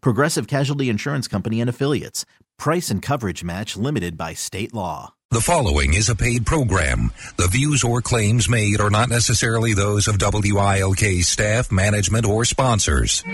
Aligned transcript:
Progressive 0.00 0.46
Casualty 0.46 0.88
Insurance 0.88 1.28
Company 1.28 1.60
and 1.60 1.70
Affiliates. 1.70 2.24
Price 2.58 2.90
and 2.90 3.02
coverage 3.02 3.44
match 3.44 3.76
limited 3.76 4.16
by 4.16 4.34
state 4.34 4.72
law. 4.74 5.14
The 5.32 5.40
following 5.40 5.94
is 5.94 6.08
a 6.08 6.14
paid 6.14 6.46
program. 6.46 7.10
The 7.36 7.48
views 7.48 7.82
or 7.82 8.00
claims 8.00 8.48
made 8.48 8.80
are 8.80 8.90
not 8.90 9.08
necessarily 9.08 9.74
those 9.74 10.06
of 10.06 10.18
WILK 10.20 11.22
staff, 11.24 11.72
management, 11.72 12.24
or 12.24 12.44
sponsors. 12.44 13.24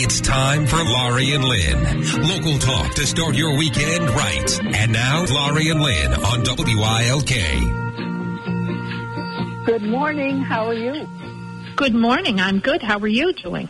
It's 0.00 0.20
time 0.20 0.66
for 0.66 0.82
Laurie 0.82 1.32
and 1.32 1.44
Lynn. 1.44 2.28
Local 2.28 2.58
talk 2.58 2.94
to 2.94 3.06
start 3.06 3.36
your 3.36 3.56
weekend 3.56 4.10
right. 4.10 4.60
And 4.74 4.92
now, 4.92 5.24
Laurie 5.30 5.68
and 5.68 5.80
Lynn 5.80 6.14
on 6.14 6.42
WILK. 6.44 7.28
Good 9.66 9.82
morning. 9.82 10.40
How 10.40 10.66
are 10.66 10.74
you? 10.74 11.06
Good 11.78 11.94
morning. 11.94 12.40
I'm 12.40 12.58
good. 12.58 12.82
How 12.82 12.98
are 12.98 13.06
you 13.06 13.32
doing? 13.32 13.68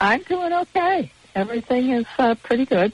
I'm 0.00 0.22
doing 0.22 0.52
okay. 0.52 1.10
Everything 1.34 1.90
is 1.90 2.06
uh, 2.18 2.36
pretty 2.36 2.66
good. 2.66 2.92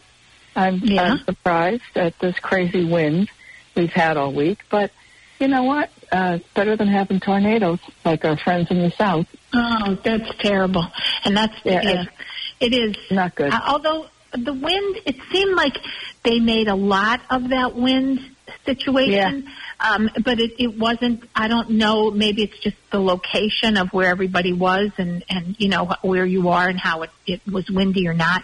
I'm, 0.57 0.77
Yeah. 0.77 1.03
I'm 1.03 1.19
surprised 1.19 1.83
at 1.97 2.19
this 2.19 2.39
crazy 2.39 2.83
wind 2.83 3.29
we've 3.75 3.93
had 3.93 4.17
all 4.17 4.33
week, 4.33 4.61
but 4.71 4.91
you 5.39 5.49
know 5.49 5.65
what? 5.65 5.91
Uh, 6.11 6.39
better 6.55 6.77
than 6.77 6.89
having 6.89 7.21
tornadoes 7.21 7.79
like 8.07 8.25
our 8.25 8.39
friends 8.39 8.71
in 8.71 8.79
the 8.79 8.91
south. 8.93 9.27
Oh, 9.53 9.99
that's 10.03 10.35
terrible. 10.39 10.87
And 11.27 11.37
that's 11.37 11.55
Yeah, 11.63 11.83
yeah, 11.83 12.05
it 12.59 12.73
is 12.73 12.97
Not 13.11 13.35
good. 13.35 13.53
Uh, 13.53 13.61
although 13.67 14.07
the 14.33 14.55
wind, 14.55 15.01
it 15.05 15.17
seemed 15.31 15.55
like 15.57 15.77
they 16.23 16.41
made 16.41 16.69
a 16.69 16.75
lot 16.75 17.21
of 17.29 17.51
that 17.51 17.75
wind 17.75 18.32
situation. 18.65 19.49
Um, 19.81 20.11
but 20.25 20.39
it, 20.41 20.53
it 20.63 20.79
wasn't. 20.79 21.25
I 21.35 21.49
don't 21.49 21.71
know. 21.71 22.11
Maybe 22.11 22.43
it's 22.43 22.59
just 22.59 22.77
the 22.91 23.01
location 23.01 23.77
of 23.77 23.89
where 23.93 24.09
everybody 24.09 24.53
was, 24.53 24.91
and 24.99 25.25
and 25.29 25.57
you 25.59 25.69
know 25.69 25.91
where 26.03 26.25
you 26.25 26.51
are, 26.51 26.69
and 26.69 26.79
how 26.79 27.03
it 27.03 27.11
it 27.27 27.41
was 27.47 27.69
windy 27.71 28.07
or 28.09 28.15
not. 28.15 28.43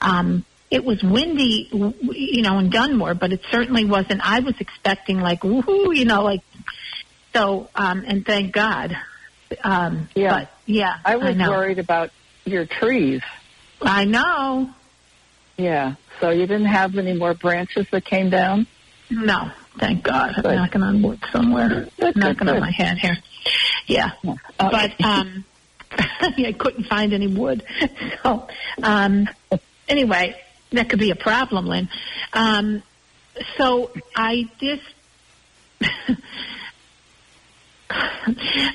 Um, 0.00 0.44
it 0.70 0.84
was 0.84 1.02
windy, 1.02 1.68
w- 1.70 1.94
you 2.12 2.42
know, 2.42 2.58
in 2.58 2.70
Dunmore, 2.70 3.14
but 3.14 3.32
it 3.32 3.42
certainly 3.50 3.84
wasn't. 3.84 4.20
I 4.28 4.40
was 4.40 4.54
expecting 4.60 5.20
like 5.20 5.42
woohoo, 5.42 5.94
you 5.96 6.04
know, 6.04 6.22
like 6.24 6.40
so. 7.32 7.68
Um, 7.74 8.04
and 8.06 8.26
thank 8.26 8.52
God. 8.52 8.96
Um, 9.62 10.08
Yeah. 10.14 10.30
But 10.40 10.50
yeah, 10.66 10.98
I 11.04 11.16
was 11.16 11.36
know. 11.36 11.50
worried 11.50 11.78
about 11.78 12.10
your 12.44 12.66
trees. 12.66 13.22
I 13.80 14.04
know. 14.04 14.70
Yeah. 15.56 15.94
So 16.20 16.30
you 16.30 16.46
didn't 16.46 16.66
have 16.66 16.96
any 16.96 17.12
more 17.12 17.34
branches 17.34 17.86
that 17.90 18.04
came 18.04 18.30
down? 18.30 18.66
No, 19.14 19.50
thank 19.78 20.02
God. 20.04 20.32
I'm 20.44 20.56
knocking 20.56 20.82
on 20.82 21.02
wood 21.02 21.22
somewhere. 21.32 21.88
Good, 22.00 22.16
knocking 22.16 22.48
on 22.48 22.60
my 22.60 22.72
head 22.76 22.96
here. 23.00 23.16
Yeah. 23.86 24.10
Uh, 24.58 24.70
But 24.70 24.90
um 25.04 25.44
I 25.92 26.54
couldn't 26.58 26.86
find 26.88 27.12
any 27.12 27.28
wood. 27.28 27.62
So 28.24 28.46
um 28.82 29.28
anyway, 29.88 30.34
that 30.72 30.88
could 30.88 30.98
be 30.98 31.10
a 31.10 31.16
problem, 31.16 31.66
Lynn. 31.66 31.88
Um 32.32 32.82
so 33.58 33.92
I 34.16 34.44
just 34.60 34.82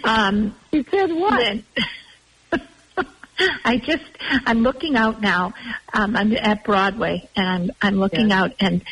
um 0.03 0.55
you 0.71 0.85
said 0.91 1.11
what? 1.11 1.41
Lynn, 1.41 1.65
I 3.65 3.77
just 3.77 4.03
I'm 4.45 4.59
looking 4.59 4.95
out 4.95 5.21
now. 5.21 5.53
Um, 5.93 6.15
I'm 6.15 6.35
at 6.35 6.63
Broadway, 6.65 7.29
and 7.35 7.47
I'm 7.47 7.69
I'm 7.81 7.95
looking 7.95 8.29
Yeah. 8.29 8.43
out, 8.43 8.51
and 8.59 8.83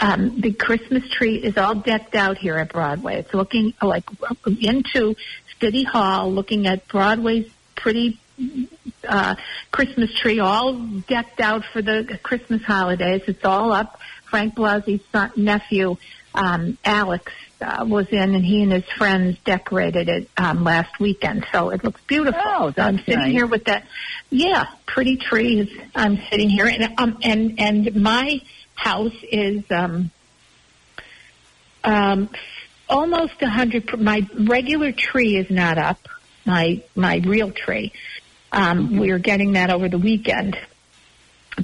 um, 0.00 0.40
the 0.40 0.52
Christmas 0.52 1.08
tree 1.08 1.36
is 1.36 1.56
all 1.56 1.74
decked 1.74 2.14
out 2.14 2.38
here 2.38 2.56
at 2.56 2.72
Broadway. 2.72 3.16
It's 3.16 3.34
looking 3.34 3.74
like 3.82 4.04
into 4.46 5.14
City 5.60 5.84
Hall, 5.84 6.32
looking 6.32 6.66
at 6.66 6.86
Broadway's 6.88 7.48
pretty 7.76 8.18
uh, 9.08 9.34
Christmas 9.70 10.12
tree, 10.18 10.40
all 10.40 10.74
decked 10.74 11.40
out 11.40 11.64
for 11.72 11.82
the 11.82 12.18
Christmas 12.22 12.62
holidays. 12.62 13.22
It's 13.26 13.44
all 13.44 13.72
up. 13.72 14.00
Frank 14.24 14.54
Blasey's 14.56 15.02
son, 15.12 15.30
nephew, 15.36 15.96
um, 16.34 16.76
Alex, 16.84 17.30
uh, 17.60 17.84
was 17.86 18.08
in, 18.08 18.34
and 18.34 18.44
he 18.44 18.62
and 18.62 18.72
his 18.72 18.84
friends 18.98 19.38
decorated 19.44 20.08
it 20.08 20.28
um, 20.36 20.64
last 20.64 20.98
weekend. 20.98 21.46
So 21.52 21.70
it 21.70 21.84
looks 21.84 22.00
beautiful. 22.08 22.40
Oh, 22.44 22.72
So 22.74 22.82
I'm 22.82 22.98
sitting 22.98 23.18
nice. 23.18 23.30
here 23.30 23.46
with 23.46 23.64
that, 23.66 23.86
yeah, 24.30 24.66
pretty 24.86 25.16
trees. 25.16 25.70
I'm 25.94 26.18
sitting 26.30 26.50
here, 26.50 26.66
and 26.66 26.92
um, 26.98 27.18
and 27.22 27.60
and 27.60 27.94
my 28.02 28.40
house 28.74 29.14
is 29.30 29.64
um, 29.70 30.10
um, 31.82 32.28
almost 32.88 33.40
a 33.42 33.48
hundred. 33.48 33.98
My 34.00 34.26
regular 34.38 34.92
tree 34.92 35.36
is 35.36 35.50
not 35.50 35.78
up. 35.78 36.08
My 36.44 36.82
my 36.94 37.16
real 37.24 37.50
tree. 37.50 37.92
Um, 38.52 38.98
We 38.98 39.10
are 39.10 39.18
getting 39.18 39.52
that 39.52 39.70
over 39.70 39.88
the 39.88 39.98
weekend, 39.98 40.56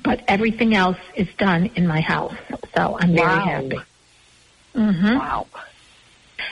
but 0.03 0.23
everything 0.27 0.75
else 0.75 0.99
is 1.15 1.29
done 1.39 1.71
in 1.77 1.87
my 1.87 2.01
house. 2.01 2.35
So 2.75 2.97
I'm 2.99 3.15
very 3.15 3.27
Wow. 3.27 3.45
happy. 3.45 3.81
hmm 4.75 5.19
Wow. 5.19 5.47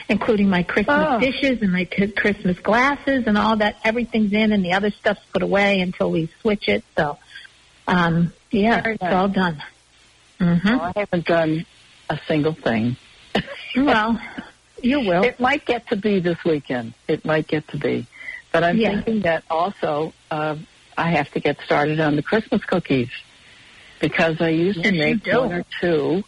including 0.07 0.49
my 0.49 0.63
Christmas 0.63 1.07
Oh. 1.09 1.19
dishes 1.19 1.61
and 1.61 1.71
my 1.71 1.83
t- 1.83 2.07
Christmas 2.07 2.57
glasses 2.59 3.25
and 3.27 3.37
all 3.37 3.57
that. 3.57 3.77
Everything's 3.83 4.31
in, 4.33 4.51
and 4.51 4.63
the 4.63 4.73
other 4.73 4.91
stuff's 4.91 5.21
put 5.33 5.41
away 5.43 5.81
until 5.81 6.09
we 6.11 6.29
switch 6.41 6.67
it. 6.69 6.83
So, 6.97 7.17
um, 7.87 8.31
yeah, 8.51 8.81
it's 8.85 9.03
all 9.03 9.27
done. 9.27 9.61
Hmm 10.39 10.57
Well, 10.63 10.81
I 10.95 10.99
haven't 10.99 11.25
done 11.25 11.65
a 12.09 12.19
single 12.27 12.53
thing. 12.53 12.95
Well, 13.75 14.19
you 14.81 15.01
will. 15.01 15.23
It 15.23 15.39
might 15.39 15.65
get 15.65 15.87
to 15.89 15.95
be 15.95 16.19
this 16.19 16.43
weekend. 16.43 16.93
It 17.07 17.23
might 17.25 17.47
get 17.47 17.67
to 17.69 17.77
be. 17.77 18.07
But 18.51 18.63
I'm 18.63 18.77
Yeah. 18.77 18.89
thinking 18.95 19.21
that 19.21 19.43
also 19.49 20.13
uh, 20.31 20.55
I 20.97 21.11
have 21.11 21.29
to 21.31 21.39
get 21.39 21.59
started 21.61 21.99
on 21.99 22.15
the 22.15 22.23
Christmas 22.23 22.63
cookies 22.65 23.09
because 23.99 24.41
I 24.41 24.49
used 24.49 24.81
to 24.83 24.85
Yes, 24.85 24.93
you 24.93 24.99
make 24.99 25.25
one 25.27 25.53
or 25.53 25.65
two 25.81 26.23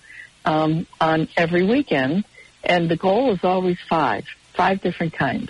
um, 0.46 0.86
on 1.00 1.28
every 1.38 1.64
weekend, 1.64 2.26
and 2.64 2.90
the 2.90 2.96
goal 2.98 3.32
is 3.34 3.44
always 3.44 3.78
five, 3.90 4.26
five 4.54 4.82
different 4.82 5.14
kinds. 5.14 5.50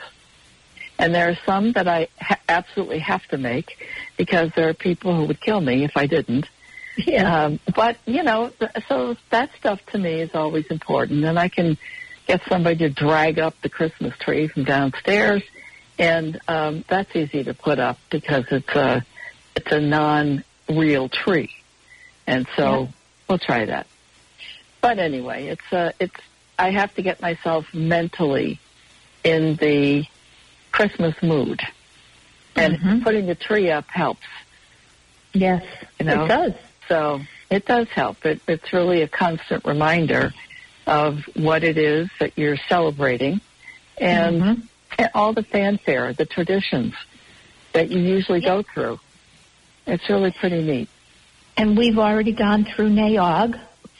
And 0.97 1.13
there 1.15 1.29
are 1.29 1.37
some 1.45 1.71
that 1.73 1.87
I 1.87 2.07
ha- 2.19 2.39
absolutely 2.47 2.99
have 2.99 3.25
to 3.29 3.37
make 3.37 3.77
because 4.17 4.51
there 4.55 4.69
are 4.69 4.73
people 4.73 5.15
who 5.15 5.25
would 5.25 5.41
kill 5.41 5.59
me 5.59 5.83
if 5.83 5.97
I 5.97 6.05
didn't. 6.05 6.47
yeah. 7.07 7.45
Um, 7.45 7.59
but 7.75 7.97
you 8.05 8.23
know, 8.23 8.51
so 8.87 9.15
that 9.29 9.49
stuff 9.59 9.79
to 9.87 9.97
me 9.97 10.21
is 10.21 10.31
always 10.33 10.65
important, 10.67 11.23
and 11.25 11.39
I 11.39 11.47
can 11.49 11.77
get 12.27 12.41
somebody 12.49 12.77
to 12.79 12.89
drag 12.89 13.39
up 13.39 13.55
the 13.61 13.69
Christmas 13.69 14.17
tree 14.19 14.47
from 14.47 14.63
downstairs, 14.65 15.43
and 15.97 16.39
um, 16.47 16.83
that's 16.87 17.15
easy 17.15 17.43
to 17.43 17.53
put 17.53 17.79
up 17.79 17.97
because 18.09 18.45
it's 18.51 18.75
a 18.75 19.03
it's 19.55 19.71
a 19.71 19.79
non-real 19.79 21.09
tree, 21.09 21.51
and 22.27 22.45
so 22.55 22.63
Yeah. 22.83 22.87
we'll 23.27 23.39
try 23.39 23.65
that. 23.65 23.87
But 24.81 24.99
anyway, 24.99 25.47
it's 25.47 25.73
uh, 25.73 25.91
it's 25.99 26.15
I 26.59 26.71
have 26.71 26.93
to 26.95 27.01
get 27.01 27.21
myself 27.21 27.65
mentally 27.73 28.59
in 29.23 29.55
the 29.55 30.05
Christmas 30.71 31.15
mood, 31.23 31.61
and 32.55 32.77
Mhm. 32.79 33.03
putting 33.03 33.27
the 33.27 33.35
tree 33.35 33.69
up 33.71 33.85
helps. 33.87 34.25
yes, 35.33 35.63
you 35.99 36.05
know, 36.05 36.25
it 36.25 36.27
does. 36.27 36.53
So 36.91 37.21
it 37.49 37.65
does 37.65 37.87
help. 37.87 38.25
It, 38.25 38.41
it's 38.49 38.73
really 38.73 39.01
a 39.01 39.07
constant 39.07 39.63
reminder 39.63 40.33
of 40.85 41.21
what 41.37 41.63
it 41.63 41.77
is 41.77 42.09
that 42.19 42.37
you're 42.37 42.57
celebrating 42.67 43.39
and, 43.97 44.41
Mhm. 44.41 44.61
and 44.99 45.09
all 45.15 45.31
the 45.31 45.43
fanfare, 45.43 46.11
the 46.11 46.25
traditions 46.25 46.93
that 47.71 47.89
you 47.91 47.99
usually 47.99 48.41
go 48.41 48.61
through. 48.61 48.99
It's 49.87 50.09
really 50.09 50.31
pretty 50.31 50.61
neat. 50.63 50.89
And 51.55 51.77
we've 51.77 51.97
already 51.97 52.33
gone 52.33 52.65
through 52.65 52.89
Nay 52.89 53.13
Aug 53.15 53.57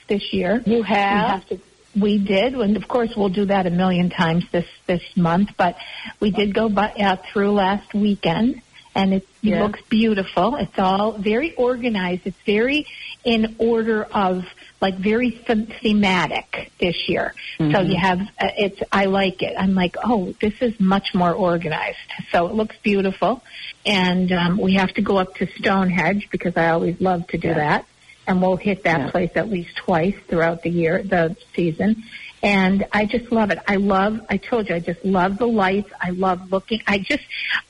this 0.07 0.33
year. 0.33 0.61
You 0.65 0.79
We 0.79 0.81
have 0.83 1.47
to. 1.47 1.59
We 1.97 2.17
did, 2.17 2.55
and 2.55 2.75
of 2.75 2.89
course 2.89 3.15
we'll 3.15 3.29
do 3.29 3.45
that 3.45 3.67
a 3.67 3.69
million 3.69 4.09
times 4.09 4.43
this 4.51 4.67
this 4.85 5.03
month. 5.15 5.51
But 5.55 5.77
we 6.19 6.31
did 6.31 6.53
go 6.53 6.67
by, 6.67 6.89
uh, 6.91 7.17
through 7.31 7.51
last 7.51 7.93
weekend, 7.93 8.61
and 8.95 9.13
it 9.13 9.27
Yeah. 9.41 9.63
looks 9.63 9.79
beautiful. 9.89 10.55
It's 10.57 10.77
all 10.77 11.13
very 11.13 11.53
organized. 11.55 12.21
It's 12.25 12.37
very 12.45 12.85
in 13.23 13.55
order 13.59 14.03
of 14.11 14.45
like 14.81 14.95
very 14.97 15.29
them- 15.47 15.67
thematic 15.81 16.71
this 16.79 17.07
year. 17.07 17.33
So 17.57 17.81
you 17.81 17.95
have 17.97 18.19
uh, 18.39 18.49
it's. 18.57 18.81
I 18.91 19.05
like 19.05 19.41
it. 19.43 19.53
I'm 19.57 19.75
like, 19.75 19.95
oh, 20.03 20.33
this 20.41 20.53
is 20.61 20.79
much 20.79 21.13
more 21.13 21.31
organized. 21.31 21.97
So 22.31 22.47
it 22.47 22.55
looks 22.55 22.75
beautiful, 22.81 23.43
and 23.85 24.31
um, 24.31 24.57
we 24.57 24.73
have 24.73 24.91
to 24.95 25.01
go 25.01 25.17
up 25.17 25.35
to 25.35 25.47
Stonehenge 25.59 26.29
because 26.31 26.57
I 26.57 26.69
always 26.69 26.99
love 26.99 27.27
to 27.27 27.37
do 27.37 27.49
Yeah. 27.49 27.53
that 27.55 27.85
and 28.27 28.39
we'll 28.39 28.55
hit 28.55 28.83
that 28.83 28.99
Yeah. 28.99 29.09
place 29.11 29.31
at 29.35 29.49
least 29.49 29.75
twice 29.75 30.13
throughout 30.27 30.61
the 30.61 30.69
year, 30.69 31.01
the 31.03 31.35
season. 31.55 32.03
And 32.43 32.85
I 32.91 33.05
just 33.05 33.31
love 33.31 33.51
it. 33.51 33.59
I 33.67 33.75
love, 33.75 34.19
I 34.29 34.37
told 34.37 34.69
you, 34.69 34.75
I 34.75 34.79
just 34.79 35.05
love 35.05 35.37
the 35.37 35.47
lights. 35.47 35.91
I 36.01 36.09
love 36.09 36.51
looking. 36.51 36.81
I 36.87 36.97
just, 36.97 37.23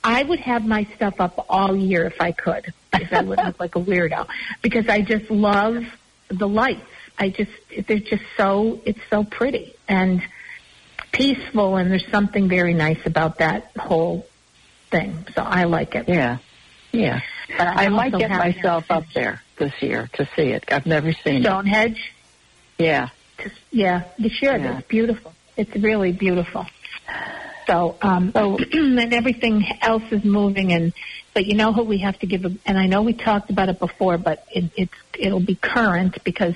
I 0.04 0.24
would 0.24 0.40
have 0.40 0.66
my 0.66 0.88
stuff 0.96 1.20
up 1.20 1.46
all 1.50 1.76
year 1.76 2.06
if 2.06 2.22
I 2.22 2.32
could, 2.32 2.74
if 2.94 3.12
I 3.12 3.22
wouldn't 3.22 3.48
look 3.48 3.60
like 3.60 3.76
a 3.76 3.82
weirdo, 3.82 4.28
because 4.62 4.88
I 4.88 5.02
just 5.02 5.30
love 5.30 5.84
the 6.30 6.48
lights. 6.48 6.88
I 7.20 7.30
just, 7.30 7.52
they're 7.86 8.00
just 8.00 8.24
so, 8.38 8.82
it's 8.86 9.02
so 9.10 9.26
pretty 9.26 9.76
and 9.90 10.22
peaceful 11.12 11.76
and 11.76 11.92
there's 11.92 12.10
something 12.10 12.48
very 12.48 12.74
nice 12.74 13.06
about 13.06 13.40
that 13.40 13.72
whole 13.78 14.26
thing. 14.90 15.28
So 15.36 15.42
I 15.42 15.66
like 15.66 15.96
it. 15.96 16.08
Yeah. 16.08 16.38
Yeah. 16.94 17.22
But 17.58 17.68
I, 17.68 17.90
might 17.90 18.14
get 18.18 18.30
myself 18.30 18.90
up 18.90 19.04
there 19.14 19.42
this 19.58 19.74
year 19.82 20.10
to 20.14 20.28
see 20.36 20.52
it. 20.52 20.66
I've 20.72 20.86
never 20.86 21.12
seen 21.12 21.38
it. 21.38 21.44
Stonehenge. 21.44 22.14
Yeah. 22.78 23.10
Yeah, 23.72 24.04
you 24.18 24.30
should. 24.30 24.62
Yeah. 24.62 24.78
It's 24.80 24.88
beautiful. 24.88 25.34
It's 25.58 25.76
really 25.76 26.12
beautiful. 26.12 26.66
So, 27.68 27.96
um, 28.02 28.32
So- 28.34 28.58
and 28.74 29.14
everything 29.14 29.66
else 29.82 30.04
is 30.12 30.24
moving, 30.24 30.74
and 30.74 30.94
but 31.34 31.46
you 31.46 31.56
know 31.56 31.72
who 31.74 31.84
we 31.84 32.00
have 32.00 32.20
to 32.20 32.26
give 32.26 32.44
a, 32.46 32.52
and 32.66 32.78
I 32.78 32.88
know 32.88 33.02
we 33.04 33.14
talked 33.14 33.50
about 33.50 33.70
it 33.70 33.80
before, 33.80 34.18
but 34.18 34.46
it, 34.54 34.66
it's 34.76 34.94
it'll 35.18 35.40
be 35.40 35.56
current 35.56 36.24
because 36.24 36.56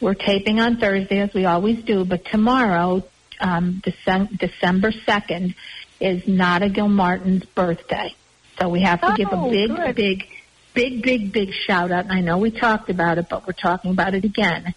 we're 0.00 0.14
taping 0.14 0.60
on 0.60 0.76
Thursday 0.78 1.20
as 1.20 1.32
we 1.34 1.44
always 1.46 1.82
do, 1.84 2.04
but 2.04 2.24
tomorrow, 2.26 3.02
um, 3.40 3.82
December 3.84 4.30
December 4.38 4.92
second, 4.92 5.54
is 6.00 6.26
Nada 6.28 6.68
Gilmartin's 6.68 7.44
birthday, 7.46 8.14
so 8.58 8.68
we 8.68 8.80
have 8.82 9.00
to 9.00 9.14
give 9.16 9.32
a 9.32 9.36
Oh, 9.36 9.50
big, 9.50 9.74
good. 9.74 9.94
big, 9.94 10.28
big, 10.74 11.02
big, 11.02 11.32
big 11.32 11.52
shout 11.52 11.90
out. 11.90 12.04
And 12.04 12.12
I 12.12 12.20
know 12.20 12.38
we 12.38 12.50
talked 12.50 12.88
about 12.90 13.18
it, 13.18 13.28
but 13.28 13.46
we're 13.46 13.52
talking 13.54 13.90
about 13.90 14.14
it 14.14 14.24
again. 14.24 14.74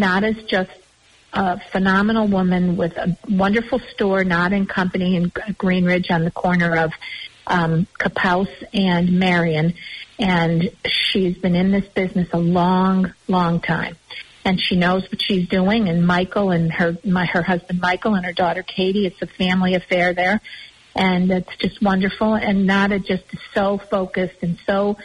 Nada's 0.00 0.42
just 0.44 0.70
a 1.32 1.60
phenomenal 1.70 2.26
woman 2.26 2.76
with 2.76 2.96
a 2.96 3.16
wonderful 3.28 3.78
store, 3.78 4.24
Nada 4.24 4.56
and 4.56 4.68
Company 4.68 5.14
in 5.14 5.30
Green 5.56 5.84
Ridge 5.84 6.10
on 6.10 6.24
the 6.24 6.30
corner 6.30 6.76
of 6.76 6.92
um, 7.46 7.86
Capouse 7.98 8.48
and 8.72 9.18
Marion. 9.18 9.74
And 10.18 10.70
she's 10.86 11.36
been 11.38 11.54
in 11.54 11.70
this 11.70 11.86
business 11.86 12.28
a 12.32 12.38
long, 12.38 13.12
long 13.28 13.60
time. 13.60 13.96
And 14.44 14.60
she 14.60 14.74
knows 14.74 15.02
what 15.10 15.22
she's 15.22 15.48
doing. 15.48 15.88
And 15.88 16.06
Michael 16.06 16.50
and 16.50 16.72
her, 16.72 16.96
my, 17.04 17.26
her 17.26 17.42
husband 17.42 17.80
Michael 17.80 18.14
and 18.14 18.24
her 18.24 18.32
daughter 18.32 18.62
Katie, 18.62 19.06
it's 19.06 19.20
a 19.22 19.26
family 19.26 19.74
affair 19.74 20.14
there. 20.14 20.40
And 20.96 21.30
it's 21.30 21.56
just 21.56 21.80
wonderful. 21.80 22.34
And 22.34 22.66
Nada 22.66 22.98
just 22.98 23.24
is 23.32 23.40
so 23.54 23.78
focused 23.78 24.42
and 24.42 24.58
so 24.66 24.96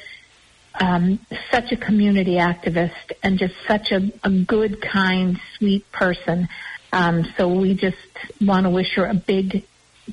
um, 0.80 1.19
such 1.51 1.72
a 1.72 1.77
community 1.77 2.36
activist 2.36 3.12
and 3.24 3.38
just 3.38 3.56
such 3.68 3.92
a, 3.92 4.12
a 4.24 4.30
good, 4.30 4.81
kind, 4.81 5.39
sweet 5.57 5.89
person. 5.92 6.48
Um, 6.92 7.25
so 7.38 7.48
we 7.48 7.74
just 7.74 7.98
want 8.42 8.66
to 8.66 8.69
wish 8.69 8.95
her 8.95 9.06
a 9.06 9.13
big, 9.13 9.66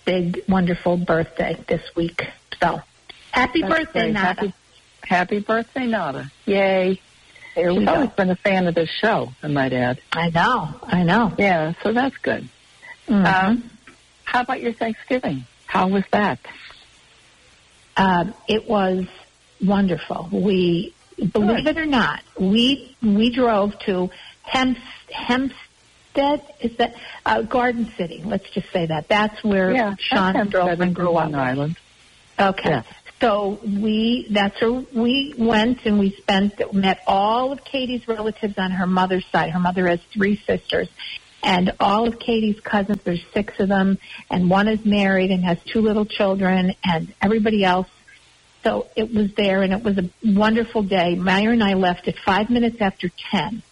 big, 0.05 0.43
wonderful 0.49 0.97
birthday 0.97 1.57
this 1.69 1.83
week. 1.95 2.27
So 2.61 2.81
happy 3.33 3.63
That's 3.63 3.75
birthday, 3.75 4.01
great. 4.01 4.13
Nada. 4.15 4.27
Happy, 4.27 4.55
happy 5.05 5.39
birthday, 5.41 5.87
Nada. 5.87 6.31
Yay. 6.47 7.01
There 7.55 7.71
She's 7.71 7.87
always 7.87 8.11
been 8.11 8.31
a 8.31 8.37
fan 8.37 8.67
of 8.67 8.75
this 8.75 8.89
show, 8.89 9.31
I 9.43 9.49
might 9.49 9.75
add. 9.75 10.01
I 10.13 10.31
know, 10.31 10.75
I 10.85 11.03
know. 11.03 11.35
Yeah, 11.37 11.75
so 11.83 11.93
that's 11.93 12.17
good. 12.19 12.49
Mhm. 13.09 13.27
Um, 13.27 13.71
how 14.25 14.41
about 14.41 14.63
your 14.63 14.73
Thanksgiving? 14.73 15.45
How 15.67 15.89
was 15.89 16.05
that? 16.13 16.39
Um, 17.97 18.33
it 18.49 18.67
was 18.69 19.05
wonderful. 19.63 20.29
We, 20.33 20.95
believe 21.33 21.67
it 21.67 21.79
or 21.79 21.87
not, 21.87 22.23
we 22.39 22.97
we 23.03 23.31
drove 23.31 23.79
to 23.81 24.11
Hems, 24.43 24.79
Hempstead. 25.11 26.43
Is 26.61 26.77
that 26.77 26.95
uh, 27.25 27.43
Garden 27.43 27.91
City? 27.97 28.23
Let's 28.25 28.49
just 28.51 28.71
say 28.73 28.87
that. 28.87 29.09
That's 29.09 29.43
where 29.45 29.73
yeah, 29.73 29.95
Sean's 29.99 30.35
that's 30.35 30.51
girlfriend 30.51 30.95
grew 30.95 31.15
up. 31.17 31.33
Island. 31.33 31.77
Okay. 32.39 32.71
Yeah. 32.71 32.83
So 33.21 33.61
we 33.65 34.27
that's 34.31 34.61
where 34.61 34.85
we 34.93 35.35
went 35.39 35.87
and 35.87 35.99
we 35.99 36.11
spent 36.11 36.75
met 36.75 37.03
all 37.07 37.53
of 37.53 37.65
Katie's 37.65 38.09
relatives 38.09 38.59
on 38.59 38.73
her 38.73 38.87
mother's 38.87 39.25
side. 39.27 39.51
Her 39.51 39.61
mother 39.61 39.87
has 39.87 40.01
three 40.13 40.37
sisters. 40.45 40.89
And 41.45 41.73
all 41.81 42.07
of 42.07 42.21
Katie's 42.21 42.61
cousins, 42.61 43.01
there's 43.03 43.25
six 43.35 43.59
of 43.59 43.69
them, 43.69 43.99
and 44.31 44.49
one 44.49 44.69
is 44.69 44.85
married 44.85 45.33
and 45.33 45.45
has 45.45 45.59
two 45.65 45.81
little 45.81 46.05
children, 46.05 46.75
and 46.85 47.13
everybody 47.21 47.65
else. 47.65 47.89
So 48.63 48.89
it 48.95 49.13
was 49.13 49.35
there, 49.35 49.63
and 49.63 49.73
it 49.73 49.83
was 49.83 49.99
a 49.99 50.09
wonderful 50.25 50.83
day. 50.83 51.17
Meyer 51.17 51.51
and 51.51 51.65
I 51.65 51.75
left 51.75 52.07
at 52.09 52.17
five 52.19 52.49
minutes 52.49 52.81
after 52.81 53.11
ten. 53.31 53.63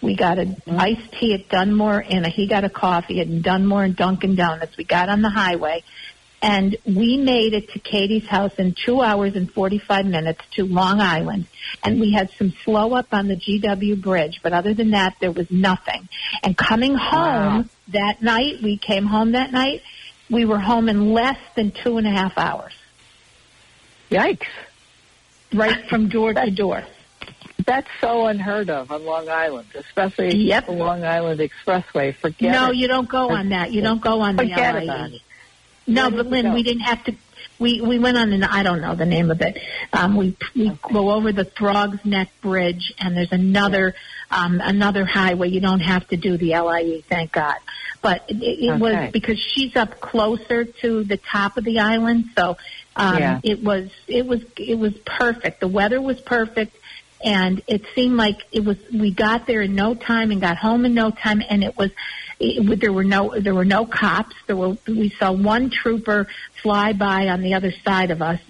We 0.00 0.16
got 0.16 0.38
an 0.38 0.56
mm-hmm. 0.56 0.80
iced 0.80 1.12
tea 1.12 1.34
at 1.34 1.48
Dunmore, 1.48 2.04
and 2.08 2.26
he 2.26 2.46
got 2.46 2.64
a 2.64 2.70
coffee 2.70 3.20
at 3.20 3.42
Dunmore 3.42 3.84
and 3.84 3.94
Dunkin' 3.96 4.34
Donuts. 4.34 4.76
We 4.76 4.84
got 4.84 5.08
on 5.08 5.22
the 5.22 5.30
highway, 5.30 5.84
and 6.42 6.76
we 6.84 7.16
made 7.16 7.54
it 7.54 7.70
to 7.70 7.78
Katie's 7.78 8.26
house 8.26 8.54
in 8.56 8.74
two 8.74 9.00
hours 9.00 9.36
and 9.36 9.50
45 9.50 10.06
minutes 10.06 10.40
to 10.56 10.64
Long 10.64 11.00
Island. 11.00 11.46
And 11.84 12.00
we 12.00 12.12
had 12.12 12.30
some 12.36 12.52
slow 12.64 12.94
up 12.94 13.06
on 13.12 13.28
the 13.28 13.36
GW 13.36 14.02
bridge, 14.02 14.40
but 14.42 14.52
other 14.52 14.74
than 14.74 14.90
that, 14.90 15.14
there 15.20 15.30
was 15.30 15.48
nothing. 15.52 16.08
And 16.42 16.56
coming 16.56 16.94
home 16.96 17.58
Wow. 17.58 17.64
that 17.88 18.22
night, 18.22 18.60
we 18.60 18.76
came 18.76 19.06
home 19.06 19.32
that 19.32 19.52
night, 19.52 19.82
we 20.28 20.44
were 20.44 20.58
home 20.58 20.88
in 20.88 21.12
less 21.12 21.38
than 21.54 21.70
two 21.70 21.98
and 21.98 22.06
a 22.08 22.10
half 22.10 22.36
hours, 22.36 22.72
Yikes. 24.12 24.46
right 25.52 25.88
from 25.88 26.08
door 26.08 26.32
to 26.34 26.50
door. 26.50 26.84
That's 27.64 27.88
so 28.00 28.26
unheard 28.26 28.70
of 28.70 28.90
on 28.90 29.04
Long 29.04 29.28
Island, 29.28 29.68
especially 29.74 30.34
Yep. 30.36 30.66
the 30.66 30.72
Long 30.72 31.04
Island 31.04 31.40
Expressway. 31.40 32.14
Forget 32.14 32.50
it. 32.54 32.58
no, 32.58 32.70
it. 32.70 32.76
you 32.76 32.88
don't 32.88 33.08
go 33.08 33.30
on 33.30 33.50
that. 33.50 33.70
You 33.72 33.82
don't 33.82 34.00
go 34.00 34.20
on 34.20 34.36
the 34.36 34.42
Forget 34.42 34.74
LIE. 34.74 34.82
about 34.84 35.10
it. 35.12 35.20
No, 35.86 36.10
but 36.10 36.26
Lynn, 36.26 36.46
go? 36.46 36.54
we 36.54 36.62
didn't 36.62 36.82
have 36.82 37.04
to. 37.04 37.14
We 37.58 37.80
we 37.80 37.98
went 38.00 38.16
on 38.16 38.32
an 38.32 38.42
I 38.42 38.62
don't 38.64 38.80
know 38.80 38.94
the 38.96 39.06
name 39.06 39.30
of 39.30 39.40
it. 39.42 39.58
Um, 39.92 40.16
we 40.16 40.36
we 40.56 40.70
go 40.92 41.10
over 41.12 41.32
the 41.32 41.44
Throgs 41.44 42.04
Neck 42.04 42.28
Bridge, 42.40 42.92
and 42.98 43.16
there's 43.16 43.30
another 43.32 43.94
um, 44.30 44.60
another 44.60 45.04
highway. 45.04 45.48
You 45.50 45.60
don't 45.60 45.80
have 45.80 46.06
to 46.08 46.16
do 46.16 46.36
the 46.36 46.58
LIE, 46.58 47.02
thank 47.08 47.30
God. 47.32 47.56
But 48.00 48.24
it, 48.28 48.42
it 48.42 48.70
Okay. 48.70 48.78
was 48.80 49.12
because 49.12 49.38
she's 49.38 49.76
up 49.76 50.00
closer 50.00 50.64
to 50.64 51.04
the 51.04 51.16
top 51.18 51.56
of 51.56 51.62
the 51.64 51.78
island, 51.78 52.30
so 52.36 52.56
um, 52.96 53.18
Yeah. 53.18 53.40
it 53.42 53.62
was 53.62 53.90
it 54.06 54.26
was 54.26 54.40
it 54.56 54.78
was 54.78 54.94
perfect. 55.04 55.60
The 55.60 55.68
weather 55.68 56.00
was 56.00 56.20
perfect. 56.20 56.76
And 57.24 57.62
it 57.68 57.84
seemed 57.94 58.16
like 58.16 58.38
it 58.50 58.64
was. 58.64 58.76
We 58.92 59.12
got 59.12 59.46
there 59.46 59.62
in 59.62 59.76
no 59.76 59.94
time 59.94 60.32
and 60.32 60.40
got 60.40 60.56
home 60.56 60.84
in 60.84 60.92
no 60.92 61.12
time, 61.12 61.40
and 61.48 61.62
it 61.62 61.76
was 61.76 61.92
it, 62.40 62.80
there 62.80 62.92
were 62.92 63.04
no 63.04 63.38
there 63.38 63.54
were 63.54 63.64
no 63.64 63.86
cops. 63.86 64.34
There 64.48 64.56
were 64.56 64.76
we 64.88 65.10
saw 65.10 65.30
one 65.30 65.70
trooper 65.70 66.26
fly 66.62 66.92
by 66.94 67.28
on 67.28 67.42
the 67.42 67.54
other 67.54 67.70
side 67.84 68.10
of 68.10 68.22
us, 68.22 68.40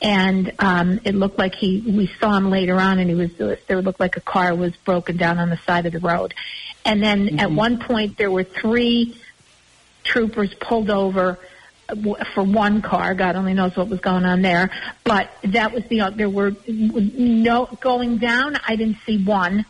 and 0.00 0.52
um, 0.58 1.00
it 1.04 1.14
looked 1.14 1.38
like 1.38 1.54
he 1.54 1.82
we 1.86 2.06
saw 2.18 2.34
him 2.34 2.48
later 2.48 2.76
on, 2.76 2.98
and 2.98 3.10
he 3.10 3.14
was 3.14 3.30
there 3.66 3.82
looked 3.82 4.00
like 4.00 4.16
a 4.16 4.22
car 4.22 4.54
was 4.54 4.74
broken 4.86 5.18
down 5.18 5.38
on 5.38 5.50
the 5.50 5.58
side 5.58 5.84
of 5.84 5.92
the 5.92 6.00
road, 6.00 6.32
and 6.86 7.02
then 7.02 7.38
at 7.40 7.52
one 7.52 7.78
point 7.78 8.16
there 8.16 8.30
were 8.30 8.44
three 8.44 9.18
troopers 10.02 10.54
pulled 10.54 10.88
over 10.88 11.38
for 12.34 12.42
one 12.42 12.82
car. 12.82 13.14
God 13.14 13.36
only 13.36 13.54
knows 13.54 13.76
what 13.76 13.88
was 13.88 14.00
going 14.00 14.24
on 14.24 14.42
there. 14.42 14.70
But 15.04 15.30
that 15.44 15.72
was 15.72 15.84
the 15.86 16.12
there 16.14 16.30
were 16.30 16.52
no 16.66 17.66
going 17.80 18.18
down. 18.18 18.56
I 18.66 18.76
didn't 18.76 18.98
see 19.06 19.22
one, 19.22 19.64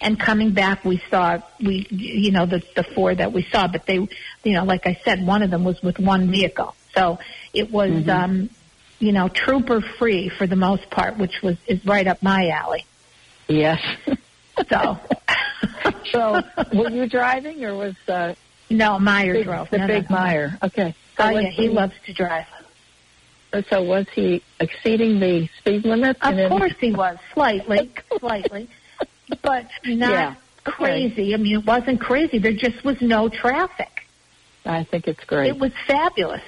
and 0.00 0.18
coming 0.18 0.52
back 0.52 0.84
we 0.84 1.02
saw 1.10 1.40
we 1.60 1.86
you 1.90 2.32
know 2.32 2.46
the 2.46 2.62
the 2.74 2.82
four 2.82 3.14
that 3.14 3.32
we 3.32 3.42
saw. 3.50 3.66
But 3.68 3.86
they 3.86 3.94
you 3.94 4.52
know 4.52 4.64
like 4.64 4.86
I 4.86 5.00
said, 5.04 5.26
one 5.26 5.42
of 5.42 5.50
them 5.50 5.64
was 5.64 5.80
with 5.82 5.98
one 5.98 6.30
vehicle, 6.30 6.74
so 6.94 7.18
it 7.52 7.70
was 7.70 8.08
um, 8.08 8.50
you 8.98 9.12
know 9.12 9.28
trooper 9.28 9.80
free 9.80 10.28
for 10.28 10.46
the 10.46 10.56
most 10.56 10.90
part, 10.90 11.18
which 11.18 11.42
was 11.42 11.56
is 11.66 11.84
right 11.86 12.06
up 12.06 12.22
my 12.22 12.48
alley. 12.48 12.84
Yes. 13.48 13.80
So. 14.68 14.98
so, 16.12 16.42
were 16.72 16.90
you 16.90 17.06
driving 17.06 17.64
or 17.64 17.74
was 17.74 17.94
uh, 18.08 18.34
No, 18.68 18.98
Meyer 18.98 19.34
big, 19.34 19.44
drove. 19.44 19.70
the 19.70 19.78
No, 19.78 19.86
big 19.86 20.10
no. 20.10 20.16
Meyer? 20.16 20.58
Okay. 20.62 20.94
So 21.20 21.26
Oh 21.26 21.30
yeah, 21.38 21.50
he 21.50 21.68
loves 21.68 21.92
to 22.06 22.12
drive. 22.14 22.46
so 23.68 23.82
was 23.82 24.06
he 24.14 24.42
exceeding 24.58 25.20
the 25.20 25.48
speed 25.58 25.84
limit? 25.84 26.16
Of 26.22 26.34
then- 26.34 26.48
course 26.48 26.72
he 26.80 26.92
was, 26.92 27.18
slightly, 27.34 27.90
slightly, 28.20 28.68
but 29.42 29.66
not 29.84 30.10
Yeah, 30.10 30.34
crazy. 30.64 31.34
I 31.34 31.36
mean, 31.36 31.56
it 31.58 31.66
wasn't 31.66 32.00
crazy. 32.00 32.38
There 32.38 32.54
just 32.54 32.82
was 32.84 33.00
no 33.02 33.28
traffic. 33.28 34.06
I 34.64 34.84
think 34.84 35.06
it's 35.08 35.22
great. 35.24 35.48
It 35.48 35.58
was 35.58 35.72
fabulous. 35.86 36.42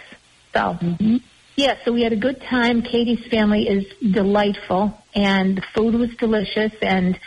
So, 0.54 0.78
Mm-hmm. 0.80 1.16
yeah, 1.56 1.76
so 1.84 1.92
we 1.92 2.02
had 2.02 2.12
a 2.14 2.16
good 2.28 2.40
time. 2.40 2.80
Katie's 2.82 3.26
family 3.26 3.68
is 3.68 3.84
delightful, 4.00 4.96
and 5.14 5.56
the 5.58 5.62
food 5.74 5.94
was 5.94 6.10
delicious, 6.16 6.72
and 6.80 7.18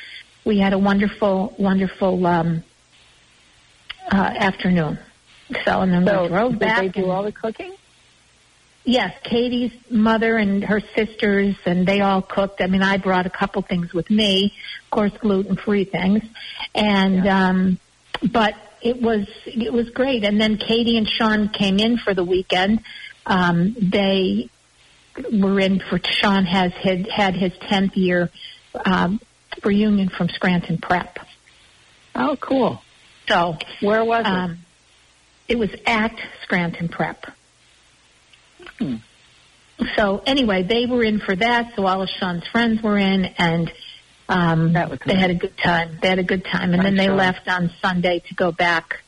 we 0.46 0.58
had 0.60 0.74
a 0.74 0.80
wonderful, 0.80 1.54
wonderful 1.60 2.26
um, 2.26 2.64
uh, 4.12 4.16
afternoon. 4.16 4.98
So, 5.64 5.82
and 5.82 5.94
then 5.94 6.06
so 6.06 6.24
we 6.24 6.28
drove 6.30 6.52
did 6.52 6.60
back. 6.60 6.80
they 6.80 6.88
do 6.90 7.10
all 7.10 7.24
the 7.24 7.32
cooking? 7.32 7.76
Yes, 8.84 9.16
Katie's 9.24 9.72
mother 9.90 10.38
and 10.38 10.64
her 10.64 10.80
sisters, 10.80 11.56
and 11.66 11.88
they 11.88 12.02
all 12.02 12.22
cooked. 12.22 12.62
I 12.62 12.68
mean, 12.68 12.84
I 12.84 12.98
brought 12.98 13.26
a 13.26 13.32
couple 13.32 13.64
things 13.64 13.94
with 13.94 14.10
me, 14.12 14.54
of 14.84 14.90
course, 14.92 15.12
gluten-free 15.20 15.86
things, 15.86 16.24
and 16.76 17.28
um, 17.28 17.80
but 18.32 18.56
it 18.82 19.02
was 19.02 19.28
it 19.46 19.74
was 19.74 19.90
great. 19.90 20.24
And 20.24 20.40
then 20.40 20.58
Katie 20.58 20.98
and 20.98 21.08
Sean 21.08 21.50
came 21.50 21.80
in 21.80 21.98
for 21.98 22.14
the 22.14 22.24
weekend. 22.24 22.82
Um, 23.26 23.76
they 23.80 24.50
were 25.32 25.60
in 25.60 25.80
for 25.80 26.00
Sean 26.04 26.46
has 26.46 26.72
had 26.74 27.08
had 27.08 27.36
his 27.36 27.54
tenth 27.62 27.98
year 27.98 28.30
um, 28.86 29.20
reunion 29.64 30.10
from 30.10 30.30
Scranton 30.30 30.78
Prep. 30.78 31.18
Oh, 32.14 32.38
cool. 32.40 32.82
So 33.28 33.58
Where 33.82 34.06
was 34.06 34.26
um, 34.26 34.52
it 34.52 34.58
was 35.54 35.70
at 35.86 36.18
Scranton 36.42 36.90
Prep. 36.90 37.28
Hmm. 38.80 38.96
So 39.96 40.24
anyway, 40.26 40.64
they 40.64 40.88
were 40.88 41.04
in 41.04 41.20
for 41.20 41.36
that. 41.36 41.74
So 41.76 41.86
all 41.86 42.02
of 42.02 42.10
Sean's 42.10 42.48
friends 42.48 42.82
were 42.82 42.98
in, 42.98 43.26
and 43.38 43.72
um, 44.28 44.74
That 44.74 44.90
was 44.90 45.00
they 45.06 45.14
nice. 45.14 45.22
had 45.22 45.30
a 45.32 45.36
good 45.36 45.58
time. 45.58 46.00
They 46.02 46.08
had 46.08 46.18
a 46.20 46.24
good 46.24 46.44
time, 46.46 46.74
and 46.74 46.84
then 46.84 46.96
they 46.96 47.06
sure. 47.06 47.16
left 47.16 47.48
on 47.48 47.70
Sunday 47.82 48.24
to 48.28 48.34
go 48.34 48.52
back 48.52 49.02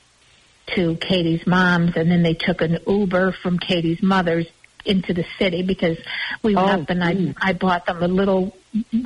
to 0.76 0.96
Katie's 0.98 1.48
mom's, 1.48 1.96
and 1.96 2.12
then 2.12 2.22
they 2.22 2.34
took 2.34 2.62
an 2.62 2.78
Uber 2.86 3.32
from 3.32 3.58
Katie's 3.58 4.04
mother's 4.04 4.46
into 4.86 5.14
the 5.14 5.26
city 5.40 5.64
because 5.64 5.98
we 6.44 6.56
Oh, 6.56 6.66
went 6.66 6.82
up 6.84 6.90
and 6.90 7.04
I. 7.04 7.34
I 7.42 7.54
bought 7.54 7.86
them 7.88 8.04
a 8.04 8.08
little. 8.08 8.56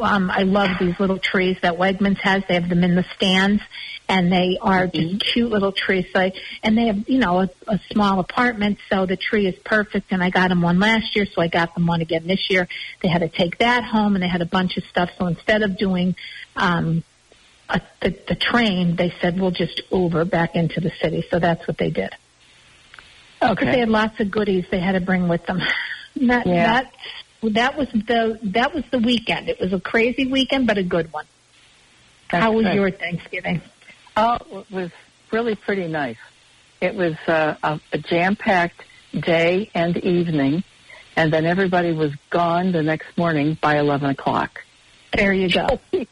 Um, 0.02 0.30
I 0.30 0.42
love 0.44 0.72
these 0.80 1.00
little 1.00 1.18
trees 1.18 1.58
that 1.62 1.76
Wegmans 1.76 2.18
has. 2.20 2.44
They 2.48 2.56
have 2.56 2.70
them 2.70 2.84
in 2.84 2.96
the 2.96 3.06
stands, 3.16 3.62
and 4.12 4.30
they 4.32 4.58
are 4.62 4.88
Mm-hmm. 4.88 5.18
just 5.18 5.34
cute 5.34 5.50
little 5.50 5.72
trees. 5.72 6.06
So, 6.14 6.20
I, 6.20 6.34
and 6.64 6.78
they 6.78 6.88
have 6.88 7.08
you 7.08 7.18
know 7.20 7.40
a, 7.42 7.50
a 7.68 7.80
small 7.92 8.20
apartment, 8.20 8.78
so 8.90 9.06
the 9.06 9.16
tree 9.16 9.48
is 9.48 9.56
perfect. 9.64 10.12
And 10.12 10.22
I 10.22 10.30
got 10.30 10.50
them 10.50 10.62
one 10.62 10.80
last 10.80 11.16
year, 11.16 11.26
so 11.26 11.42
I 11.42 11.48
got 11.48 11.74
them 11.76 11.88
one 11.88 12.02
again 12.02 12.28
this 12.28 12.50
year. 12.50 12.68
They 13.02 13.08
had 13.08 13.22
to 13.22 13.30
take 13.30 13.58
that 13.60 13.84
home, 13.86 14.16
and 14.16 14.22
they 14.24 14.28
had 14.28 14.42
a 14.42 14.46
bunch 14.46 14.76
of 14.78 14.84
stuff. 14.86 15.10
So 15.18 15.28
instead 15.28 15.62
of 15.64 15.78
doing 15.78 16.16
um, 16.58 17.04
a, 17.70 17.80
the, 18.02 18.10
the 18.28 18.36
train, 18.36 18.98
they 18.98 19.14
said 19.22 19.40
we'll 19.40 19.52
just 19.52 19.80
Uber 19.92 20.26
back 20.26 20.56
into 20.56 20.82
the 20.82 20.92
city. 21.02 21.24
So 21.32 21.40
that's 21.40 21.66
what 21.68 21.78
they 21.78 21.90
did. 21.90 22.12
Because 23.40 23.66
they 23.74 23.80
had 23.80 23.90
lots 23.90 24.20
of 24.20 24.30
goodies 24.30 24.66
they 24.70 24.80
had 24.80 24.92
to 24.92 25.00
bring 25.02 25.28
with 25.30 25.46
them. 25.46 25.60
that, 26.18 26.46
Yeah. 26.46 26.68
that 26.82 26.94
that 27.44 27.78
was 27.78 27.88
the 27.94 28.38
that 28.44 28.74
was 28.76 28.84
the 28.92 29.00
weekend. 29.00 29.48
It 29.50 29.60
was 29.60 29.72
a 29.74 29.80
crazy 29.80 30.28
weekend, 30.28 30.68
but 30.68 30.78
a 30.78 30.84
good 30.84 31.12
one. 31.14 31.26
That's 32.30 32.44
How 32.44 32.52
was 32.52 32.66
good. 32.66 32.76
your 32.76 32.92
Thanksgiving? 32.92 33.62
Oh, 34.16 34.38
it 34.52 34.72
was 34.72 34.92
really 35.32 35.56
pretty 35.56 35.88
nice. 35.88 36.18
It 36.82 36.96
was 36.96 37.16
uh, 37.28 37.56
a, 37.64 37.80
a 37.94 37.98
jam-packed 37.98 38.84
day 39.18 39.70
and 39.74 39.98
evening, 39.98 40.64
and 41.16 41.32
then 41.32 41.46
everybody 41.46 41.92
was 41.92 42.12
gone 42.30 42.72
the 42.72 42.84
next 42.84 43.18
morning 43.18 43.58
by 43.62 43.78
11 43.78 44.10
o'clock. 44.10 44.64
There 45.14 45.34
you 45.34 45.50
go. 45.50 45.80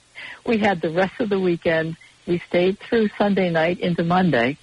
we 0.46 0.58
had 0.58 0.82
the 0.82 0.90
rest 0.90 1.20
of 1.20 1.30
the 1.30 1.40
weekend. 1.40 1.98
We 2.28 2.40
stayed 2.48 2.80
through 2.80 3.10
Sunday 3.18 3.50
night 3.50 3.80
into 3.80 4.04
Monday, 4.04 4.58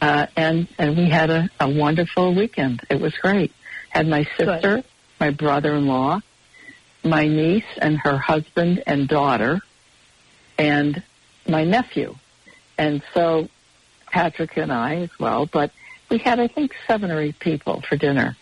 uh, 0.00 0.26
and 0.36 0.68
and 0.78 0.96
we 0.96 1.08
had 1.08 1.30
a, 1.30 1.50
a 1.60 1.68
wonderful 1.68 2.34
weekend. 2.34 2.82
It 2.90 3.00
was 3.00 3.14
great. 3.16 3.52
Had 3.90 4.08
my 4.08 4.26
sister, 4.36 4.82
my 5.20 5.30
brother-in-law, 5.30 6.20
my 7.04 7.26
niece 7.26 7.64
and 7.78 7.98
her 7.98 8.18
husband 8.18 8.82
and 8.86 9.08
daughter, 9.08 9.60
and 10.58 11.02
my 11.46 11.64
nephew, 11.64 12.16
and 12.78 13.02
so 13.12 13.48
Patrick 14.06 14.56
and 14.56 14.72
I 14.72 14.96
as 14.96 15.10
well. 15.18 15.46
But 15.46 15.72
we 16.08 16.18
had, 16.18 16.40
I 16.40 16.46
think, 16.46 16.74
seven 16.86 17.10
or 17.10 17.20
eight 17.20 17.38
people 17.38 17.82
for 17.82 17.96
dinner, 17.96 18.36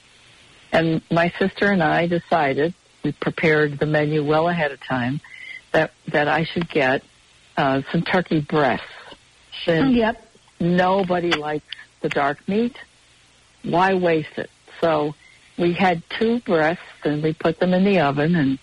and 0.72 1.02
my 1.10 1.32
sister 1.38 1.72
and 1.72 1.82
I 1.82 2.06
decided 2.06 2.74
we 3.02 3.12
prepared 3.12 3.78
the 3.78 3.86
menu 3.86 4.24
well 4.24 4.48
ahead 4.48 4.70
of 4.72 4.80
time 4.80 5.20
that 5.72 5.92
that 6.08 6.28
I 6.28 6.44
should 6.44 6.68
get 6.68 7.02
uh, 7.56 7.82
some 7.90 8.02
turkey 8.02 8.40
breasts. 8.40 8.84
Since 9.64 9.96
yep. 9.96 10.22
nobody 10.60 11.32
likes 11.32 11.74
the 12.02 12.08
dark 12.08 12.46
meat, 12.46 12.76
why 13.62 13.94
waste 13.94 14.36
it? 14.36 14.50
So 14.80 15.14
we 15.58 15.72
had 15.72 16.02
two 16.18 16.40
breasts 16.40 16.82
and 17.04 17.22
we 17.22 17.32
put 17.32 17.58
them 17.58 17.72
in 17.72 17.84
the 17.84 18.00
oven 18.00 18.36
and 18.36 18.58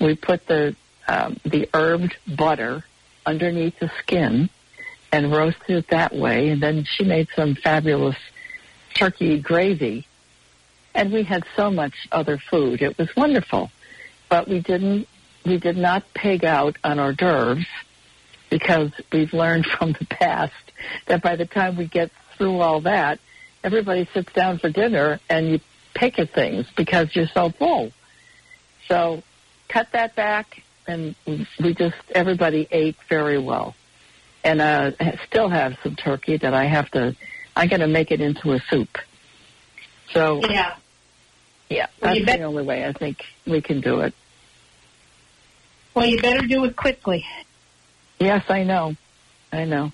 we 0.00 0.14
put 0.14 0.46
the 0.46 0.76
um, 1.08 1.38
the 1.44 1.68
herbed 1.72 2.14
butter 2.26 2.84
underneath 3.26 3.78
the 3.78 3.90
skin 4.00 4.48
and 5.14 5.30
roasted 5.30 5.76
it 5.76 5.88
that 5.90 6.12
way. 6.12 6.48
And 6.48 6.60
then 6.60 6.82
she 6.82 7.04
made 7.04 7.28
some 7.36 7.54
fabulous 7.54 8.16
turkey 8.94 9.38
gravy. 9.38 10.08
And 10.92 11.12
we 11.12 11.22
had 11.22 11.44
so 11.54 11.70
much 11.70 12.08
other 12.10 12.36
food. 12.36 12.82
It 12.82 12.98
was 12.98 13.14
wonderful. 13.14 13.70
But 14.28 14.48
we 14.48 14.58
didn't 14.58 15.06
we 15.44 15.58
did 15.58 15.76
not 15.76 16.02
pig 16.14 16.44
out 16.44 16.78
on 16.82 16.98
hors 16.98 17.14
d'oeuvres 17.14 17.66
because 18.50 18.90
we've 19.12 19.32
learned 19.32 19.66
from 19.78 19.92
the 19.92 20.06
past 20.06 20.52
that 21.06 21.22
by 21.22 21.36
the 21.36 21.46
time 21.46 21.76
we 21.76 21.86
get 21.86 22.10
through 22.36 22.58
all 22.60 22.80
that, 22.80 23.20
everybody 23.62 24.08
sits 24.12 24.32
down 24.32 24.58
for 24.58 24.68
dinner 24.68 25.20
and 25.28 25.48
you 25.48 25.60
pick 25.94 26.18
at 26.18 26.30
things 26.30 26.66
because 26.74 27.14
you're 27.14 27.28
so 27.28 27.50
full. 27.50 27.92
So 28.88 29.22
cut 29.68 29.92
that 29.92 30.16
back 30.16 30.62
and 30.88 31.14
we 31.60 31.74
just, 31.74 31.96
everybody 32.14 32.66
ate 32.72 32.96
very 33.08 33.38
well. 33.38 33.76
And 34.44 34.60
uh, 34.60 34.92
I 35.00 35.18
still 35.26 35.48
have 35.48 35.76
some 35.82 35.96
turkey 35.96 36.36
that 36.36 36.52
I 36.54 36.66
have 36.66 36.90
to, 36.90 37.16
I'm 37.56 37.68
going 37.68 37.80
to 37.80 37.86
make 37.88 38.10
it 38.10 38.20
into 38.20 38.52
a 38.52 38.60
soup. 38.60 38.98
So 40.12 40.40
Yeah. 40.42 40.76
yeah, 41.70 41.86
Well, 42.00 42.14
that's 42.14 42.26
bet- 42.26 42.38
the 42.38 42.44
only 42.44 42.62
way 42.62 42.84
I 42.84 42.92
think 42.92 43.16
we 43.46 43.60
can 43.62 43.80
do 43.80 44.00
it. 44.00 44.12
Well, 45.94 46.06
you 46.06 46.20
better 46.20 46.46
do 46.46 46.64
it 46.64 46.76
quickly. 46.76 47.24
Yes, 48.20 48.44
I 48.48 48.64
know. 48.64 48.96
I 49.52 49.64
know. 49.64 49.92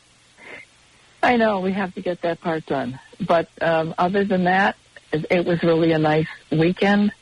I 1.23 1.37
know 1.37 1.61
we 1.61 1.73
have 1.73 1.95
to 1.95 2.01
get 2.01 2.23
that 2.23 2.41
part 2.41 2.67
done. 2.67 2.99
But 3.25 3.49
um, 3.61 3.95
other 3.99 4.25
than 4.25 4.45
that, 4.45 4.77
it, 5.13 5.27
it 5.31 5.47
was 5.47 5.63
really 5.63 5.93
a 5.93 5.99
nice 5.99 6.29
weekend, 6.51 7.13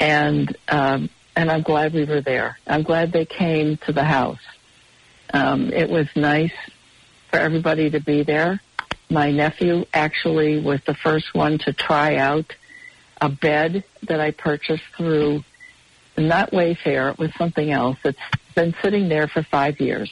and 0.00 0.56
um, 0.68 1.10
and 1.36 1.50
I'm 1.50 1.62
glad 1.62 1.92
we 1.92 2.04
were 2.04 2.22
there. 2.22 2.58
I'm 2.66 2.82
glad 2.82 3.12
they 3.12 3.26
came 3.26 3.76
to 3.78 3.92
the 3.92 4.04
house. 4.04 4.40
Um, 5.32 5.72
it 5.72 5.88
was 5.88 6.06
nice 6.16 6.52
for 7.30 7.38
everybody 7.38 7.90
to 7.90 8.00
be 8.00 8.22
there. 8.22 8.60
My 9.10 9.30
nephew 9.30 9.84
actually 9.94 10.60
was 10.60 10.80
the 10.86 10.94
first 10.94 11.34
one 11.34 11.58
to 11.58 11.72
try 11.72 12.16
out 12.16 12.54
a 13.20 13.28
bed 13.28 13.84
that 14.02 14.20
I 14.20 14.30
purchased 14.30 14.84
through 14.96 15.44
not 16.18 16.50
Wayfair. 16.50 17.12
It 17.12 17.18
was 17.18 17.32
something 17.34 17.70
else. 17.70 17.98
It's 18.04 18.18
been 18.54 18.74
sitting 18.82 19.08
there 19.08 19.28
for 19.28 19.42
five 19.42 19.80
years 19.80 20.10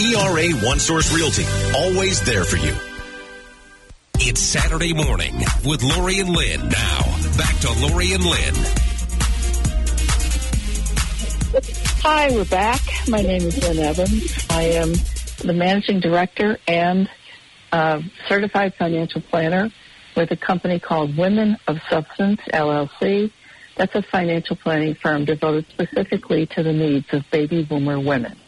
ERA 0.00 0.50
One 0.66 0.78
Source 0.78 1.14
Realty, 1.14 1.44
always 1.76 2.22
there 2.22 2.44
for 2.44 2.56
you. 2.56 2.74
It's 4.14 4.40
Saturday 4.40 4.94
morning 4.94 5.34
with 5.62 5.82
Laurie 5.82 6.20
and 6.20 6.30
Lynn. 6.30 6.70
Now, 6.70 7.02
back 7.36 7.54
to 7.58 7.72
Laurie 7.82 8.14
and 8.14 8.24
Lynn. 8.24 8.54
Hi, 12.00 12.30
we're 12.30 12.46
back. 12.46 12.80
My 13.08 13.20
name 13.20 13.42
is 13.42 13.62
Lynn 13.62 13.78
Evans. 13.78 14.46
I 14.48 14.62
am 14.62 14.94
the 15.44 15.52
managing 15.52 16.00
director 16.00 16.56
and 16.66 17.10
uh, 17.70 18.00
certified 18.26 18.72
financial 18.76 19.20
planner 19.20 19.68
with 20.16 20.30
a 20.30 20.36
company 20.36 20.80
called 20.80 21.14
Women 21.14 21.58
of 21.66 21.78
Substance, 21.90 22.40
LLC. 22.54 23.30
That's 23.76 23.94
a 23.94 24.00
financial 24.00 24.56
planning 24.56 24.94
firm 24.94 25.26
devoted 25.26 25.66
specifically 25.68 26.46
to 26.46 26.62
the 26.62 26.72
needs 26.72 27.12
of 27.12 27.30
baby 27.30 27.64
boomer 27.64 28.00
women. 28.00 28.39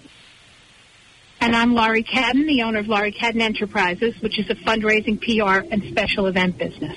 And 1.42 1.56
I'm 1.56 1.74
Laurie 1.74 2.04
Cadden, 2.04 2.46
the 2.46 2.62
owner 2.62 2.78
of 2.78 2.86
Laurie 2.86 3.10
Cadden 3.10 3.40
Enterprises, 3.40 4.14
which 4.20 4.38
is 4.38 4.48
a 4.48 4.54
fundraising, 4.54 5.20
PR, 5.20 5.66
and 5.72 5.82
special 5.90 6.26
event 6.26 6.56
business. 6.56 6.96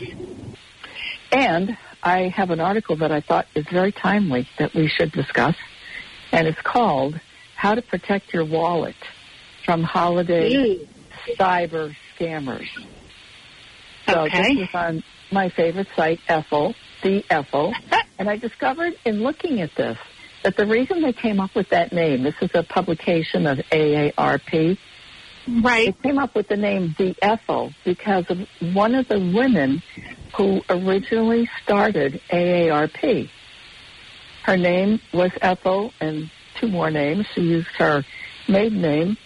And 1.32 1.76
I 2.04 2.28
have 2.28 2.52
an 2.52 2.60
article 2.60 2.96
that 2.98 3.12
I 3.12 3.22
thought 3.22 3.48
is 3.56 3.66
very 3.72 3.92
timely 3.92 4.48
that 4.60 4.76
we 4.76 4.88
should 4.88 5.12
discuss, 5.14 5.56
and 6.32 6.48
it's 6.48 6.62
called 6.62 7.20
How 7.56 7.74
to 7.74 7.82
Protect 7.82 8.36
Your 8.36 8.46
Wallet 8.46 8.96
from 9.66 9.82
Holiday 9.82 10.54
Mm. 10.54 10.88
Cyber 11.40 11.96
Scammers. 12.16 12.68
So 14.08 14.26
Okay. 14.26 14.54
this 14.54 14.70
is 14.70 14.76
on 14.76 15.04
my 15.32 15.50
favorite 15.50 15.88
site, 15.96 16.20
Ethel, 16.28 16.76
the 17.02 17.26
Ethel, 17.32 17.74
and 18.20 18.30
I 18.30 18.38
discovered 18.38 18.94
in 19.06 19.24
looking 19.24 19.60
at 19.62 19.74
this 19.74 19.98
that 20.46 20.56
the 20.58 20.68
reason 20.68 21.02
they 21.02 21.12
came 21.12 21.40
up 21.40 21.56
with 21.56 21.70
that 21.70 21.92
name, 21.92 22.22
this 22.22 22.36
is 22.40 22.52
a 22.54 22.62
publication 22.62 23.48
of 23.48 23.58
AARP, 23.72 24.78
Right. 25.48 25.88
they 25.88 26.10
came 26.10 26.20
up 26.20 26.36
with 26.36 26.48
the 26.48 26.56
name 26.56 26.94
The 27.00 27.16
Ethel 27.20 27.74
because 27.84 28.26
of 28.30 28.48
one 28.76 28.94
of 28.94 29.08
the 29.08 29.20
women 29.20 29.82
who 30.38 30.62
originally 30.70 31.50
started 31.64 32.22
AARP. 32.30 33.28
Her 34.44 34.56
name 34.58 35.00
was 35.12 35.32
Ethel, 35.42 35.92
and 36.00 36.30
two 36.60 36.68
more 36.68 36.92
names. 36.92 37.26
She 37.34 37.42
used 37.42 37.70
her 37.80 38.04
maiden 38.48 38.82
name 38.82 39.18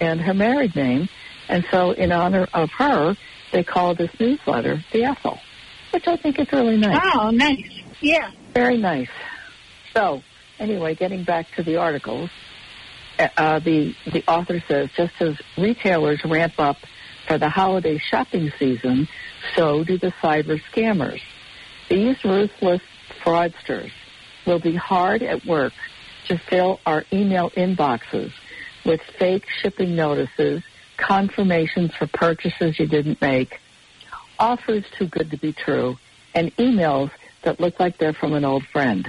and 0.00 0.20
her 0.20 0.34
married 0.34 0.76
name, 0.76 1.08
and 1.48 1.64
so 1.72 1.90
in 1.90 2.12
honor 2.12 2.46
of 2.54 2.70
her, 2.78 3.16
they 3.50 3.64
call 3.64 3.96
this 3.96 4.10
newsletter 4.20 4.84
The 4.92 5.04
Ethel, 5.06 5.40
which 5.92 6.06
I 6.06 6.16
think 6.18 6.38
is 6.38 6.52
really 6.52 6.76
nice. 6.76 7.00
Oh, 7.16 7.30
nice. 7.30 7.58
Yeah. 8.00 8.30
Very 8.54 8.76
nice. 8.76 9.10
So, 9.94 10.22
anyway, 10.62 10.94
getting 10.94 11.24
back 11.24 11.54
to 11.56 11.62
the 11.62 11.76
articles, 11.76 12.30
uh, 13.18 13.28
uh, 13.36 13.58
the 13.58 13.94
the 14.06 14.24
author 14.26 14.62
says 14.68 14.88
just 14.96 15.20
as 15.20 15.36
retailers 15.58 16.24
ramp 16.24 16.54
up 16.58 16.78
for 17.26 17.36
the 17.36 17.50
holiday 17.50 17.98
shopping 17.98 18.52
season, 18.58 19.08
so 19.54 19.84
do 19.84 19.98
the 19.98 20.12
cyber 20.22 20.60
scammers. 20.72 21.20
These 21.90 22.24
ruthless 22.24 22.80
fraudsters 23.22 23.90
will 24.46 24.60
be 24.60 24.74
hard 24.74 25.22
at 25.22 25.44
work 25.44 25.72
to 26.28 26.38
fill 26.38 26.80
our 26.86 27.04
email 27.12 27.50
inboxes 27.50 28.32
with 28.84 29.00
fake 29.18 29.44
shipping 29.60 29.94
notices, 29.94 30.62
confirmations 30.96 31.94
for 31.94 32.06
purchases 32.06 32.78
you 32.78 32.86
didn't 32.86 33.20
make, 33.20 33.60
offers 34.38 34.84
too 34.98 35.06
good 35.06 35.30
to 35.30 35.36
be 35.36 35.52
true, 35.52 35.98
and 36.34 36.56
emails 36.56 37.10
that 37.42 37.60
look 37.60 37.78
like 37.78 37.98
they're 37.98 38.12
from 38.12 38.32
an 38.32 38.44
old 38.44 38.64
friend. 38.66 39.08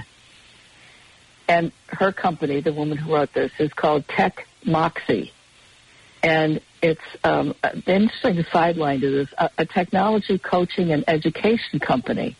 And 1.48 1.72
her 1.88 2.12
company, 2.12 2.60
the 2.60 2.72
woman 2.72 2.96
who 2.96 3.14
wrote 3.14 3.32
this, 3.32 3.52
is 3.58 3.72
called 3.72 4.08
Tech 4.08 4.46
Moxie. 4.64 5.32
And 6.22 6.60
it's 6.80 7.02
um, 7.22 7.54
an 7.62 7.82
interesting 7.86 8.44
sideline 8.50 9.00
to 9.00 9.10
this, 9.10 9.28
a, 9.36 9.50
a 9.58 9.66
technology 9.66 10.38
coaching 10.38 10.90
and 10.90 11.04
education 11.06 11.80
company, 11.80 12.34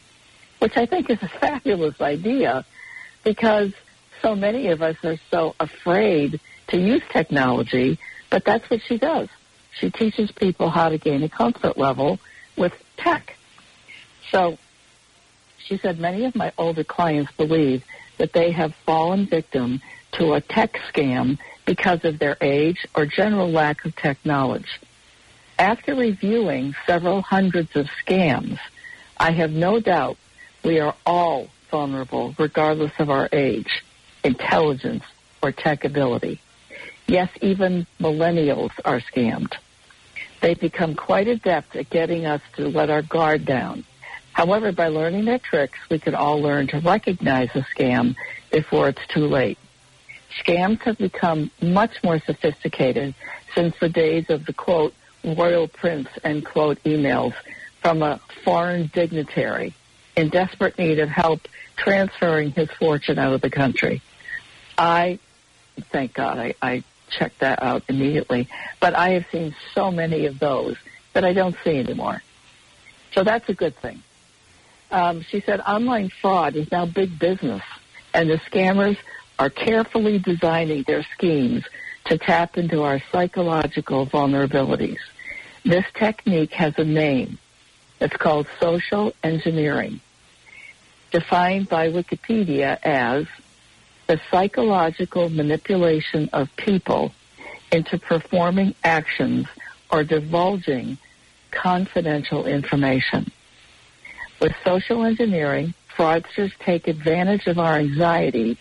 which 0.59 0.77
I 0.77 0.87
think 0.87 1.11
is 1.11 1.23
a 1.23 1.29
fabulous 1.29 2.01
idea 2.01 2.65
because 3.25 3.73
so 4.23 4.35
many 4.35 4.69
of 4.69 4.81
us 4.81 4.97
are 5.05 5.19
so 5.31 5.55
afraid 5.61 6.41
to 6.69 6.79
use 6.79 7.03
technology, 7.11 7.99
but 8.31 8.45
that's 8.45 8.69
what 8.71 8.81
she 8.81 8.97
does. 8.97 9.29
She 9.79 9.91
teaches 9.91 10.31
people 10.33 10.71
how 10.71 10.89
to 10.89 10.97
gain 10.97 11.23
a 11.23 11.29
comfort 11.29 11.77
level 11.77 12.19
with 12.57 12.73
tech. 12.97 13.37
So 14.31 14.57
she 15.59 15.77
said 15.77 15.99
many 15.99 16.25
of 16.25 16.35
my 16.35 16.53
older 16.57 16.85
clients 16.85 17.33
believe 17.33 17.85
that 18.19 18.33
they 18.33 18.51
have 18.53 18.75
fallen 18.87 19.27
victim 19.27 19.81
to 20.13 20.35
a 20.35 20.41
tech 20.41 20.79
scam 20.93 21.39
because 21.67 22.05
of 22.05 22.19
their 22.19 22.37
age 22.41 22.87
or 22.95 23.07
general 23.07 23.51
lack 23.51 23.85
of 23.85 23.97
tech 23.97 24.19
knowledge. 24.25 24.81
After 25.59 25.95
reviewing 25.95 26.75
several 26.87 27.23
hundreds 27.23 27.75
of 27.77 27.89
scams, 28.05 28.59
I 29.17 29.33
have 29.33 29.53
no 29.53 29.81
doubt 29.81 30.17
we 30.65 30.81
are 30.81 30.95
all 31.07 31.49
vulnerable 31.71 32.35
regardless 32.39 32.93
of 32.99 33.11
our 33.11 33.29
age, 33.33 33.83
intelligence, 34.23 35.05
or 35.43 35.53
tech 35.53 35.85
ability. 35.85 36.41
Yes, 37.07 37.29
even 37.41 37.87
millennials 38.01 38.73
are 38.85 39.01
scammed. 39.01 39.55
They've 40.41 40.59
become 40.59 40.95
quite 40.95 41.29
adept 41.29 41.77
at 41.77 41.91
getting 41.91 42.27
us 42.27 42.41
to 42.57 42.69
let 42.69 42.91
our 42.91 43.03
guard 43.03 43.45
down. 43.45 43.85
However, 44.35 44.73
by 44.73 44.89
learning 44.89 45.25
their 45.25 45.39
tricks, 45.39 45.79
we 45.89 45.99
can 45.99 46.15
all 46.15 46.43
learn 46.43 46.67
to 46.69 46.81
recognize 46.81 47.49
a 47.55 47.65
scam 47.75 48.17
before 48.51 48.89
it's 48.89 49.07
too 49.09 49.27
late. 49.27 49.59
Scams 50.45 50.81
have 50.83 50.99
become 50.99 51.51
much 51.63 52.03
more 52.03 52.19
sophisticated 52.19 53.15
since 53.55 53.75
the 53.79 53.89
days 53.89 54.29
of 54.31 54.45
the 54.45 54.53
quote 54.53 54.93
royal 55.25 55.69
prince 55.69 56.09
end 56.25 56.45
quote 56.45 56.83
emails 56.83 57.33
from 57.81 58.03
a 58.03 58.21
foreign 58.43 58.91
dignitary 58.93 59.73
in 60.17 60.29
desperate 60.29 60.77
need 60.79 60.99
of 60.99 61.09
help 61.09 61.47
transferring 61.77 62.51
his 62.51 62.69
fortune 62.73 63.19
out 63.19 63.33
of 63.33 63.41
the 63.41 63.51
country. 63.51 64.03
I, 64.77 65.21
thank 65.93 66.13
God, 66.13 66.39
I, 66.39 66.55
I 66.61 66.83
checked 67.09 67.39
that 67.39 67.63
out 67.63 67.85
immediately. 67.89 68.49
But 68.81 68.95
I 68.95 69.11
have 69.11 69.27
seen 69.31 69.55
so 69.75 69.93
many 69.93 70.27
of 70.27 70.41
those 70.41 70.77
that 71.13 71.25
I 71.25 71.33
don't 71.33 71.57
see 71.63 71.79
anymore. 71.79 72.21
So 73.13 73.23
that's 73.23 73.49
a 73.49 73.55
good 73.55 73.77
thing. 73.77 74.03
Um, 74.95 75.23
she 75.23 75.41
said 75.41 75.59
online 75.63 76.09
fraud 76.09 76.55
is 76.55 76.71
now 76.71 76.87
big 76.87 77.19
business, 77.19 77.65
and 78.15 78.31
the 78.31 78.37
scammers 78.49 78.97
are 79.41 79.51
carefully 79.51 80.21
designing 80.21 80.85
their 80.85 81.03
schemes 81.03 81.65
to 82.05 82.17
tap 82.17 82.57
into 82.57 82.85
our 82.85 83.03
psychological 83.11 84.07
vulnerabilities. 84.07 85.01
This 85.65 85.85
technique 85.95 86.53
has 86.53 86.79
a 86.79 86.85
name. 86.85 87.39
It's 88.01 88.17
called 88.17 88.47
social 88.61 89.13
engineering, 89.25 89.99
defined 91.11 91.69
by 91.69 91.91
Wikipedia 91.91 92.79
as 92.85 93.27
the 94.07 94.21
psychological 94.31 95.29
manipulation 95.29 96.31
of 96.33 96.55
people 96.55 97.13
into 97.73 97.99
performing 97.99 98.77
actions 98.85 99.49
or 99.91 100.05
divulging 100.05 100.99
confidential 101.51 102.47
information. 102.47 103.33
With 104.41 104.53
social 104.65 105.05
engineering, 105.05 105.75
fraudsters 105.97 106.53
take 106.59 106.89
advantage 106.89 107.47
of 107.47 107.59
our 107.59 107.75
anxieties, 107.77 108.57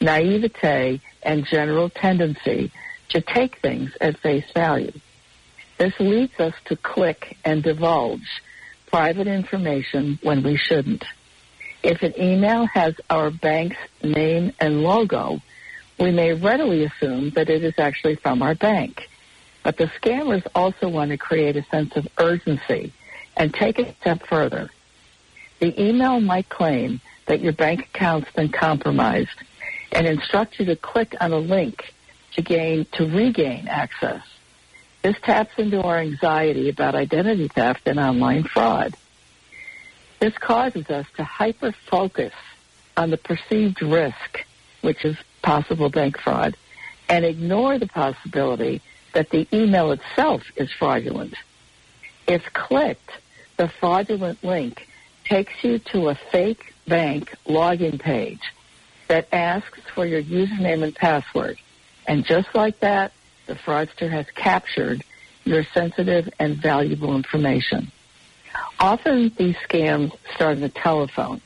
naivete, 0.00 1.00
and 1.22 1.46
general 1.46 1.88
tendency 1.90 2.72
to 3.10 3.20
take 3.20 3.58
things 3.58 3.92
at 4.00 4.18
face 4.18 4.50
value. 4.52 4.92
This 5.78 5.98
leads 5.98 6.38
us 6.38 6.54
to 6.66 6.76
click 6.76 7.36
and 7.44 7.62
divulge 7.62 8.42
private 8.86 9.26
information 9.26 10.18
when 10.22 10.42
we 10.42 10.56
shouldn't. 10.56 11.04
If 11.82 12.02
an 12.02 12.14
email 12.20 12.66
has 12.66 12.94
our 13.10 13.30
bank's 13.30 13.76
name 14.02 14.52
and 14.60 14.82
logo, 14.82 15.40
we 15.98 16.10
may 16.10 16.34
readily 16.34 16.84
assume 16.84 17.30
that 17.30 17.48
it 17.48 17.64
is 17.64 17.74
actually 17.78 18.16
from 18.16 18.42
our 18.42 18.54
bank. 18.54 19.08
But 19.62 19.76
the 19.76 19.90
scammers 20.00 20.46
also 20.54 20.88
want 20.88 21.10
to 21.10 21.16
create 21.16 21.56
a 21.56 21.64
sense 21.64 21.96
of 21.96 22.06
urgency 22.18 22.92
and 23.36 23.52
take 23.52 23.78
it 23.78 23.88
a 23.88 23.94
step 24.00 24.26
further. 24.26 24.70
The 25.62 25.80
email 25.80 26.18
might 26.18 26.48
claim 26.48 27.00
that 27.26 27.40
your 27.40 27.52
bank 27.52 27.82
account's 27.82 28.28
been 28.32 28.48
compromised 28.48 29.38
and 29.92 30.08
instruct 30.08 30.58
you 30.58 30.64
to 30.64 30.74
click 30.74 31.14
on 31.20 31.32
a 31.32 31.38
link 31.38 31.94
to 32.32 32.42
gain 32.42 32.84
to 32.94 33.06
regain 33.06 33.68
access. 33.68 34.24
This 35.02 35.14
taps 35.22 35.52
into 35.58 35.80
our 35.80 35.98
anxiety 35.98 36.68
about 36.68 36.96
identity 36.96 37.46
theft 37.46 37.86
and 37.86 38.00
online 38.00 38.42
fraud. 38.42 38.96
This 40.18 40.36
causes 40.36 40.90
us 40.90 41.06
to 41.16 41.22
hyper 41.22 41.70
focus 41.70 42.34
on 42.96 43.10
the 43.10 43.16
perceived 43.16 43.82
risk, 43.82 44.44
which 44.80 45.04
is 45.04 45.16
possible 45.42 45.90
bank 45.90 46.18
fraud, 46.18 46.56
and 47.08 47.24
ignore 47.24 47.78
the 47.78 47.86
possibility 47.86 48.82
that 49.12 49.30
the 49.30 49.46
email 49.52 49.92
itself 49.92 50.42
is 50.56 50.72
fraudulent. 50.72 51.34
If 52.26 52.52
clicked, 52.52 53.12
the 53.58 53.68
fraudulent 53.68 54.42
link 54.42 54.88
takes 55.24 55.52
you 55.62 55.78
to 55.78 56.08
a 56.08 56.14
fake 56.14 56.74
bank 56.86 57.34
login 57.46 57.98
page 57.98 58.40
that 59.08 59.28
asks 59.32 59.80
for 59.94 60.06
your 60.06 60.22
username 60.22 60.82
and 60.82 60.94
password. 60.94 61.58
And 62.06 62.24
just 62.24 62.54
like 62.54 62.80
that, 62.80 63.12
the 63.46 63.54
fraudster 63.54 64.10
has 64.10 64.26
captured 64.34 65.04
your 65.44 65.64
sensitive 65.74 66.28
and 66.38 66.56
valuable 66.56 67.14
information. 67.14 67.90
Often 68.78 69.32
these 69.36 69.56
scams 69.68 70.12
start 70.34 70.56
on 70.56 70.60
the 70.60 70.68
telephone. 70.68 71.40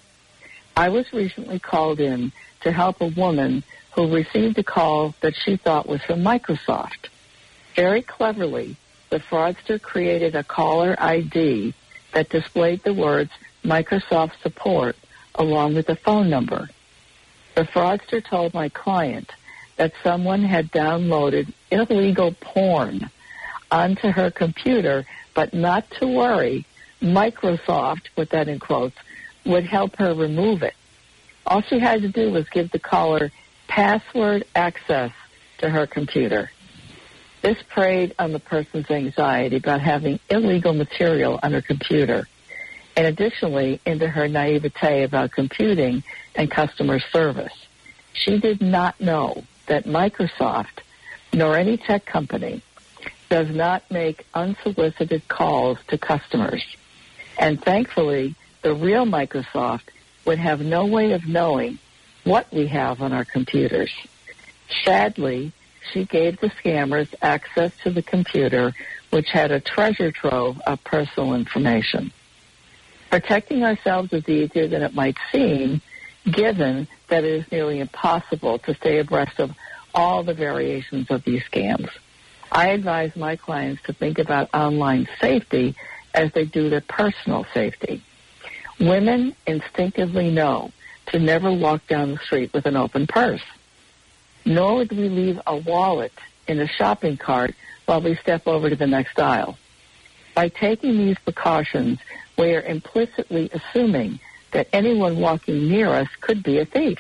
I 0.77 0.89
was 0.91 1.13
recently 1.13 1.59
called 1.59 2.01
in 2.01 2.33
to 2.61 2.73
help 2.73 3.01
a 3.01 3.09
woman 3.09 3.63
who 3.95 4.15
received 4.15 4.59
a 4.59 4.63
call 4.63 5.15
that 5.21 5.35
she 5.35 5.57
thought 5.57 5.89
was 5.89 6.03
from 6.03 6.23
Microsoft. 6.23 7.09
Very 7.75 8.03
cleverly, 8.03 8.77
the 9.11 9.21
fraudster 9.21 9.81
created 9.81 10.35
a 10.35 10.45
caller 10.45 10.97
ID 10.99 11.75
that 12.13 12.29
displayed 12.29 12.83
the 12.83 12.95
words 12.95 13.31
Microsoft 13.67 14.41
support 14.43 14.97
along 15.35 15.75
with 15.75 15.89
a 15.89 15.97
phone 15.97 16.31
number. 16.31 16.69
The 17.57 17.65
fraudster 17.65 18.25
told 18.25 18.55
my 18.55 18.69
client 18.69 19.33
that 19.77 19.93
someone 20.03 20.43
had 20.43 20.71
downloaded 20.71 21.53
illegal 21.71 22.33
porn 22.41 23.11
onto 23.71 24.09
her 24.09 24.31
computer, 24.31 25.05
but 25.35 25.53
not 25.53 25.91
to 25.99 26.07
worry, 26.07 26.65
Microsoft, 27.03 28.03
put 28.15 28.31
that 28.31 28.49
in 28.49 28.59
quotes, 28.61 28.97
would 29.45 29.65
help 29.65 29.97
her 29.97 30.15
remove 30.15 30.63
it. 30.63 30.75
All 31.47 31.63
she 31.63 31.79
had 31.79 32.03
to 32.03 32.09
do 32.09 32.31
was 32.31 32.49
give 32.49 32.71
the 32.71 32.79
caller 32.79 33.31
password 33.67 34.45
access 34.55 35.13
to 35.59 35.69
her 35.69 35.87
computer. 35.87 36.51
This 37.43 37.59
preyed 37.69 38.15
on 38.19 38.33
the 38.33 38.39
person's 38.39 38.91
anxiety 38.91 39.57
about 39.57 39.81
having 39.81 40.19
illegal 40.31 40.73
material 40.73 41.39
on 41.43 41.53
her 41.53 41.63
computer, 41.63 42.27
and 42.97 43.07
additionally 43.07 43.81
into 43.85 44.09
her 44.09 44.27
naivete 44.27 45.03
about 45.03 45.31
computing 45.31 46.03
and 46.35 46.51
customer 46.51 46.99
service. 46.99 47.53
She 48.15 48.39
did 48.39 48.63
not 48.63 48.99
know 49.01 49.45
that 49.67 49.85
Microsoft, 49.85 50.81
nor 51.33 51.57
any 51.57 51.77
tech 51.77 52.07
company, 52.07 52.63
does 53.29 53.51
not 53.51 53.89
make 53.91 54.27
unsolicited 54.35 55.29
calls 55.29 55.79
to 55.89 55.99
customers. 55.99 56.65
And 57.39 57.61
thankfully, 57.61 58.35
the 58.63 58.75
real 58.75 59.05
Microsoft 59.05 59.89
would 60.25 60.39
have 60.39 60.61
no 60.61 60.87
way 60.87 61.13
of 61.13 61.27
knowing 61.27 61.79
what 62.25 62.51
we 62.53 62.67
have 62.69 63.03
on 63.03 63.13
our 63.13 63.25
computers. 63.25 63.93
Sadly, 64.85 65.53
she 65.93 66.05
gave 66.05 66.41
the 66.41 66.49
scammers 66.49 67.15
access 67.23 67.73
to 67.83 67.91
the 67.91 68.03
computer, 68.03 68.75
which 69.11 69.29
had 69.31 69.53
a 69.53 69.61
treasure 69.61 70.11
trove 70.11 70.61
of 70.67 70.83
personal 70.83 71.35
information. 71.35 72.11
Protecting 73.17 73.65
ourselves 73.65 74.13
is 74.13 74.29
easier 74.29 74.69
than 74.69 74.83
it 74.83 74.93
might 74.93 75.17
seem, 75.33 75.81
given 76.31 76.87
that 77.09 77.25
it 77.25 77.31
is 77.31 77.51
nearly 77.51 77.81
impossible 77.81 78.59
to 78.59 78.75
stay 78.75 78.99
abreast 78.99 79.41
of 79.41 79.53
all 79.95 80.23
the 80.23 80.35
variations 80.35 81.11
of 81.11 81.25
these 81.25 81.43
scams. 81.45 81.89
I 82.53 82.69
advise 82.69 83.17
my 83.17 83.37
clients 83.37 83.83
to 83.85 83.95
think 83.95 84.19
about 84.19 84.51
online 84.53 85.09
safety 85.19 85.75
as 86.13 86.31
they 86.33 86.45
do 86.45 86.69
their 86.69 86.83
personal 86.83 87.47
safety. 87.55 88.03
Women 88.79 89.35
instinctively 89.47 90.31
know 90.31 90.73
to 91.07 91.19
never 91.19 91.51
walk 91.51 91.87
down 91.87 92.11
the 92.11 92.19
street 92.19 92.53
with 92.53 92.67
an 92.67 92.77
open 92.77 93.07
purse 93.07 93.43
nor 94.45 94.77
would 94.77 94.93
we 94.93 95.09
leave 95.09 95.41
a 95.47 95.57
wallet 95.57 96.13
in 96.47 96.61
a 96.61 96.69
shopping 96.69 97.17
cart 97.17 97.55
while 97.87 98.03
we 98.03 98.15
step 98.17 98.47
over 98.47 98.69
to 98.69 98.77
the 98.77 98.87
next 98.87 99.19
aisle. 99.19 99.57
By 100.35 100.51
taking 100.51 100.99
these 100.99 101.19
precautions, 101.19 101.99
we 102.37 102.55
are 102.55 102.63
implicitly 102.63 103.51
assuming 103.53 104.19
that 104.53 104.69
anyone 104.73 105.19
walking 105.19 105.69
near 105.69 105.89
us 105.89 106.09
could 106.21 106.43
be 106.43 106.59
a 106.59 106.65
thief. 106.65 106.99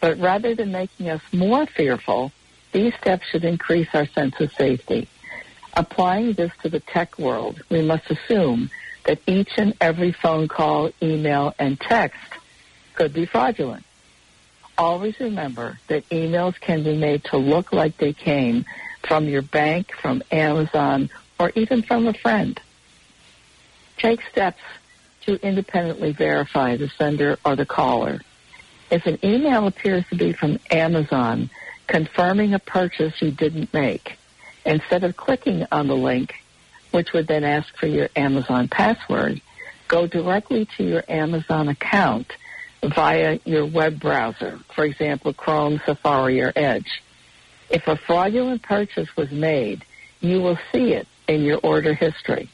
But 0.00 0.18
rather 0.18 0.54
than 0.54 0.72
making 0.72 1.08
us 1.08 1.22
more 1.32 1.66
fearful, 1.66 2.32
these 2.72 2.94
steps 2.94 3.26
should 3.28 3.44
increase 3.44 3.88
our 3.94 4.06
sense 4.06 4.40
of 4.40 4.52
safety. 4.52 5.08
Applying 5.74 6.32
this 6.34 6.52
to 6.62 6.68
the 6.68 6.80
tech 6.80 7.18
world, 7.18 7.62
we 7.70 7.82
must 7.82 8.10
assume 8.10 8.70
that 9.04 9.20
each 9.26 9.52
and 9.56 9.74
every 9.80 10.12
phone 10.12 10.48
call, 10.48 10.90
email, 11.02 11.54
and 11.58 11.80
text 11.80 12.20
could 12.94 13.12
be 13.12 13.26
fraudulent 13.26 13.84
always 14.78 15.18
remember 15.20 15.78
that 15.88 16.08
emails 16.08 16.58
can 16.60 16.82
be 16.82 16.96
made 16.96 17.24
to 17.24 17.36
look 17.36 17.72
like 17.72 17.96
they 17.98 18.12
came 18.12 18.64
from 19.06 19.28
your 19.28 19.42
bank, 19.42 19.92
from 19.92 20.22
Amazon, 20.30 21.10
or 21.38 21.52
even 21.54 21.82
from 21.82 22.06
a 22.06 22.14
friend. 22.14 22.60
Take 24.02 24.20
steps 24.32 24.60
to 25.26 25.38
independently 25.46 26.10
verify 26.10 26.76
the 26.76 26.88
sender 26.88 27.38
or 27.44 27.54
the 27.54 27.64
caller. 27.64 28.20
If 28.90 29.06
an 29.06 29.16
email 29.22 29.68
appears 29.68 30.04
to 30.10 30.16
be 30.16 30.32
from 30.32 30.58
Amazon 30.72 31.50
confirming 31.86 32.52
a 32.52 32.58
purchase 32.58 33.22
you 33.22 33.30
didn't 33.30 33.72
make, 33.72 34.18
instead 34.66 35.04
of 35.04 35.16
clicking 35.16 35.68
on 35.70 35.86
the 35.86 35.94
link, 35.94 36.34
which 36.90 37.12
would 37.12 37.28
then 37.28 37.44
ask 37.44 37.76
for 37.76 37.86
your 37.86 38.08
Amazon 38.16 38.66
password, 38.66 39.40
go 39.86 40.08
directly 40.08 40.66
to 40.76 40.82
your 40.82 41.04
Amazon 41.08 41.68
account 41.68 42.32
via 42.82 43.38
your 43.44 43.64
web 43.66 44.00
browser, 44.00 44.58
for 44.74 44.84
example, 44.84 45.32
Chrome, 45.32 45.80
Safari, 45.86 46.42
or 46.42 46.52
Edge. 46.56 47.04
If 47.70 47.86
a 47.86 47.94
fraudulent 47.94 48.62
purchase 48.62 49.16
was 49.16 49.30
made, 49.30 49.84
you 50.20 50.40
will 50.40 50.58
see 50.72 50.92
it 50.92 51.06
in 51.28 51.42
your 51.42 51.60
order 51.62 51.94
history. 51.94 52.48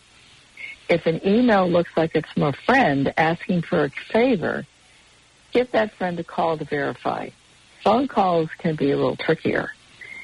If 0.88 1.05
an 1.07 1.20
email 1.27 1.68
looks 1.68 1.90
like 1.96 2.12
it's 2.14 2.31
from 2.33 2.44
a 2.44 2.53
friend 2.53 3.12
asking 3.16 3.62
for 3.62 3.85
a 3.85 3.90
favor, 3.90 4.64
give 5.53 5.70
that 5.72 5.92
friend 5.94 6.18
a 6.18 6.24
call 6.24 6.57
to 6.57 6.64
verify. 6.64 7.29
phone 7.85 8.09
calls 8.09 8.48
can 8.59 8.74
be 8.74 8.90
a 8.90 8.96
little 8.96 9.16
trickier. 9.16 9.70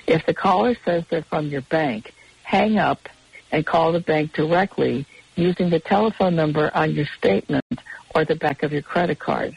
If 0.07 0.27
the 0.27 0.35
caller 0.35 0.75
says 0.85 1.05
they're 1.09 1.23
from 1.23 1.49
your 1.49 1.61
bank, 1.63 2.13
hang 2.43 2.79
up 2.79 3.09
and 3.53 3.65
call 3.65 3.93
the 3.93 4.01
bank 4.01 4.33
directly 4.33 5.07
using 5.37 5.71
the 5.71 5.81
telephone 5.81 6.35
number 6.35 6.71
on 6.75 6.93
your 6.93 7.07
statement 7.19 7.65
or 8.15 8.25
the 8.25 8.35
back 8.35 8.63
of 8.63 8.73
your 8.73 8.83
credit 8.83 9.19
card. 9.19 9.57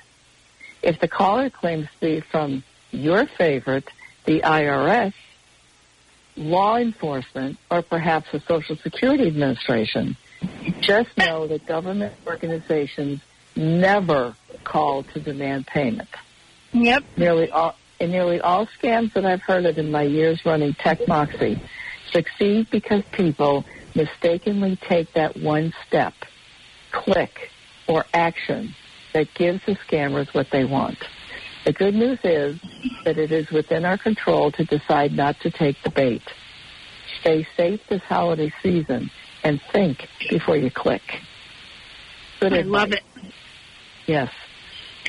If 0.82 1.00
the 1.00 1.08
caller 1.08 1.50
claims 1.50 1.86
to 1.86 2.00
be 2.00 2.20
from 2.20 2.64
your 2.92 3.26
favorite, 3.26 3.90
the 4.26 4.42
IRS, 4.42 5.14
law 6.36 6.78
enforcement, 6.78 7.58
or 7.72 7.82
perhaps 7.82 8.32
the 8.32 8.40
Social 8.42 8.76
Security 8.78 9.28
Administration, 9.28 10.16
just 10.82 11.18
know 11.18 11.48
that 11.48 11.66
government 11.66 12.14
organizations 12.26 13.22
never 13.56 14.36
call 14.64 15.04
to 15.04 15.20
demand 15.20 15.68
payment. 15.68 16.10
Yep. 16.74 17.04
Nearly 17.18 17.50
all, 17.52 17.76
in 18.00 18.12
nearly 18.12 18.40
all 18.40 18.68
scams 18.68 19.14
that 19.14 19.26
I've 19.26 19.42
heard 19.42 19.66
of 19.66 19.78
in 19.78 19.92
my 19.92 20.04
years 20.04 20.46
running 20.46 20.74
Tech 20.74 21.08
Moxie 21.08 21.62
succeed 22.12 22.70
because 22.70 23.04
people 23.12 23.66
mistakenly 23.96 24.76
take 24.76 25.14
that 25.14 25.38
one 25.38 25.74
step, 25.88 26.14
click, 26.92 27.50
or 27.88 28.06
action 28.14 28.76
that 29.14 29.34
gives 29.34 29.66
the 29.66 29.76
scammers 29.76 30.34
what 30.34 30.50
they 30.52 30.66
want. 30.66 30.98
The 31.66 31.74
good 31.74 31.96
news 31.96 32.20
is 32.24 32.60
that 33.04 33.18
it 33.18 33.32
is 33.32 33.50
within 33.50 33.84
our 33.84 33.98
control 33.98 34.52
to 34.52 34.64
decide 34.64 35.14
not 35.14 35.40
to 35.42 35.52
take 35.52 35.82
the 35.84 35.90
bait. 35.90 36.22
Stay 37.20 37.48
safe 37.58 37.82
this 37.90 38.02
holiday 38.04 38.54
season 38.62 39.10
and 39.48 39.62
think 39.72 40.10
before 40.30 40.58
you 40.58 40.70
click. 40.70 41.02
Good 42.42 42.54
I 42.54 42.58
advice. 42.58 42.72
love 42.72 42.92
it. 42.92 43.04
Yes. 44.06 44.30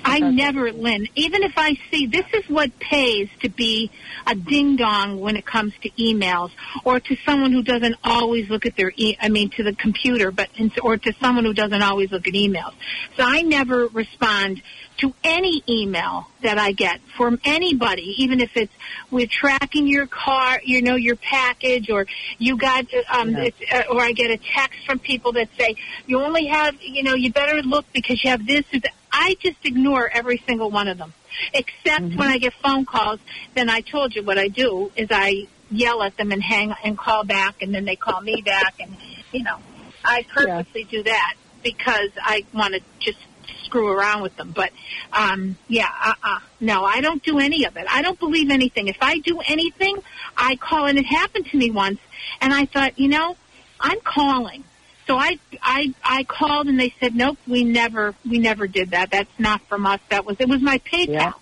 I 0.04 0.20
never, 0.20 0.72
Lynn, 0.72 1.06
even 1.14 1.42
if 1.42 1.52
I 1.56 1.76
see 1.90 2.06
this 2.06 2.26
is 2.32 2.48
what 2.48 2.78
pays 2.78 3.28
to 3.40 3.48
be 3.48 3.90
a 4.26 4.34
ding 4.34 4.76
dong 4.76 5.20
when 5.20 5.36
it 5.36 5.44
comes 5.46 5.72
to 5.82 5.90
emails 5.90 6.50
or 6.84 7.00
to 7.00 7.16
someone 7.24 7.52
who 7.52 7.62
doesn't 7.62 7.96
always 8.04 8.48
look 8.48 8.66
at 8.66 8.76
their, 8.76 8.92
e- 8.96 9.16
I 9.20 9.28
mean, 9.28 9.50
to 9.50 9.62
the 9.62 9.74
computer, 9.74 10.30
but, 10.30 10.48
or 10.82 10.96
to 10.96 11.12
someone 11.20 11.44
who 11.44 11.54
doesn't 11.54 11.82
always 11.82 12.10
look 12.10 12.26
at 12.26 12.34
emails. 12.34 12.74
So 13.16 13.24
I 13.24 13.42
never 13.42 13.86
respond 13.88 14.62
to 14.98 15.14
any 15.22 15.62
email 15.68 16.26
that 16.42 16.58
I 16.58 16.72
get 16.72 17.00
from 17.16 17.38
anybody, 17.44 18.14
even 18.18 18.40
if 18.40 18.56
it's 18.56 18.72
we're 19.10 19.28
tracking 19.28 19.86
your 19.86 20.06
car, 20.06 20.60
you 20.64 20.82
know, 20.82 20.96
your 20.96 21.16
package, 21.16 21.88
or 21.88 22.06
you 22.38 22.56
got, 22.56 22.84
um, 23.10 23.30
Yeah. 23.30 23.44
it's, 23.44 23.58
uh, 23.72 23.82
or 23.92 24.00
I 24.02 24.12
get 24.12 24.30
a 24.30 24.38
text 24.38 24.84
from 24.86 24.98
people 24.98 25.32
that 25.32 25.48
say 25.58 25.76
you 26.06 26.20
only 26.20 26.46
have, 26.46 26.74
you 26.80 27.02
know, 27.04 27.14
you 27.14 27.32
better 27.32 27.62
look 27.62 27.86
because 27.92 28.22
you 28.24 28.30
have 28.30 28.44
this 28.46 28.64
or 28.72 28.80
that. 28.80 28.92
I 29.12 29.36
just 29.40 29.58
ignore 29.64 30.08
every 30.08 30.42
single 30.46 30.70
one 30.70 30.88
of 30.88 30.98
them, 30.98 31.12
except 31.52 32.02
when 32.02 32.28
I 32.28 32.38
get 32.38 32.54
phone 32.54 32.84
calls. 32.84 33.20
Then 33.54 33.68
I 33.70 33.80
told 33.80 34.14
you 34.14 34.22
what 34.22 34.38
I 34.38 34.48
do 34.48 34.90
is 34.96 35.08
I 35.10 35.46
yell 35.70 36.02
at 36.02 36.16
them 36.16 36.32
and 36.32 36.42
hang 36.42 36.74
and 36.84 36.96
call 36.96 37.24
back, 37.24 37.62
and 37.62 37.74
then 37.74 37.84
they 37.84 37.96
call 37.96 38.20
me 38.20 38.42
back, 38.42 38.74
and 38.80 38.96
you 39.32 39.42
know, 39.42 39.58
I 40.04 40.24
purposely 40.34 40.84
do 40.84 41.02
that 41.02 41.34
because 41.62 42.10
I 42.22 42.44
want 42.52 42.74
to 42.74 42.80
just 42.98 43.18
screw 43.64 43.88
around 43.88 44.22
with 44.22 44.36
them. 44.36 44.52
But 44.54 44.70
um, 45.12 45.56
yeah, 45.68 45.88
uh-uh. 46.04 46.40
no, 46.60 46.84
I 46.84 47.00
don't 47.00 47.22
do 47.22 47.38
any 47.38 47.64
of 47.64 47.76
it. 47.76 47.86
I 47.88 48.02
don't 48.02 48.18
believe 48.18 48.50
anything. 48.50 48.88
If 48.88 48.98
I 49.00 49.18
do 49.18 49.40
anything, 49.46 49.96
I 50.36 50.56
call, 50.56 50.86
and 50.86 50.98
it 50.98 51.06
happened 51.06 51.46
to 51.46 51.56
me 51.56 51.70
once, 51.70 52.00
and 52.40 52.52
I 52.52 52.64
thought, 52.64 52.98
you 52.98 53.08
know, 53.08 53.36
I'm 53.80 54.00
calling. 54.00 54.64
So 55.08 55.16
I, 55.16 55.38
I, 55.62 55.94
I 56.04 56.24
called 56.24 56.66
and 56.68 56.78
they 56.78 56.94
said, 57.00 57.16
nope, 57.16 57.38
we 57.46 57.64
never, 57.64 58.14
we 58.28 58.38
never 58.38 58.66
did 58.66 58.90
that. 58.90 59.10
That's 59.10 59.38
not 59.38 59.62
from 59.62 59.86
us. 59.86 60.00
That 60.10 60.26
was, 60.26 60.36
it 60.38 60.48
was 60.48 60.60
my 60.60 60.78
PayPal. 60.80 61.08
Yeah. 61.08 61.32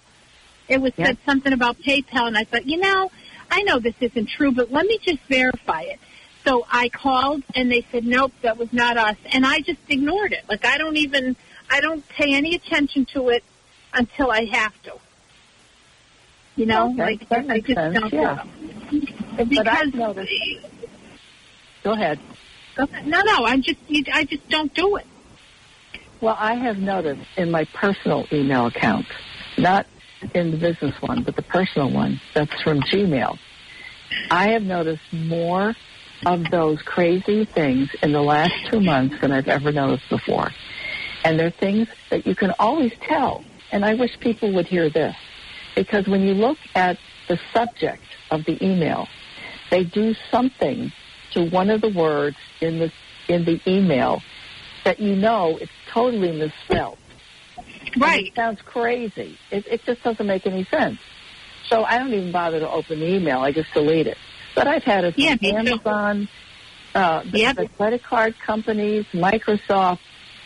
It 0.69 0.81
was 0.81 0.93
Yeah. 0.97 1.07
said 1.07 1.19
something 1.27 1.53
about 1.53 1.79
PayPal, 1.81 2.29
and 2.29 2.39
I 2.39 2.45
thought, 2.45 2.67
you 2.67 2.77
know, 2.79 3.11
I 3.51 3.63
know 3.63 3.79
this 3.81 3.95
isn't 4.01 4.27
true, 4.27 4.53
but 4.53 4.71
let 4.71 4.87
me 4.87 4.99
just 5.03 5.19
verify 5.29 5.83
it. 5.83 5.99
So 6.45 6.65
I 6.71 6.89
called, 6.89 7.43
and 7.57 7.71
they 7.71 7.85
said, 7.91 8.05
nope, 8.07 8.33
that 8.43 8.57
was 8.57 8.73
not 8.73 8.97
us, 8.97 9.17
and 9.33 9.45
I 9.45 9.61
just 9.61 9.81
ignored 9.89 10.33
it. 10.33 10.45
Like 10.49 10.65
I 10.65 10.79
don't 10.79 10.97
even, 10.97 11.35
I 11.69 11.81
don't 11.81 12.09
pay 12.09 12.35
any 12.35 12.55
attention 12.55 13.05
to 13.15 13.31
it 13.31 13.43
until 13.93 14.31
I 14.31 14.45
have 14.45 14.81
to. 14.85 14.95
You 16.55 16.67
know, 16.67 16.91
Okay, 16.93 17.03
like 17.03 17.29
that 17.29 17.39
I 17.41 17.43
makes 17.43 17.67
just 17.67 17.79
sense, 17.79 17.99
don't 18.01 18.13
yeah. 18.13 18.43
do 18.91 19.03
it. 19.39 19.57
But 19.57 19.69
I've 19.69 19.93
Because. 19.93 20.29
Go 21.83 21.93
ahead. 21.93 22.21
No, 22.79 23.23
no, 23.23 23.45
I 23.45 23.57
just, 23.59 23.79
I 24.12 24.25
just 24.25 24.49
don't 24.49 24.73
do 24.75 24.97
it. 24.97 25.07
Well, 26.21 26.37
I 26.39 26.55
have 26.55 26.79
noticed 26.79 27.27
in 27.37 27.51
my 27.51 27.65
personal 27.75 28.27
email 28.33 28.67
account, 28.67 29.07
not 29.59 29.87
in 30.35 30.51
the 30.51 30.57
business 30.57 30.95
one, 31.01 31.23
but 31.23 31.37
the 31.37 31.43
personal 31.43 31.91
one 31.91 32.21
that's 32.35 32.62
from 32.62 32.81
Gmail, 32.81 33.39
I 34.31 34.51
have 34.53 34.62
noticed 34.62 35.12
more 35.12 35.75
of 36.25 36.45
those 36.51 36.81
crazy 36.83 37.45
things 37.45 37.91
in 38.03 38.12
the 38.12 38.23
last 38.23 38.53
two 38.71 38.81
months 38.81 39.21
than 39.21 39.33
I've 39.33 39.49
ever 39.49 39.73
noticed 39.73 40.09
before. 40.09 40.51
And 41.25 41.39
they're 41.39 41.51
things 41.51 41.89
that 42.11 42.27
you 42.27 42.35
can 42.35 42.53
always 42.59 42.93
tell. 43.09 43.45
And 43.71 43.85
I 43.85 43.95
wish 43.95 44.19
people 44.21 44.55
would 44.55 44.67
hear 44.67 44.89
this. 44.89 45.15
Because 45.75 46.07
when 46.09 46.23
you 46.23 46.35
look 46.35 46.59
at 46.75 46.99
the 47.29 47.39
subject 47.53 48.03
of 48.31 48.45
the 48.45 48.57
email, 48.65 49.09
they 49.71 49.85
do 49.85 50.15
something 50.31 50.93
to 51.37 51.44
one 51.44 51.70
of 51.70 51.81
the 51.81 51.90
words 51.90 52.37
in 52.61 52.79
the 52.79 52.90
in 53.29 53.44
the 53.44 53.61
email 53.66 54.22
that 54.85 54.99
you 55.01 55.14
know 55.14 55.59
it's 55.61 55.72
totally 55.92 56.33
misspelled. 56.33 56.99
Right. 57.99 58.27
It 58.27 58.35
sounds 58.35 58.61
crazy. 58.62 59.38
It, 59.51 59.66
it 59.66 59.85
just 59.85 60.03
doesn't 60.03 60.27
make 60.27 60.46
any 60.46 60.64
sense. 60.64 60.99
So 61.68 61.83
I 61.83 61.99
don't 61.99 62.12
even 62.14 62.31
bother 62.33 62.61
to 62.61 62.70
open 62.70 63.01
the 63.01 63.14
email. 63.16 63.40
I 63.40 63.53
just 63.53 63.72
delete 63.75 64.07
it. 64.07 64.16
But 64.55 64.68
I've 64.68 64.85
had 64.85 65.05
it 65.05 65.14
from 65.14 65.25
Yeah. 65.25 65.37
Amazon, 65.42 66.29
uh, 66.94 67.22
the, 67.25 67.38
Yep. 67.38 67.57
the 67.57 67.68
credit 67.77 68.03
card 68.03 68.35
companies, 68.38 69.07
Microsoft. 69.12 69.99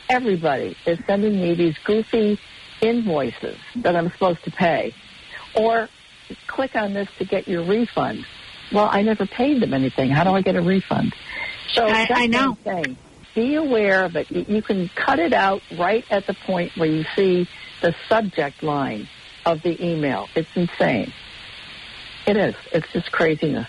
Everybody 0.09 0.76
is 0.87 0.98
sending 1.07 1.40
me 1.40 1.55
these 1.55 1.76
goofy 1.85 2.38
invoices 2.81 3.59
that 3.76 3.94
I'm 3.94 4.11
supposed 4.11 4.42
to 4.44 4.50
pay, 4.50 4.92
or 5.55 5.88
click 6.48 6.74
on 6.74 6.94
this 6.94 7.09
to 7.18 7.24
get 7.24 7.46
your 7.46 7.62
refund. 7.64 8.24
Well, 8.73 8.89
I 8.91 9.03
never 9.03 9.27
paid 9.27 9.61
them 9.63 9.75
anything. 9.75 10.11
How 10.11 10.25
do 10.25 10.31
I 10.31 10.43
get 10.43 10.57
a 10.57 10.63
refund? 10.63 11.15
So 11.73 11.87
I- 11.87 12.07
that's 12.07 12.21
I 12.21 12.27
know. 12.27 12.57
saying. 12.65 12.97
Be 13.35 13.55
aware 13.55 14.05
of 14.05 14.17
it. 14.17 14.29
You, 14.31 14.61
can 14.61 14.89
cut 14.95 15.21
it 15.21 15.33
out 15.33 15.63
right 15.79 16.05
at 16.11 16.27
the 16.27 16.35
point 16.35 16.73
where 16.77 16.89
you 16.89 17.05
see 17.15 17.49
the 17.81 17.95
subject 18.09 18.63
line 18.63 19.09
of 19.47 19.63
the 19.63 19.81
email. 19.85 20.29
It's 20.35 20.51
insane. 20.57 21.13
It 22.27 22.37
is. 22.37 22.55
It's 22.73 22.93
just 22.93 23.13
craziness. 23.13 23.69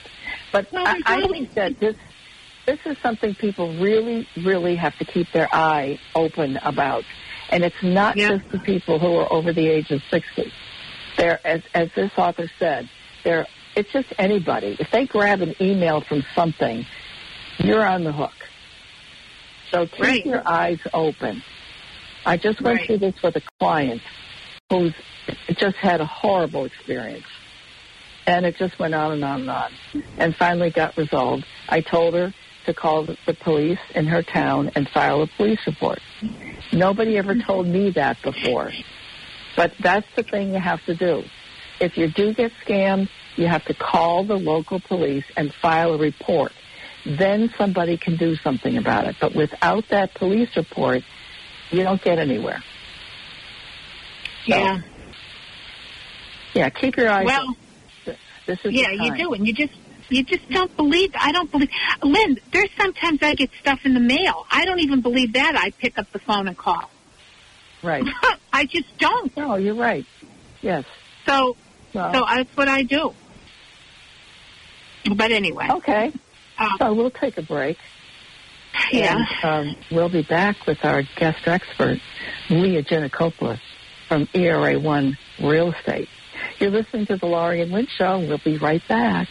But 0.52 0.68
I, 0.74 1.00
I 1.06 1.28
think 1.28 1.54
that 1.54 1.80
this 1.80 1.96
this 2.66 2.80
is 2.86 2.98
something 3.04 3.36
people 3.36 3.74
really, 3.78 4.28
really 4.38 4.76
have 4.76 4.98
to 4.98 5.06
keep 5.06 5.32
their 5.32 5.48
eye 5.54 6.00
open 6.16 6.58
about. 6.58 7.04
And 7.50 7.64
it's 7.64 7.82
not 7.84 8.18
Yeah. 8.18 8.30
just 8.38 8.50
the 8.52 8.60
people 8.60 9.00
who 9.00 9.16
are 9.18 9.32
over 9.32 9.52
the 9.54 9.68
age 9.68 9.92
of 9.92 10.02
60. 10.10 10.52
They're, 11.18 11.40
as, 11.46 11.62
as 11.74 11.90
this 11.96 12.12
author 12.18 12.50
said, 12.60 12.90
they're, 13.24 13.46
it's 13.76 13.92
just 13.92 14.08
anybody. 14.18 14.76
If 14.80 14.92
they 14.92 15.06
grab 15.06 15.42
an 15.42 15.56
email 15.62 16.02
from 16.02 16.24
something, 16.36 16.86
you're 17.60 17.86
on 17.86 18.04
the 18.04 18.12
hook. 18.12 18.34
So 19.72 19.88
keep 19.88 20.00
Right. 20.00 20.26
your 20.26 20.44
eyes 20.46 20.80
open. 20.94 21.44
I 22.26 22.38
just 22.38 22.62
went 22.62 22.80
Right. 22.80 22.88
through 22.88 22.98
this 23.00 23.22
with 23.24 23.36
a 23.38 23.42
client 23.60 24.02
who's 24.70 24.94
just 25.56 25.78
had 25.78 26.02
a 26.02 26.06
horrible 26.06 26.66
experience. 26.66 27.26
And 28.28 28.46
it 28.46 28.58
just 28.58 28.78
went 28.78 28.94
on 28.94 29.14
and 29.14 29.24
on 29.24 29.42
and 29.42 29.50
on. 29.50 29.72
And 30.18 30.36
finally 30.36 30.70
got 30.70 30.96
resolved. 30.98 31.46
I 31.68 31.82
told 31.82 32.14
her 32.14 32.34
to 32.66 32.74
call 32.74 33.06
the 33.06 33.18
the 33.26 33.34
police 33.34 33.80
in 33.96 34.06
her 34.08 34.22
town 34.22 34.72
and 34.76 34.88
file 34.90 35.22
a 35.22 35.28
police 35.28 35.60
report. 35.66 36.00
Nobody 36.72 37.18
ever 37.18 37.34
mm-hmm. 37.34 37.48
told 37.48 37.68
me 37.68 37.90
that 37.92 38.22
before. 38.22 38.72
But 39.56 39.74
that's 39.80 40.08
the 40.16 40.24
thing 40.24 40.54
you 40.54 40.60
have 40.60 40.84
to 40.86 40.96
do. 40.96 41.24
If 41.80 41.98
you 41.98 42.08
do 42.08 42.34
get 42.34 42.52
scammed, 42.66 43.10
you 43.36 43.48
have 43.48 43.64
to 43.66 43.74
call 43.74 44.24
the 44.24 44.38
local 44.38 44.80
police 44.80 45.26
and 45.38 45.54
file 45.54 45.94
a 45.94 45.98
report. 45.98 46.52
Then 47.06 47.52
somebody 47.58 47.98
can 47.98 48.18
do 48.18 48.36
something 48.36 48.78
about 48.78 49.08
it. 49.08 49.16
But 49.20 49.34
without 49.36 49.88
that 49.90 50.14
police 50.14 50.56
report, 50.56 51.04
you 51.72 51.84
don't 51.84 52.02
get 52.02 52.20
anywhere. 52.20 52.62
So, 54.46 54.56
Yeah. 54.56 54.80
Yeah, 56.54 56.70
keep 56.70 56.98
your 56.98 57.10
eyes 57.10 57.26
Well. 57.26 57.56
This 58.48 58.60
is 58.66 58.74
yeah, 58.74 58.92
you 58.92 59.16
do, 59.16 59.34
and 59.34 59.48
you 59.48 59.54
just 59.54 59.74
you 60.10 60.24
just 60.24 60.50
don't 60.50 60.76
believe. 60.76 61.12
I 61.18 61.32
don't 61.32 61.50
believe. 61.50 61.70
Lynn, 62.04 62.38
there's 62.52 62.70
sometimes 62.78 63.20
I 63.22 63.36
get 63.36 63.52
stuff 63.60 63.80
in 63.86 63.94
the 63.94 64.00
mail. 64.00 64.46
I 64.52 64.66
don't 64.66 64.80
even 64.80 65.02
believe 65.02 65.34
that. 65.34 65.56
I 65.56 65.70
pick 65.70 65.98
up 65.98 66.12
the 66.12 66.20
phone 66.20 66.48
and 66.48 66.58
call. 66.58 66.90
Right. 67.82 68.06
I 68.54 68.66
just 68.66 68.98
don't. 68.98 69.36
No, 69.38 69.56
you're 69.56 69.76
right. 69.76 70.06
Yes. 70.62 70.86
So, 71.26 71.56
Well, 71.94 72.14
so 72.14 72.26
that's 72.28 72.58
what 72.58 72.68
I 72.68 72.84
do. 72.84 73.14
But 75.16 75.32
anyway, 75.32 75.68
okay. 75.70 76.12
um, 76.58 76.70
So 76.80 76.94
we'll 76.94 77.12
take 77.12 77.38
a 77.38 77.42
break. 77.42 77.78
yeah. 78.92 79.26
And 79.44 79.70
um, 79.70 79.76
we'll 79.92 80.10
be 80.10 80.22
back 80.22 80.66
with 80.68 80.84
our 80.84 81.04
guest 81.16 81.48
expert, 81.48 82.00
Leah 82.50 82.84
Gianacopoulos 82.84 83.60
from 84.08 84.28
ERA 84.34 84.80
One 84.80 85.18
Real 85.42 85.72
Estate. 85.74 86.10
You're 86.60 86.72
listening 86.72 87.06
to 87.08 87.18
the 87.18 87.26
Laurie 87.26 87.62
and 87.62 87.72
Lynn 87.72 87.88
Show. 87.88 88.20
We'll 88.20 88.38
be 88.44 88.58
right 88.58 88.82
back. 88.88 89.28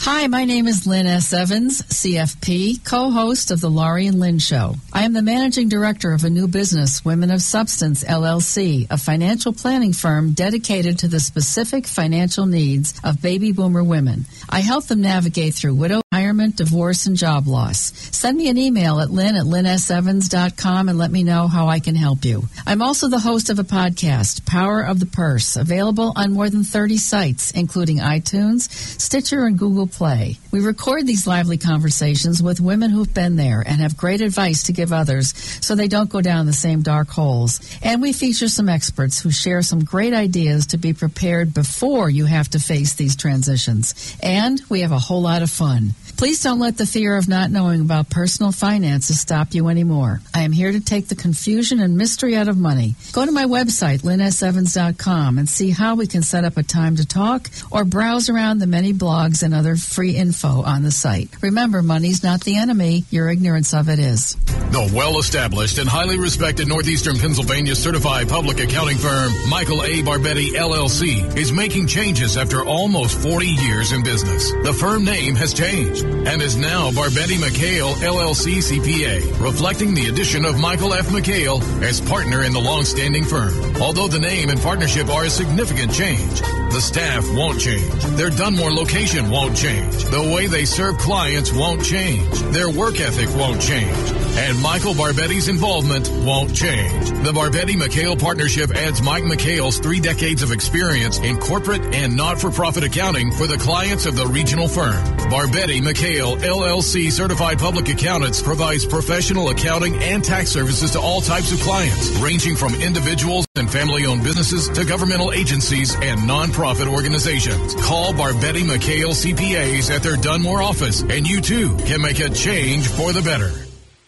Hi, 0.00 0.26
my 0.28 0.44
name 0.44 0.68
is 0.68 0.86
Lynn 0.86 1.06
S. 1.06 1.32
Evans, 1.32 1.82
CFP, 1.82 2.84
co-host 2.84 3.50
of 3.50 3.60
the 3.60 3.68
Laurie 3.68 4.06
and 4.06 4.18
Lynn 4.20 4.38
Show. 4.38 4.74
I 4.92 5.02
am 5.04 5.12
the 5.12 5.22
managing 5.22 5.68
director 5.68 6.12
of 6.12 6.24
a 6.24 6.30
new 6.30 6.46
business, 6.48 7.04
Women 7.04 7.30
of 7.30 7.42
Substance 7.42 8.04
LLC, 8.04 8.86
a 8.90 8.96
financial 8.96 9.52
planning 9.52 9.92
firm 9.92 10.32
dedicated 10.32 11.00
to 11.00 11.08
the 11.08 11.20
specific 11.20 11.86
financial 11.86 12.46
needs 12.46 12.98
of 13.04 13.20
baby 13.20 13.52
boomer 13.52 13.82
women. 13.84 14.24
I 14.48 14.60
help 14.60 14.86
them 14.86 15.00
navigate 15.02 15.54
through 15.54 15.74
widow, 15.74 16.00
retirement, 16.38 16.56
divorce, 16.56 17.06
and 17.06 17.16
job 17.16 17.46
loss. 17.46 17.92
Send 18.16 18.38
me 18.38 18.48
an 18.48 18.58
email 18.58 19.00
at 19.00 19.10
lynn 19.10 19.36
at 19.36 19.44
lynnsevans.com 19.44 20.88
and 20.88 20.98
let 20.98 21.10
me 21.10 21.24
know 21.24 21.48
how 21.48 21.68
I 21.68 21.80
can 21.80 21.94
help 21.94 22.24
you. 22.24 22.44
I'm 22.66 22.82
also 22.82 23.08
the 23.08 23.18
host 23.18 23.50
of 23.50 23.58
a 23.58 23.64
podcast, 23.64 24.46
Power 24.46 24.82
of 24.82 25.00
the 25.00 25.06
Purse, 25.06 25.56
available 25.56 26.12
on 26.16 26.32
more 26.32 26.48
than 26.48 26.64
30 26.64 26.96
sites, 26.96 27.50
including 27.52 27.98
iTunes, 27.98 28.70
Stitcher, 28.70 29.46
and 29.46 29.58
Google 29.58 29.86
Play. 29.86 30.38
We 30.50 30.60
record 30.60 31.06
these 31.06 31.26
lively 31.26 31.58
conversations 31.58 32.42
with 32.42 32.60
women 32.60 32.90
who've 32.90 33.12
been 33.12 33.36
there 33.36 33.62
and 33.66 33.80
have 33.80 33.96
great 33.96 34.20
advice 34.20 34.64
to 34.64 34.72
give 34.72 34.92
others 34.92 35.34
so 35.60 35.74
they 35.74 35.88
don't 35.88 36.10
go 36.10 36.20
down 36.20 36.46
the 36.46 36.52
same 36.52 36.82
dark 36.82 37.08
holes. 37.08 37.60
And 37.82 38.00
we 38.00 38.12
feature 38.12 38.48
some 38.48 38.68
experts 38.68 39.20
who 39.20 39.30
share 39.30 39.62
some 39.62 39.84
great 39.84 40.14
ideas 40.14 40.68
to 40.68 40.78
be 40.78 40.92
prepared 40.92 41.52
before 41.52 42.08
you 42.08 42.26
have 42.26 42.48
to 42.50 42.58
face 42.58 42.94
these 42.94 43.16
transitions. 43.16 44.16
And 44.22 44.60
we 44.68 44.80
have 44.80 44.92
a 44.92 44.98
whole 44.98 45.22
lot 45.22 45.42
of 45.42 45.50
fun. 45.50 45.94
Please 46.18 46.42
don't 46.42 46.58
let 46.58 46.76
the 46.76 46.84
fear 46.84 47.16
of 47.16 47.28
not 47.28 47.52
knowing 47.52 47.80
about 47.80 48.10
personal 48.10 48.50
finances 48.50 49.20
stop 49.20 49.54
you 49.54 49.68
anymore. 49.68 50.20
I 50.34 50.40
am 50.40 50.50
here 50.50 50.72
to 50.72 50.80
take 50.80 51.06
the 51.06 51.14
confusion 51.14 51.78
and 51.78 51.96
mystery 51.96 52.34
out 52.34 52.48
of 52.48 52.58
money. 52.58 52.96
Go 53.12 53.24
to 53.24 53.30
my 53.30 53.44
website, 53.44 54.00
lynnsevans.com, 54.00 55.38
and 55.38 55.48
see 55.48 55.70
how 55.70 55.94
we 55.94 56.08
can 56.08 56.24
set 56.24 56.44
up 56.44 56.56
a 56.56 56.64
time 56.64 56.96
to 56.96 57.06
talk 57.06 57.48
or 57.70 57.84
browse 57.84 58.28
around 58.28 58.58
the 58.58 58.66
many 58.66 58.92
blogs 58.92 59.44
and 59.44 59.54
other 59.54 59.76
free 59.76 60.16
info 60.16 60.64
on 60.64 60.82
the 60.82 60.90
site. 60.90 61.30
Remember, 61.40 61.82
money's 61.82 62.24
not 62.24 62.42
the 62.42 62.56
enemy. 62.56 63.04
Your 63.10 63.30
ignorance 63.30 63.72
of 63.72 63.88
it 63.88 64.00
is. 64.00 64.34
The 64.72 64.90
well-established 64.92 65.78
and 65.78 65.88
highly 65.88 66.18
respected 66.18 66.66
Northeastern 66.66 67.16
Pennsylvania 67.16 67.76
certified 67.76 68.28
public 68.28 68.58
accounting 68.58 68.98
firm 68.98 69.32
Michael 69.48 69.84
A. 69.84 70.02
Barbetti 70.02 70.48
LLC 70.48 71.36
is 71.36 71.52
making 71.52 71.86
changes 71.86 72.36
after 72.36 72.64
almost 72.64 73.16
40 73.18 73.46
years 73.46 73.92
in 73.92 74.02
business. 74.02 74.50
The 74.64 74.72
firm 74.72 75.04
name 75.04 75.36
has 75.36 75.54
changed 75.54 76.07
and 76.26 76.42
is 76.42 76.56
now 76.56 76.90
Barbetti 76.90 77.36
McHale 77.36 77.94
LLC 77.94 78.58
CPA, 78.58 79.40
reflecting 79.40 79.94
the 79.94 80.08
addition 80.08 80.44
of 80.44 80.58
Michael 80.58 80.94
F. 80.94 81.08
McHale 81.08 81.62
as 81.82 82.00
partner 82.00 82.42
in 82.42 82.52
the 82.52 82.60
long-standing 82.60 83.24
firm. 83.24 83.54
Although 83.80 84.08
the 84.08 84.18
name 84.18 84.48
and 84.48 84.60
partnership 84.60 85.08
are 85.08 85.24
a 85.24 85.30
significant 85.30 85.92
change, 85.92 86.40
the 86.40 86.80
staff 86.80 87.24
won't 87.34 87.60
change. 87.60 88.02
Their 88.16 88.30
Dunmore 88.30 88.72
location 88.72 89.30
won't 89.30 89.56
change. 89.56 90.04
The 90.04 90.32
way 90.34 90.46
they 90.46 90.64
serve 90.64 90.98
clients 90.98 91.52
won't 91.52 91.84
change. 91.84 92.28
Their 92.52 92.70
work 92.70 93.00
ethic 93.00 93.28
won't 93.36 93.60
change. 93.60 93.96
And 94.38 94.60
Michael 94.62 94.94
Barbetti's 94.94 95.48
involvement 95.48 96.08
won't 96.24 96.54
change. 96.54 97.10
The 97.24 97.32
Barbetti 97.32 97.74
McHale 97.74 98.18
partnership 98.18 98.70
adds 98.70 99.02
Mike 99.02 99.24
McHale's 99.24 99.78
three 99.78 100.00
decades 100.00 100.42
of 100.42 100.52
experience 100.52 101.18
in 101.18 101.38
corporate 101.38 101.82
and 101.94 102.16
not-for-profit 102.16 102.84
accounting 102.84 103.32
for 103.32 103.46
the 103.46 103.56
clients 103.56 104.06
of 104.06 104.14
the 104.14 104.26
regional 104.26 104.68
firm. 104.68 105.02
Barbetti 105.28 105.80
McHale 105.80 105.97
LLC 106.04 107.10
certified 107.10 107.58
public 107.58 107.88
accountants 107.88 108.40
provides 108.40 108.86
professional 108.86 109.50
accounting 109.50 109.96
and 110.02 110.24
tax 110.24 110.50
services 110.50 110.92
to 110.92 111.00
all 111.00 111.20
types 111.20 111.52
of 111.52 111.60
clients, 111.60 112.10
ranging 112.18 112.54
from 112.56 112.74
individuals 112.76 113.46
and 113.56 113.70
family-owned 113.70 114.22
businesses 114.22 114.68
to 114.68 114.84
governmental 114.84 115.32
agencies 115.32 115.94
and 115.96 116.26
non-profit 116.26 116.88
organizations. 116.88 117.74
Call 117.76 118.12
Barbetti 118.12 118.62
McHale 118.62 119.12
CPAs 119.12 119.90
at 119.90 120.02
their 120.02 120.16
Dunmore 120.16 120.62
office, 120.62 121.02
and 121.02 121.26
you 121.26 121.40
too 121.40 121.76
can 121.78 122.00
make 122.00 122.20
a 122.20 122.28
change 122.28 122.86
for 122.88 123.12
the 123.12 123.22
better. 123.22 123.50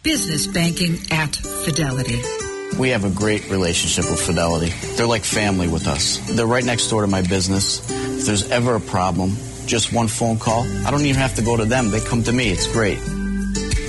Business 0.02 0.46
banking 0.46 0.98
at 1.10 1.34
Fidelity. 1.34 2.22
We 2.78 2.90
have 2.90 3.04
a 3.04 3.10
great 3.10 3.50
relationship 3.50 4.10
with 4.10 4.20
Fidelity. 4.20 4.72
They're 4.96 5.06
like 5.06 5.24
family 5.24 5.68
with 5.68 5.86
us. 5.86 6.18
They're 6.30 6.46
right 6.46 6.64
next 6.64 6.88
door 6.88 7.02
to 7.02 7.08
my 7.08 7.22
business. 7.22 7.80
If 7.90 8.26
there's 8.26 8.50
ever 8.50 8.76
a 8.76 8.80
problem, 8.80 9.36
just 9.70 9.92
one 9.92 10.08
phone 10.08 10.36
call, 10.36 10.64
I 10.84 10.90
don't 10.90 11.06
even 11.06 11.20
have 11.20 11.36
to 11.36 11.42
go 11.42 11.56
to 11.56 11.64
them. 11.64 11.92
They 11.92 12.00
come 12.00 12.24
to 12.24 12.32
me. 12.32 12.50
It's 12.50 12.66
great. 12.66 12.98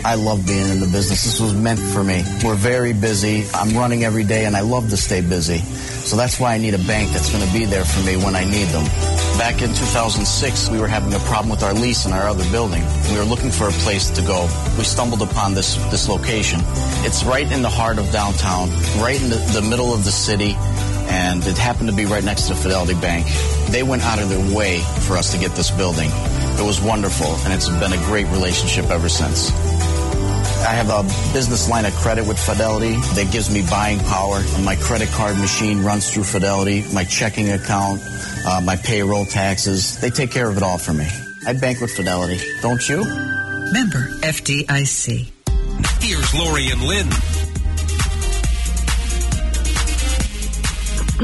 I 0.06 0.13
love 0.13 0.46
being 0.46 0.70
in 0.70 0.80
the 0.80 0.86
business. 0.86 1.24
This 1.24 1.39
was 1.39 1.56
meant 1.56 1.80
for 1.80 2.04
me. 2.04 2.24
We're 2.44 2.56
very 2.56 2.94
busy. 2.94 3.46
I'm 3.54 3.76
running 3.76 4.04
every 4.04 4.24
day 4.24 4.46
and 4.46 4.56
I 4.56 4.62
love 4.62 4.89
to 4.91 4.98
stay 4.98 5.22
busy. 5.22 5.58
So 5.58 6.15
that's 6.17 6.39
why 6.39 6.54
I 6.54 6.58
need 6.60 6.76
a 6.76 6.84
bank 6.86 7.12
that's 7.12 7.32
going 7.32 7.46
to 7.46 7.54
be 7.54 7.65
there 7.65 7.84
for 7.84 8.00
me 8.06 8.15
when 8.15 8.36
I 8.36 8.46
need 8.46 8.65
them. 8.65 8.86
Back 9.38 9.62
in 9.62 9.70
2006, 9.70 10.70
we 10.70 10.80
were 10.80 10.88
having 10.88 11.13
a 11.13 11.20
problem 11.20 11.50
with 11.50 11.63
our 11.63 11.74
lease 11.74 12.06
in 12.06 12.13
our 12.13 12.28
other 12.28 12.48
building. 12.52 12.84
We 13.12 13.17
were 13.17 13.26
looking 13.26 13.50
for 13.50 13.67
a 13.67 13.72
place 13.86 14.10
to 14.12 14.22
go. 14.22 14.44
We 14.78 14.84
stumbled 14.84 15.22
upon 15.24 15.56
this, 15.56 15.76
this 15.89 16.08
location. 16.08 16.60
It's 17.06 17.24
right 17.24 17.50
in 17.52 17.62
the 17.63 17.70
heart 17.70 17.98
of 17.98 18.12
downtown, 18.12 18.70
right 19.02 19.22
in 19.22 19.30
the, 19.30 19.38
the 19.54 19.62
middle 19.62 19.94
of 19.94 20.04
the 20.04 20.12
city, 20.12 20.56
and 21.10 21.46
it 21.46 21.58
happened 21.58 21.90
to 21.90 21.96
be 21.96 22.06
right 22.06 22.24
next 22.24 22.48
to 22.48 22.56
Fidelity 22.56 22.94
Bank. 22.96 23.28
They 23.70 23.84
went 23.84 24.04
out 24.04 24.20
of 24.20 24.30
their 24.30 24.56
way 24.56 24.80
for 25.08 25.18
us 25.18 25.32
to 25.34 25.40
get 25.40 25.56
this 25.56 25.72
building. 25.72 26.10
It 26.60 26.66
was 26.66 26.82
wonderful, 26.82 27.28
and 27.44 27.54
it's 27.54 27.70
been 27.70 27.94
a 27.94 28.04
great 28.06 28.28
relationship 28.28 28.90
ever 28.90 29.10
since. 29.10 29.52
I 30.62 30.74
have 30.74 30.90
a 30.90 31.04
business 31.34 31.68
line 31.70 31.86
of 31.86 31.94
credit 31.96 32.28
with 32.28 32.38
Fidelity 32.40 32.94
that 33.16 33.32
gives 33.32 33.52
me 33.52 33.64
buying 33.68 34.00
power. 34.00 34.42
My 34.64 34.76
credit 34.76 35.10
card 35.10 35.38
machine 35.38 35.84
runs 35.84 36.14
through 36.14 36.24
Fidelity, 36.24 36.86
my 36.94 37.04
checking 37.04 37.50
account, 37.52 38.02
uh, 38.46 38.62
my 38.62 38.76
payroll 38.76 39.26
taxes. 39.26 40.00
They 40.00 40.12
take 40.12 40.30
care 40.30 40.48
of 40.48 40.58
it 40.58 40.64
all 40.64 40.78
for 40.78 40.94
me. 40.94 41.08
I 41.48 41.54
bank 41.54 41.82
with 41.82 41.92
Fidelity, 41.92 42.40
don't 42.62 42.88
you? 42.88 43.04
Member 43.72 44.08
FDIC. 44.22 45.32
Here's 46.00 46.34
Laurie 46.36 46.68
and 46.70 46.82
Lynn. 46.84 47.10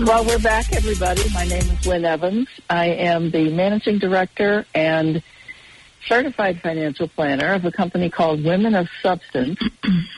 Well, 0.06 0.24
we're 0.26 0.38
back, 0.38 0.72
everybody. 0.74 1.24
My 1.34 1.44
name 1.46 1.64
is 1.64 1.88
Lynn 1.88 2.06
Evans. 2.06 2.48
I 2.70 2.86
am 2.86 3.32
the 3.32 3.50
managing 3.50 3.98
director 3.98 4.64
and 4.76 5.24
certified 6.06 6.62
financial 6.62 7.08
planner 7.08 7.54
of 7.56 7.66
a 7.66 7.72
company 7.72 8.12
called 8.12 8.44
Women 8.44 8.76
of 8.76 8.88
Substance. 9.02 9.60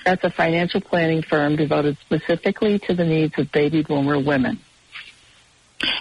That's 0.03 0.23
a 0.25 0.31
financial 0.31 0.81
planning 0.81 1.21
firm 1.21 1.55
devoted 1.55 1.97
specifically 2.01 2.79
to 2.79 2.93
the 2.93 3.05
needs 3.05 3.39
of 3.39 3.53
baby 3.53 3.81
boomer 3.81 4.19
women. 4.19 4.59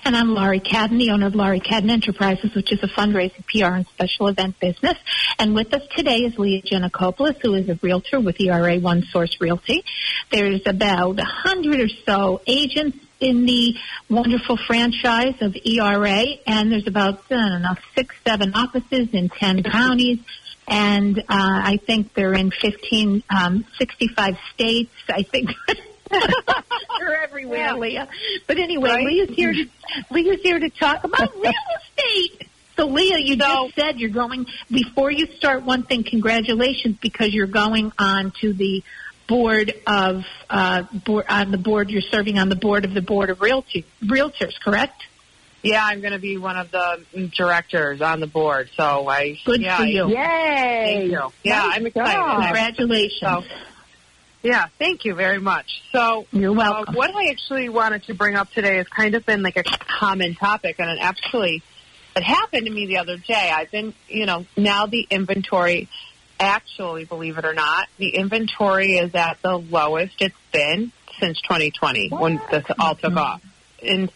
And 0.04 0.16
I'm 0.16 0.34
Laurie 0.34 0.58
Cadden, 0.58 0.98
the 0.98 1.10
owner 1.10 1.28
of 1.28 1.36
Laurie 1.36 1.60
Cadden 1.60 1.88
Enterprises, 1.88 2.52
which 2.56 2.72
is 2.72 2.82
a 2.82 2.88
fundraising, 2.88 3.46
PR, 3.46 3.76
and 3.76 3.86
special 3.86 4.26
event 4.26 4.58
business. 4.58 4.98
And 5.38 5.54
with 5.54 5.72
us 5.72 5.82
today 5.94 6.24
is 6.24 6.36
Leah 6.36 6.62
Gianacopoulos, 6.62 7.40
who 7.40 7.54
is 7.54 7.68
a 7.68 7.78
realtor 7.80 8.18
with 8.18 8.40
ERA 8.40 8.80
One 8.80 9.04
Source 9.04 9.40
Realty. 9.40 9.84
There's 10.32 10.62
about 10.66 11.20
a 11.20 11.24
hundred 11.24 11.78
or 11.78 11.88
so 12.04 12.40
agents 12.48 12.98
in 13.20 13.46
the 13.46 13.74
wonderful 14.08 14.56
franchise 14.56 15.34
of 15.40 15.56
ERA, 15.64 16.24
and 16.46 16.70
there's 16.72 16.86
about 16.86 17.22
I 17.30 17.34
don't 17.48 17.62
know 17.62 17.74
six, 17.94 18.14
seven 18.26 18.54
offices 18.54 19.08
in 19.12 19.28
ten 19.28 19.62
counties, 19.62 20.18
and 20.66 21.18
uh, 21.18 21.22
I 21.28 21.78
think 21.84 22.14
they're 22.14 22.34
in 22.34 22.50
15, 22.50 23.22
um, 23.30 23.64
65 23.78 24.36
states. 24.54 24.92
I 25.08 25.22
think. 25.22 25.50
They're 26.10 27.22
everywhere, 27.22 27.58
Yeah. 27.58 27.74
Leah. 27.74 28.08
But 28.46 28.58
anyway, 28.58 28.88
Right? 28.88 29.06
Leah's 29.06 29.28
here 29.30 29.52
to 29.52 29.66
Leah's 30.10 30.40
here 30.42 30.58
to 30.58 30.70
talk 30.70 31.04
about 31.04 31.34
real 31.36 31.52
estate. 31.98 32.48
So 32.76 32.86
Leah, 32.86 33.18
you 33.18 33.36
just 33.36 33.74
said 33.74 33.98
you're 34.00 34.08
going 34.08 34.46
before 34.70 35.10
you 35.10 35.26
start 35.36 35.64
one 35.64 35.82
thing, 35.82 36.04
congratulations 36.04 36.96
because 37.02 37.34
you're 37.34 37.46
going 37.46 37.92
on 37.98 38.32
to 38.40 38.52
the 38.54 38.82
board 39.28 39.72
of 39.86 40.24
uh 40.50 40.82
board 41.04 41.26
on 41.28 41.50
the 41.52 41.58
board 41.58 41.90
you're 41.90 42.00
serving 42.00 42.38
on 42.38 42.48
the 42.48 42.56
board 42.56 42.84
of 42.84 42.94
the 42.94 43.02
board 43.02 43.30
of 43.30 43.40
realty 43.40 43.84
realtors, 44.02 44.58
correct? 44.60 45.02
Yeah, 45.62 45.84
I'm 45.84 46.00
going 46.00 46.12
to 46.12 46.18
be 46.20 46.38
one 46.38 46.56
of 46.56 46.70
the 46.70 47.04
directors 47.36 48.00
on 48.00 48.20
the 48.20 48.26
board. 48.28 48.70
So 48.76 49.08
I 49.08 49.38
Good 49.44 49.60
yeah, 49.60 49.76
for 49.76 49.84
you. 49.84 50.16
I- 50.16 50.84
Thank 50.84 51.04
you. 51.12 51.32
Yeah, 51.42 51.58
Nice 51.66 51.76
I'm 51.76 51.86
excited. 51.86 52.12
job. 52.14 52.42
Congratulations. 52.42 53.20
So, 53.20 53.44
yeah, 54.44 54.66
thank 54.78 55.04
you 55.04 55.14
very 55.14 55.40
much. 55.40 55.82
So 55.92 56.26
You're 56.30 56.58
Uh, 56.58 56.84
what 56.92 57.10
I 57.14 57.30
actually 57.30 57.68
wanted 57.68 58.04
to 58.04 58.14
bring 58.14 58.36
up 58.36 58.50
today 58.52 58.76
has 58.76 58.86
kind 58.86 59.16
of 59.16 59.26
been 59.26 59.42
like 59.42 59.56
a 59.56 59.64
common 59.64 60.36
topic, 60.36 60.76
and 60.78 60.88
it 60.90 60.98
actually 61.02 61.62
it 62.16 62.22
happened 62.22 62.66
to 62.66 62.72
me 62.72 62.86
the 62.86 62.98
other 62.98 63.16
day. 63.16 63.50
I've 63.52 63.70
been, 63.72 63.94
you 64.08 64.26
know, 64.26 64.46
now 64.56 64.86
the 64.86 65.06
inventory. 65.10 65.88
Actually, 66.40 67.04
believe 67.04 67.38
it 67.38 67.44
or 67.44 67.54
not, 67.54 67.88
the 67.98 68.10
inventory 68.14 68.92
is 68.92 69.14
at 69.14 69.40
the 69.42 69.56
lowest 69.58 70.14
it's 70.20 70.34
been 70.52 70.92
since 71.18 71.40
2020 71.42 72.10
when 72.10 72.40
this 72.50 72.64
all 72.78 72.94
took 72.94 73.16
off. 73.16 73.42
And 73.82 74.10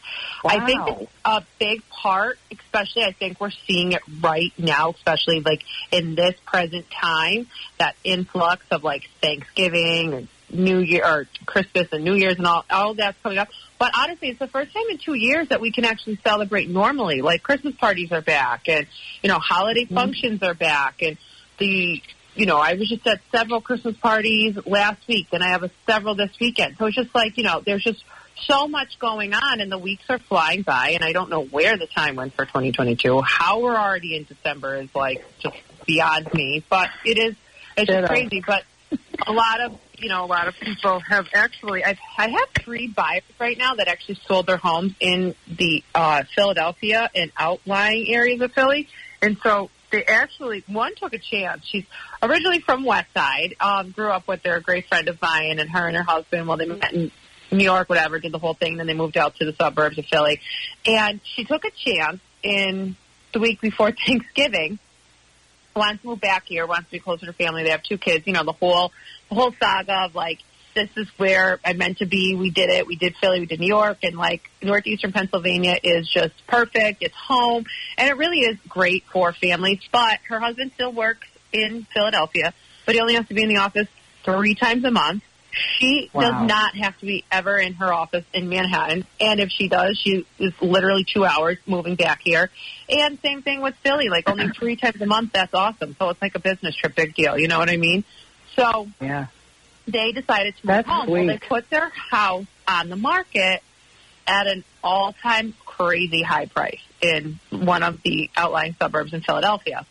I 0.44 0.66
think 0.66 0.80
it's 0.88 1.12
a 1.24 1.44
big 1.60 1.82
part, 1.88 2.38
especially 2.50 3.04
I 3.04 3.12
think 3.12 3.40
we're 3.40 3.50
seeing 3.66 3.92
it 3.92 4.02
right 4.20 4.52
now, 4.58 4.90
especially 4.90 5.40
like 5.40 5.62
in 5.92 6.14
this 6.16 6.34
present 6.44 6.90
time, 6.90 7.46
that 7.78 7.94
influx 8.02 8.64
of 8.70 8.82
like 8.82 9.08
Thanksgiving 9.20 10.14
and 10.14 10.28
New 10.50 10.78
Year 10.80 11.02
or 11.04 11.26
Christmas 11.46 11.88
and 11.92 12.04
New 12.04 12.14
Year's 12.14 12.36
and 12.36 12.46
all 12.46 12.64
all 12.70 12.94
that's 12.94 13.16
coming 13.22 13.38
up. 13.38 13.48
But 13.78 13.92
honestly, 13.96 14.28
it's 14.28 14.38
the 14.38 14.48
first 14.48 14.72
time 14.72 14.84
in 14.90 14.98
two 14.98 15.14
years 15.14 15.48
that 15.48 15.60
we 15.60 15.72
can 15.72 15.84
actually 15.84 16.18
celebrate 16.22 16.68
normally. 16.68 17.20
Like 17.22 17.42
Christmas 17.42 17.74
parties 17.76 18.12
are 18.12 18.20
back, 18.20 18.68
and 18.68 18.86
you 19.22 19.28
know 19.28 19.38
holiday 19.38 19.84
Mm-hmm. 19.84 19.94
functions 19.94 20.42
are 20.42 20.54
back, 20.54 21.02
and 21.02 21.16
the 21.62 22.02
you 22.34 22.46
know 22.46 22.58
I 22.58 22.74
was 22.74 22.88
just 22.88 23.06
at 23.06 23.20
several 23.30 23.60
Christmas 23.60 23.96
parties 23.96 24.58
last 24.66 25.06
week, 25.06 25.28
and 25.32 25.42
I 25.42 25.48
have 25.48 25.62
a, 25.62 25.70
several 25.86 26.14
this 26.14 26.30
weekend. 26.40 26.76
So 26.76 26.86
it's 26.86 26.96
just 26.96 27.14
like 27.14 27.36
you 27.36 27.44
know 27.44 27.62
there's 27.64 27.84
just 27.84 28.02
so 28.46 28.66
much 28.66 28.98
going 28.98 29.32
on, 29.32 29.60
and 29.60 29.70
the 29.70 29.78
weeks 29.78 30.04
are 30.08 30.18
flying 30.18 30.62
by, 30.62 30.90
and 30.90 31.04
I 31.04 31.12
don't 31.12 31.30
know 31.30 31.44
where 31.44 31.76
the 31.76 31.86
time 31.86 32.16
went 32.16 32.34
for 32.34 32.44
2022. 32.44 33.20
How 33.20 33.60
we're 33.60 33.76
already 33.76 34.16
in 34.16 34.24
December 34.24 34.76
is 34.76 34.88
like 34.94 35.24
just 35.38 35.56
beyond 35.86 36.32
me, 36.34 36.64
but 36.68 36.90
it 37.04 37.18
is 37.18 37.36
it's 37.76 37.88
just 37.88 38.08
crazy. 38.08 38.42
But 38.44 38.64
a 39.26 39.32
lot 39.32 39.60
of 39.60 39.78
you 39.98 40.08
know 40.08 40.24
a 40.24 40.26
lot 40.26 40.48
of 40.48 40.54
people 40.54 40.98
have 40.98 41.28
actually 41.32 41.84
I 41.84 41.96
I 42.18 42.28
have 42.28 42.48
three 42.64 42.88
buyers 42.88 43.22
right 43.38 43.56
now 43.56 43.74
that 43.74 43.86
actually 43.86 44.18
sold 44.26 44.46
their 44.46 44.56
homes 44.56 44.94
in 44.98 45.36
the 45.46 45.84
uh, 45.94 46.24
Philadelphia 46.34 47.08
and 47.14 47.30
outlying 47.36 48.08
areas 48.08 48.40
of 48.40 48.52
Philly, 48.52 48.88
and 49.20 49.38
so 49.44 49.70
they 49.92 50.04
actually 50.04 50.64
one 50.66 50.94
took 50.96 51.12
a 51.12 51.18
chance. 51.18 51.64
She's 51.66 51.84
originally 52.22 52.60
from 52.60 52.84
West 52.84 53.12
Side, 53.14 53.54
um, 53.60 53.90
grew 53.90 54.10
up 54.10 54.26
with 54.26 54.42
their 54.42 54.58
great 54.58 54.88
friend 54.88 55.08
of 55.08 55.20
mine, 55.22 55.60
and 55.60 55.70
her 55.70 55.86
and 55.86 55.96
her 55.96 56.02
husband. 56.02 56.48
Well, 56.48 56.56
they 56.56 56.66
met 56.66 56.92
in 56.92 57.12
New 57.52 57.64
York, 57.64 57.88
whatever, 57.88 58.18
did 58.18 58.32
the 58.32 58.38
whole 58.38 58.54
thing. 58.54 58.78
Then 58.78 58.86
they 58.86 58.94
moved 58.94 59.16
out 59.16 59.36
to 59.36 59.44
the 59.44 59.52
suburbs 59.52 59.98
of 59.98 60.06
Philly, 60.06 60.40
and 60.86 61.20
she 61.22 61.44
took 61.44 61.64
a 61.64 61.70
chance 61.70 62.20
in 62.42 62.96
the 63.32 63.38
week 63.38 63.60
before 63.60 63.92
Thanksgiving 64.06 64.78
wants 65.74 66.02
to 66.02 66.08
move 66.08 66.20
back 66.20 66.44
here, 66.46 66.66
wants 66.66 66.86
to 66.86 66.92
be 66.92 66.98
closer 66.98 67.26
to 67.26 67.32
family. 67.32 67.62
They 67.62 67.70
have 67.70 67.82
two 67.82 67.98
kids. 67.98 68.26
You 68.26 68.32
know, 68.32 68.44
the 68.44 68.52
whole 68.52 68.92
the 69.28 69.34
whole 69.34 69.54
saga 69.58 70.04
of 70.04 70.14
like 70.14 70.40
this 70.74 70.90
is 70.96 71.08
where 71.18 71.58
I 71.64 71.72
meant 71.72 71.98
to 71.98 72.06
be. 72.06 72.34
We 72.34 72.50
did 72.50 72.70
it. 72.70 72.86
We 72.86 72.96
did 72.96 73.16
Philly. 73.16 73.40
We 73.40 73.46
did 73.46 73.60
New 73.60 73.66
York, 73.66 73.98
and 74.02 74.16
like 74.16 74.50
northeastern 74.62 75.12
Pennsylvania 75.12 75.76
is 75.82 76.08
just 76.08 76.34
perfect. 76.46 77.02
It's 77.02 77.14
home, 77.14 77.64
and 77.98 78.08
it 78.08 78.16
really 78.16 78.40
is 78.40 78.56
great 78.68 79.04
for 79.12 79.32
families. 79.32 79.80
But 79.90 80.18
her 80.28 80.40
husband 80.40 80.72
still 80.74 80.92
works 80.92 81.26
in 81.52 81.86
Philadelphia, 81.92 82.54
but 82.86 82.94
he 82.94 83.00
only 83.00 83.14
has 83.14 83.26
to 83.28 83.34
be 83.34 83.42
in 83.42 83.48
the 83.48 83.58
office 83.58 83.88
three 84.24 84.54
times 84.54 84.84
a 84.84 84.90
month. 84.90 85.22
She 85.78 86.08
Wow. 86.14 86.22
does 86.22 86.48
not 86.48 86.74
have 86.76 86.98
to 87.00 87.04
be 87.06 87.24
ever 87.30 87.58
in 87.58 87.74
her 87.74 87.92
office 87.92 88.24
in 88.32 88.48
Manhattan, 88.48 89.04
and 89.20 89.38
if 89.38 89.50
she 89.50 89.68
does, 89.68 89.98
she 90.02 90.24
is 90.38 90.52
literally 90.62 91.04
two 91.04 91.26
hours 91.26 91.58
moving 91.66 91.94
back 91.94 92.22
here. 92.24 92.48
And 92.88 93.18
same 93.20 93.42
thing 93.42 93.60
with 93.60 93.74
Philly, 93.82 94.08
like 94.08 94.30
only 94.30 94.48
three 94.58 94.76
times 94.76 95.00
a 95.02 95.06
month. 95.06 95.32
That's 95.32 95.52
awesome. 95.52 95.94
So 95.98 96.08
it's 96.08 96.22
like 96.22 96.34
a 96.34 96.38
business 96.38 96.74
trip, 96.74 96.94
big 96.94 97.14
deal. 97.14 97.38
You 97.38 97.48
know 97.48 97.58
what 97.58 97.68
I 97.68 97.76
mean? 97.76 98.04
So 98.56 98.88
Yeah. 99.00 99.26
They 99.86 100.12
decided 100.12 100.54
to 100.60 100.66
move 100.66 100.86
home. 100.86 101.10
Well, 101.10 101.26
they 101.26 101.38
put 101.38 101.68
their 101.70 101.88
house 101.88 102.46
on 102.66 102.88
the 102.88 102.96
market 102.96 103.62
at 104.26 104.46
an 104.46 104.64
all-time 104.84 105.54
crazy 105.66 106.22
high 106.22 106.46
price 106.46 106.80
in 107.00 107.40
one 107.50 107.82
of 107.82 108.02
the 108.02 108.30
outlying 108.36 108.76
suburbs 108.78 109.12
in 109.12 109.20
Philadelphia. 109.20 109.84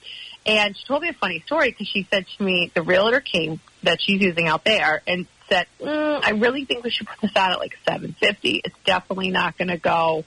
And 0.45 0.75
she 0.75 0.85
told 0.85 1.03
me 1.03 1.09
a 1.09 1.13
funny 1.13 1.41
story 1.41 1.69
because 1.69 1.87
she 1.87 2.07
said 2.09 2.25
to 2.37 2.43
me, 2.43 2.71
the 2.73 2.81
realtor 2.81 3.19
came 3.19 3.59
that 3.83 4.01
she's 4.01 4.21
using 4.21 4.47
out 4.47 4.63
there 4.63 5.01
and 5.05 5.27
said, 5.49 5.67
mm, 5.79 6.19
"I 6.23 6.31
really 6.31 6.65
think 6.65 6.83
we 6.83 6.89
should 6.89 7.07
put 7.07 7.19
this 7.21 7.35
out 7.35 7.51
at 7.51 7.59
like 7.59 7.77
seven 7.87 8.15
fifty. 8.19 8.61
It's 8.63 8.75
definitely 8.85 9.29
not 9.29 9.57
going 9.57 9.67
to 9.67 9.77
go 9.77 10.23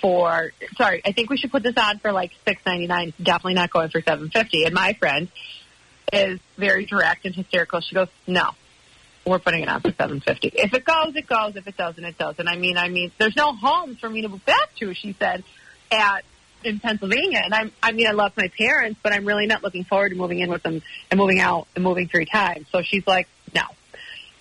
for. 0.00 0.52
Sorry, 0.76 1.02
I 1.04 1.12
think 1.12 1.30
we 1.30 1.36
should 1.36 1.52
put 1.52 1.62
this 1.62 1.76
on 1.76 1.98
for 1.98 2.10
like 2.10 2.32
six 2.44 2.62
ninety 2.66 2.86
nine. 2.86 3.08
It's 3.08 3.18
definitely 3.18 3.54
not 3.54 3.70
going 3.70 3.90
for 3.90 4.00
seven 4.00 4.30
fifty. 4.30 4.64
And 4.64 4.74
my 4.74 4.94
friend 4.94 5.28
is 6.12 6.40
very 6.56 6.86
direct 6.86 7.24
and 7.24 7.34
hysterical. 7.34 7.80
She 7.80 7.94
goes, 7.94 8.08
"No, 8.26 8.50
we're 9.26 9.38
putting 9.38 9.62
it 9.62 9.68
on 9.68 9.80
for 9.80 9.92
seven 9.92 10.20
fifty. 10.20 10.48
If 10.48 10.74
it 10.74 10.84
goes, 10.84 11.14
it 11.16 11.26
goes. 11.26 11.56
If 11.56 11.66
it 11.66 11.76
doesn't, 11.76 12.04
it 12.04 12.18
doesn't. 12.18 12.46
I 12.46 12.56
mean, 12.56 12.76
I 12.76 12.88
mean, 12.88 13.12
there's 13.18 13.36
no 13.36 13.52
homes 13.52 13.98
for 13.98 14.08
me 14.08 14.22
to 14.22 14.28
move 14.28 14.44
back 14.44 14.74
to. 14.76 14.94
She 14.94 15.14
said 15.18 15.44
at 15.90 16.24
in 16.64 16.80
Pennsylvania, 16.80 17.40
and 17.44 17.54
I'm. 17.54 17.72
I 17.82 17.92
mean, 17.92 18.06
I 18.06 18.12
love 18.12 18.32
my 18.36 18.48
parents, 18.56 19.00
but 19.02 19.12
I'm 19.12 19.24
really 19.24 19.46
not 19.46 19.62
looking 19.62 19.84
forward 19.84 20.10
to 20.10 20.14
moving 20.14 20.40
in 20.40 20.50
with 20.50 20.62
them 20.62 20.82
and 21.10 21.18
moving 21.18 21.40
out 21.40 21.66
and 21.74 21.84
moving 21.84 22.08
three 22.08 22.26
times. 22.26 22.66
So 22.70 22.82
she's 22.82 23.06
like, 23.06 23.28
no. 23.54 23.62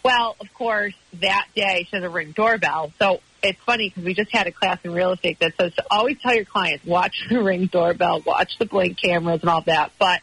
Well, 0.04 0.36
of 0.40 0.54
course, 0.54 0.94
that 1.22 1.48
day 1.56 1.88
she 1.90 1.96
has 1.96 2.04
a 2.04 2.10
ring 2.10 2.34
doorbell. 2.34 2.92
So 3.00 3.22
it's 3.42 3.60
funny 3.62 3.90
because 3.90 4.04
we 4.04 4.14
just 4.14 4.32
had 4.32 4.48
a 4.48 4.52
class 4.52 4.80
in 4.84 4.92
real 4.92 5.12
estate 5.12 5.40
that 5.40 5.54
says 5.58 5.74
to 5.76 5.86
always 5.90 6.20
tell 6.22 6.34
your 6.34 6.46
clients 6.46 6.86
watch 6.86 7.26
the 7.30 7.42
ring 7.44 7.68
doorbell, 7.68 8.22
watch 8.26 8.58
the 8.58 8.66
blink 8.66 8.98
cameras, 8.98 9.42
and 9.42 9.50
all 9.50 9.62
that. 9.62 9.92
But 9.98 10.22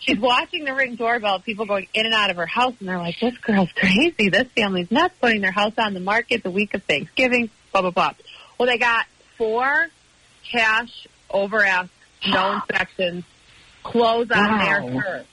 she's 0.00 0.18
watching 0.18 0.64
the 0.64 0.74
ring 0.74 0.96
doorbell, 0.96 1.40
people 1.40 1.66
going 1.66 1.86
in 1.94 2.06
and 2.06 2.14
out 2.14 2.30
of 2.30 2.36
her 2.36 2.46
house, 2.46 2.74
and 2.80 2.88
they're 2.88 2.98
like, 2.98 3.18
"This 3.20 3.36
girl's 3.38 3.70
crazy. 3.72 4.28
This 4.28 4.48
family's 4.56 4.90
nuts, 4.90 5.14
putting 5.20 5.40
their 5.40 5.50
house 5.52 5.74
on 5.78 5.94
the 5.94 6.00
market 6.00 6.42
the 6.42 6.50
week 6.50 6.74
of 6.74 6.82
Thanksgiving." 6.84 7.50
Blah 7.72 7.82
blah 7.82 7.90
blah. 7.90 8.12
Well, 8.58 8.68
they 8.68 8.78
got 8.78 9.06
four 9.38 9.88
cash 10.50 11.06
over 11.30 11.64
ask, 11.64 11.90
no 12.28 12.52
inspections, 12.56 13.24
close 13.82 14.30
on 14.30 14.58
their 14.58 14.82
Wow. 14.82 15.00
terms 15.00 15.26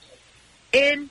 in 0.72 1.10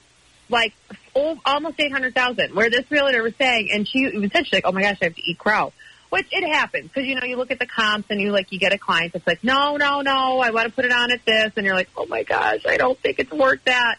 like 0.49 0.73
oh, 1.15 1.39
almost 1.45 1.79
eight 1.81 1.93
hundred 1.93 2.15
thousand. 2.15 2.55
Where 2.55 2.71
this 2.71 2.91
realtor 2.91 3.23
was 3.23 3.35
saying, 3.37 3.71
and 3.73 3.87
she 3.87 3.99
even 4.01 4.31
said 4.31 4.47
she's 4.47 4.53
like, 4.55 4.67
"Oh 4.67 4.73
my 4.73 4.83
gosh, 4.83 4.99
I 5.01 5.07
have 5.07 5.15
to 5.15 5.23
eat 5.23 5.39
crow." 5.39 5.73
Which 6.11 6.27
it 6.33 6.47
happens 6.49 6.89
because 6.89 7.07
you 7.07 7.17
know 7.17 7.27
you 7.27 7.37
look 7.37 7.51
at 7.51 7.59
the 7.59 7.67
comps 7.67 8.11
and 8.11 8.21
you 8.21 8.33
like 8.33 8.51
you 8.51 8.59
get 8.59 8.73
a 8.73 8.79
client 8.79 9.13
that's 9.13 9.27
like, 9.27 9.45
"No, 9.45 9.77
no, 9.77 10.01
no, 10.01 10.41
I 10.41 10.51
want 10.51 10.69
to 10.69 10.73
put 10.73 10.85
it 10.87 10.93
on 10.93 11.13
at 11.13 11.25
this," 11.25 11.53
and 11.57 11.67
you're 11.67 11.75
like, 11.75 11.91
"Oh 11.97 12.07
my 12.07 12.23
gosh, 12.23 12.65
I 12.67 12.79
don't 12.79 12.99
think 12.99 13.19
it's 13.19 13.31
worth 13.31 13.63
that." 13.65 13.97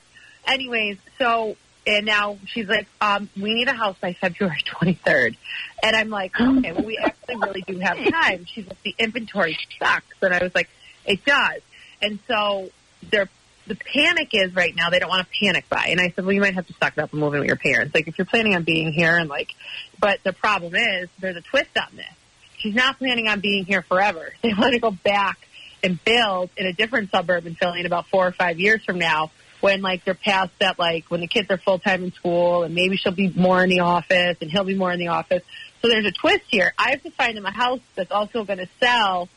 Anyways, 0.47 0.97
so 1.19 1.55
and 1.85 2.05
now 2.05 2.37
she's 2.47 2.67
like, 2.67 2.87
um, 2.99 3.29
"We 3.39 3.53
need 3.53 3.67
a 3.67 3.73
house 3.73 3.95
by 4.01 4.13
February 4.13 4.61
23rd," 4.65 5.35
and 5.83 5.95
I'm 5.95 6.09
like, 6.09 6.39
"Okay, 6.39 6.71
well 6.71 6.83
we 6.83 6.97
actually 6.97 7.35
really 7.35 7.63
do 7.67 7.77
have 7.79 7.97
time." 8.09 8.45
She's 8.45 8.67
like, 8.67 8.81
"The 8.81 8.95
inventory 8.97 9.57
sucks," 9.77 10.15
and 10.21 10.33
I 10.33 10.41
was 10.41 10.55
like, 10.55 10.69
"It 11.05 11.23
does," 11.25 11.61
and 12.01 12.17
so 12.27 12.69
they're 13.11 13.29
the 13.69 13.75
panic 13.75 14.29
is 14.33 14.53
right 14.55 14.75
now 14.75 14.89
they 14.89 14.99
don't 14.99 15.09
want 15.09 15.25
to 15.25 15.39
panic 15.39 15.69
buy. 15.69 15.87
And 15.89 16.01
I 16.01 16.09
said, 16.09 16.25
well, 16.25 16.33
you 16.33 16.41
might 16.41 16.55
have 16.55 16.67
to 16.67 16.73
it 16.73 16.97
up 16.97 17.11
and 17.11 17.21
move 17.21 17.35
in 17.35 17.39
with 17.39 17.47
your 17.47 17.55
parents. 17.55 17.93
Like 17.93 18.07
if 18.07 18.17
you're 18.17 18.25
planning 18.25 18.55
on 18.55 18.63
being 18.63 18.91
here 18.91 19.15
and 19.15 19.29
like, 19.29 19.53
but 19.99 20.21
the 20.23 20.33
problem 20.33 20.75
is 20.75 21.07
there's 21.19 21.37
a 21.37 21.41
twist 21.41 21.69
on 21.77 21.95
this. 21.95 22.11
She's 22.57 22.75
not 22.75 22.97
planning 22.97 23.27
on 23.27 23.39
being 23.39 23.65
here 23.65 23.83
forever. 23.83 24.33
They 24.41 24.53
want 24.53 24.73
to 24.73 24.79
go 24.79 24.91
back 24.91 25.37
and 25.83 26.03
build 26.03 26.49
in 26.57 26.65
a 26.65 26.73
different 26.73 27.11
suburb 27.11 27.45
in 27.45 27.55
Philly 27.55 27.79
in 27.79 27.85
about 27.85 28.07
four 28.07 28.27
or 28.27 28.31
five 28.31 28.59
years 28.59 28.83
from 28.83 28.97
now 28.97 29.31
when 29.61 29.81
like 29.81 30.03
they're 30.03 30.15
past 30.15 30.51
that 30.59 30.79
like 30.79 31.05
when 31.09 31.21
the 31.21 31.27
kids 31.27 31.49
are 31.51 31.57
full 31.57 31.79
time 31.79 32.03
in 32.03 32.11
school 32.11 32.63
and 32.63 32.73
maybe 32.73 32.97
she'll 32.97 33.11
be 33.11 33.29
more 33.29 33.63
in 33.63 33.69
the 33.69 33.81
office 33.81 34.37
and 34.41 34.49
he'll 34.49 34.63
be 34.63 34.75
more 34.75 34.91
in 34.91 34.99
the 34.99 35.09
office. 35.09 35.43
So 35.81 35.89
there's 35.89 36.05
a 36.05 36.11
twist 36.11 36.43
here. 36.47 36.73
I 36.77 36.89
have 36.91 37.03
to 37.03 37.11
find 37.11 37.37
them 37.37 37.45
a 37.45 37.51
house 37.51 37.81
that's 37.95 38.11
also 38.11 38.43
going 38.43 38.59
to 38.59 38.69
sell 38.79 39.29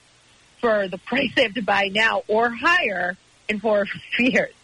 for 0.61 0.89
the 0.89 0.99
price 1.07 1.35
they 1.37 1.43
have 1.43 1.55
to 1.55 1.63
buy 1.63 1.91
now 1.93 2.23
or 2.29 2.49
higher 2.49 3.17
in 3.53 3.61
four 3.61 3.83
or 3.83 3.87
five 3.87 4.03
years. 4.19 4.55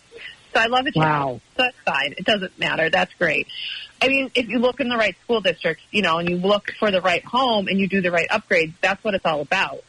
So 0.52 0.60
I 0.60 0.66
love 0.66 0.86
it. 0.86 0.96
Wow. 0.96 1.40
So 1.56 1.62
that's 1.62 1.76
fine. 1.84 2.14
It 2.16 2.24
doesn't 2.24 2.58
matter. 2.58 2.90
That's 2.90 3.12
great. 3.14 3.46
I 4.00 4.08
mean, 4.08 4.30
if 4.34 4.48
you 4.48 4.58
look 4.58 4.80
in 4.80 4.88
the 4.88 4.96
right 4.96 5.16
school 5.24 5.40
districts, 5.40 5.84
you 5.90 6.02
know, 6.02 6.18
and 6.18 6.28
you 6.28 6.36
look 6.36 6.72
for 6.78 6.90
the 6.90 7.00
right 7.00 7.24
home 7.24 7.68
and 7.68 7.78
you 7.78 7.88
do 7.88 8.00
the 8.00 8.10
right 8.10 8.28
upgrades, 8.28 8.72
that's 8.80 9.02
what 9.04 9.14
it's 9.14 9.26
all 9.26 9.40
about. 9.40 9.80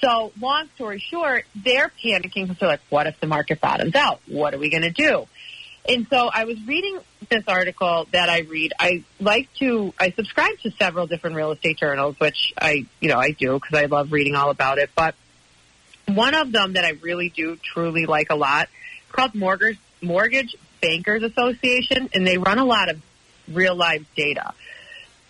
So 0.00 0.32
long 0.40 0.68
story 0.74 0.98
short, 0.98 1.44
they're 1.54 1.90
panicking 2.04 2.42
because 2.42 2.58
they're 2.58 2.68
like, 2.68 2.80
what 2.90 3.06
if 3.06 3.20
the 3.20 3.26
market 3.26 3.60
bottoms 3.60 3.94
out? 3.94 4.20
What 4.26 4.52
are 4.52 4.58
we 4.58 4.68
going 4.68 4.82
to 4.82 4.90
do? 4.90 5.26
And 5.88 6.06
so 6.10 6.30
I 6.32 6.44
was 6.44 6.60
reading 6.66 6.98
this 7.28 7.44
article 7.46 8.06
that 8.12 8.28
I 8.28 8.40
read. 8.40 8.72
I 8.78 9.04
like 9.20 9.52
to, 9.54 9.92
I 9.98 10.10
subscribe 10.10 10.58
to 10.62 10.70
several 10.72 11.06
different 11.06 11.36
real 11.36 11.52
estate 11.52 11.78
journals, 11.78 12.18
which 12.18 12.52
I, 12.60 12.86
you 13.00 13.08
know, 13.08 13.18
I 13.18 13.30
do 13.30 13.54
because 13.54 13.76
I 13.76 13.86
love 13.86 14.12
reading 14.12 14.34
all 14.34 14.50
about 14.50 14.78
it. 14.78 14.90
But 14.94 15.14
one 16.06 16.34
of 16.34 16.52
them 16.52 16.74
that 16.74 16.84
I 16.84 16.90
really 17.02 17.28
do 17.28 17.56
truly 17.56 18.06
like 18.06 18.30
a 18.30 18.36
lot, 18.36 18.68
called 19.10 19.34
Mortgage, 19.34 19.78
Mortgage 20.00 20.56
Bankers 20.80 21.22
Association, 21.22 22.10
and 22.14 22.26
they 22.26 22.38
run 22.38 22.58
a 22.58 22.64
lot 22.64 22.88
of 22.88 23.00
real 23.48 23.74
life 23.74 24.04
data. 24.16 24.52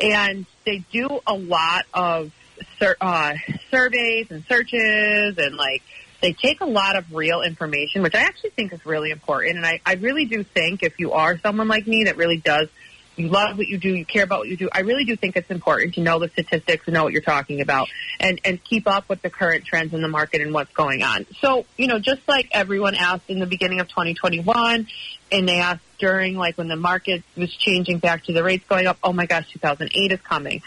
And 0.01 0.47
they 0.65 0.85
do 0.91 1.21
a 1.27 1.35
lot 1.35 1.85
of 1.93 2.33
sur- 2.79 2.97
uh, 3.01 3.35
surveys 3.71 4.31
and 4.31 4.45
searches 4.47 5.39
and 5.39 5.57
like 5.57 5.83
they 6.21 6.33
take 6.33 6.61
a 6.61 6.67
lot 6.67 6.97
of 6.97 7.13
real 7.13 7.43
information, 7.43 8.03
which 8.03 8.15
I 8.15 8.21
actually 8.21 8.51
think 8.51 8.73
is 8.73 8.87
really 8.87 9.11
important. 9.11 9.57
And 9.57 9.67
I, 9.67 9.81
I 9.85 9.95
really 9.95 10.25
do 10.25 10.45
think 10.45 10.83
if 10.83 10.99
you 11.01 11.13
are 11.13 11.39
someone 11.39 11.67
like 11.69 11.87
me 11.87 12.05
that 12.05 12.17
really 12.17 12.37
does, 12.37 12.69
you 13.17 13.29
love 13.29 13.59
what 13.59 13.67
you 13.67 13.79
do, 13.79 13.95
you 13.95 14.05
care 14.05 14.25
about 14.25 14.41
what 14.41 14.49
you 14.49 14.57
do, 14.57 14.69
I 14.73 14.81
really 14.81 15.05
do 15.05 15.17
think 15.17 15.37
it's 15.37 15.51
important 15.51 15.95
to 15.95 16.01
know 16.01 16.19
the 16.19 16.29
statistics 16.29 16.87
and 16.87 16.95
know 16.95 17.05
what 17.05 17.13
you're 17.13 17.23
talking 17.23 17.61
about 17.61 17.89
and, 18.19 18.41
and 18.45 18.63
keep 18.63 18.87
up 18.87 19.09
with 19.09 19.23
the 19.23 19.31
current 19.31 19.65
trends 19.65 19.93
in 19.93 20.03
the 20.03 20.09
market 20.09 20.41
and 20.41 20.53
what's 20.55 20.73
going 20.73 21.03
on. 21.03 21.27
So, 21.41 21.67
you 21.77 21.87
know, 21.87 21.99
just 21.99 22.27
like 22.27 22.49
everyone 22.53 22.95
asked 22.95 23.29
in 23.29 23.39
the 23.39 23.47
beginning 23.47 23.81
of 23.81 23.89
2021 23.89 24.87
and 25.31 25.49
they 25.49 25.61
asked 25.61 25.83
during 25.99 26.37
like 26.37 26.57
when 26.59 26.69
the 26.69 26.77
market 26.77 27.23
was 27.37 27.55
changing 27.55 27.99
back 27.99 28.25
to 28.25 28.33
the 28.33 28.43
rates 28.43 28.65
going 28.69 28.87
up, 28.87 28.99
oh 29.03 29.13
my 29.13 29.27
gosh, 29.27 29.51
2008 29.53 30.13
is 30.13 30.21
coming. 30.21 30.63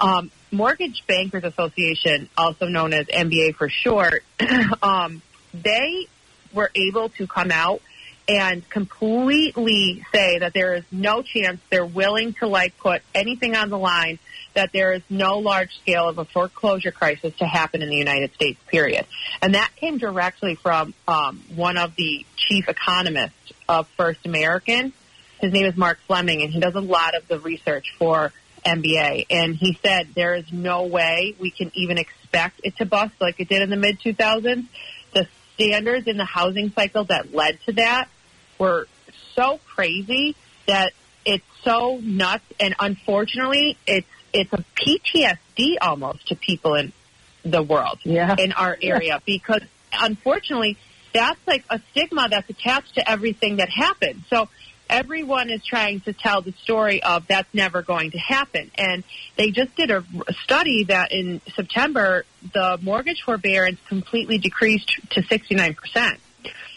Um, 0.00 0.30
Mortgage 0.50 1.04
Bankers 1.06 1.44
Association, 1.44 2.28
also 2.36 2.66
known 2.66 2.92
as 2.92 3.06
MBA 3.06 3.54
for 3.56 3.68
short, 3.68 4.22
um, 4.82 5.22
they 5.52 6.06
were 6.52 6.70
able 6.74 7.08
to 7.10 7.26
come 7.26 7.50
out 7.50 7.80
and 8.28 8.68
completely 8.70 10.04
say 10.12 10.38
that 10.38 10.54
there 10.54 10.74
is 10.74 10.84
no 10.90 11.22
chance 11.22 11.60
they're 11.70 11.84
willing 11.84 12.32
to 12.34 12.46
like 12.46 12.76
put 12.78 13.02
anything 13.14 13.54
on 13.54 13.68
the 13.68 13.78
line 13.78 14.18
that 14.54 14.72
there 14.72 14.92
is 14.92 15.02
no 15.10 15.38
large 15.38 15.76
scale 15.78 16.08
of 16.08 16.18
a 16.18 16.24
foreclosure 16.24 16.92
crisis 16.92 17.34
to 17.36 17.44
happen 17.44 17.82
in 17.82 17.88
the 17.88 17.96
United 17.96 18.32
States, 18.34 18.58
period. 18.68 19.04
And 19.42 19.54
that 19.54 19.70
came 19.76 19.98
directly 19.98 20.54
from 20.54 20.94
um, 21.06 21.42
one 21.54 21.76
of 21.76 21.96
the 21.96 22.24
chief 22.36 22.68
economists 22.68 23.52
of 23.68 23.88
First 23.88 24.24
American. 24.24 24.92
His 25.40 25.52
name 25.52 25.66
is 25.66 25.76
Mark 25.76 25.98
Fleming, 26.06 26.42
and 26.42 26.50
he 26.50 26.60
does 26.60 26.74
a 26.74 26.80
lot 26.80 27.14
of 27.14 27.26
the 27.28 27.38
research 27.40 27.94
for 27.98 28.32
MBA. 28.64 29.26
And 29.28 29.54
he 29.54 29.78
said 29.82 30.08
there 30.14 30.34
is 30.34 30.50
no 30.52 30.84
way 30.84 31.34
we 31.38 31.50
can 31.50 31.70
even 31.74 31.98
expect 31.98 32.60
it 32.64 32.76
to 32.78 32.86
bust 32.86 33.14
like 33.20 33.40
it 33.40 33.48
did 33.48 33.60
in 33.62 33.70
the 33.70 33.76
mid 33.76 34.00
2000s. 34.00 34.66
The 35.12 35.26
standards 35.54 36.06
in 36.06 36.16
the 36.16 36.24
housing 36.24 36.70
cycle 36.70 37.04
that 37.04 37.34
led 37.34 37.58
to 37.66 37.72
that 37.74 38.08
were 38.58 38.86
so 39.34 39.60
crazy 39.66 40.36
that 40.66 40.92
it's 41.24 41.44
so 41.62 41.98
nuts. 42.02 42.44
And 42.60 42.74
unfortunately, 42.78 43.76
it's 43.86 44.06
it's 44.32 44.52
a 44.52 44.64
PTSD 44.76 45.76
almost 45.80 46.28
to 46.28 46.34
people 46.34 46.74
in 46.74 46.92
the 47.44 47.62
world, 47.62 48.00
yeah. 48.02 48.34
in 48.38 48.52
our 48.52 48.76
area, 48.82 49.22
because 49.26 49.62
unfortunately, 49.92 50.76
that's 51.12 51.38
like 51.46 51.64
a 51.70 51.80
stigma 51.90 52.28
that's 52.28 52.50
attached 52.50 52.96
to 52.96 53.08
everything 53.08 53.56
that 53.56 53.70
happened. 53.70 54.24
So 54.28 54.48
everyone 54.90 55.50
is 55.50 55.64
trying 55.64 56.00
to 56.00 56.12
tell 56.12 56.42
the 56.42 56.52
story 56.52 57.02
of 57.02 57.26
that's 57.26 57.52
never 57.54 57.82
going 57.82 58.10
to 58.10 58.18
happen. 58.18 58.70
And 58.76 59.04
they 59.36 59.50
just 59.50 59.74
did 59.76 59.90
a 59.90 60.04
study 60.42 60.84
that 60.84 61.12
in 61.12 61.40
September, 61.54 62.24
the 62.52 62.78
mortgage 62.82 63.22
forbearance 63.22 63.78
completely 63.88 64.38
decreased 64.38 64.88
to 65.10 65.22
69%. 65.22 66.18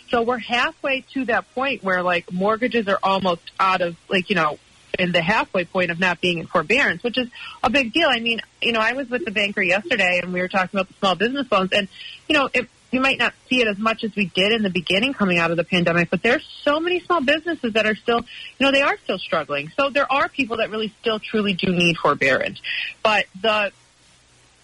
So 0.09 0.21
we're 0.21 0.37
halfway 0.37 1.01
to 1.13 1.25
that 1.25 1.53
point 1.53 1.83
where 1.83 2.03
like 2.03 2.31
mortgages 2.31 2.87
are 2.87 2.99
almost 3.03 3.51
out 3.59 3.81
of 3.81 3.97
like, 4.09 4.29
you 4.29 4.35
know, 4.35 4.57
in 4.97 5.11
the 5.11 5.21
halfway 5.21 5.65
point 5.65 5.91
of 5.91 5.99
not 5.99 6.21
being 6.21 6.39
in 6.39 6.47
forbearance, 6.47 7.03
which 7.03 7.17
is 7.17 7.29
a 7.63 7.69
big 7.69 7.93
deal. 7.93 8.07
I 8.09 8.19
mean, 8.19 8.41
you 8.61 8.71
know, 8.71 8.79
I 8.79 8.93
was 8.93 9.09
with 9.09 9.25
the 9.25 9.31
banker 9.31 9.61
yesterday 9.61 10.19
and 10.23 10.33
we 10.33 10.39
were 10.39 10.47
talking 10.47 10.79
about 10.79 10.87
the 10.87 10.95
small 10.95 11.15
business 11.15 11.51
loans 11.51 11.71
and, 11.71 11.87
you 12.27 12.33
know, 12.33 12.49
it, 12.53 12.67
you 12.91 13.01
might 13.01 13.19
not 13.19 13.33
see 13.49 13.61
it 13.61 13.67
as 13.67 13.77
much 13.77 14.03
as 14.03 14.15
we 14.15 14.27
did 14.27 14.53
in 14.53 14.63
the 14.63 14.69
beginning 14.69 15.13
coming 15.13 15.37
out 15.37 15.51
of 15.51 15.57
the 15.57 15.63
pandemic, 15.63 16.09
but 16.09 16.23
there's 16.23 16.45
so 16.63 16.79
many 16.79 17.01
small 17.01 17.21
businesses 17.21 17.73
that 17.73 17.85
are 17.85 17.95
still, 17.95 18.19
you 18.19 18.65
know, 18.65 18.71
they 18.71 18.81
are 18.81 18.97
still 19.03 19.19
struggling. 19.19 19.69
So 19.75 19.89
there 19.89 20.11
are 20.11 20.29
people 20.29 20.57
that 20.57 20.69
really 20.69 20.93
still 21.01 21.19
truly 21.19 21.53
do 21.53 21.71
need 21.71 21.97
forbearance. 21.97 22.61
But 23.03 23.25
the, 23.41 23.71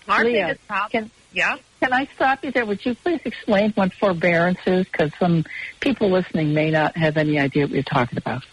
our 0.08 0.24
Leah, 0.24 0.48
biggest 0.48 0.68
problem, 0.68 0.90
can, 0.92 1.12
yeah? 1.34 1.58
Can 1.84 1.92
I 1.92 2.08
stop 2.16 2.46
you 2.46 2.52
there? 2.52 2.66
Would 2.66 2.86
you 2.86 2.96
please 2.96 3.20
explain 3.26 3.74
what 3.74 3.92
forbearance 3.92 4.60
is? 4.66 4.86
Because 4.86 5.12
some 5.20 5.44
people 5.82 6.10
listening 6.10 6.54
may 6.54 6.72
not 6.72 6.96
have 6.96 7.18
any 7.18 7.38
idea 7.38 7.66
what 7.66 7.72
you're 7.72 7.84
talking 7.84 8.18
about. 8.18 8.46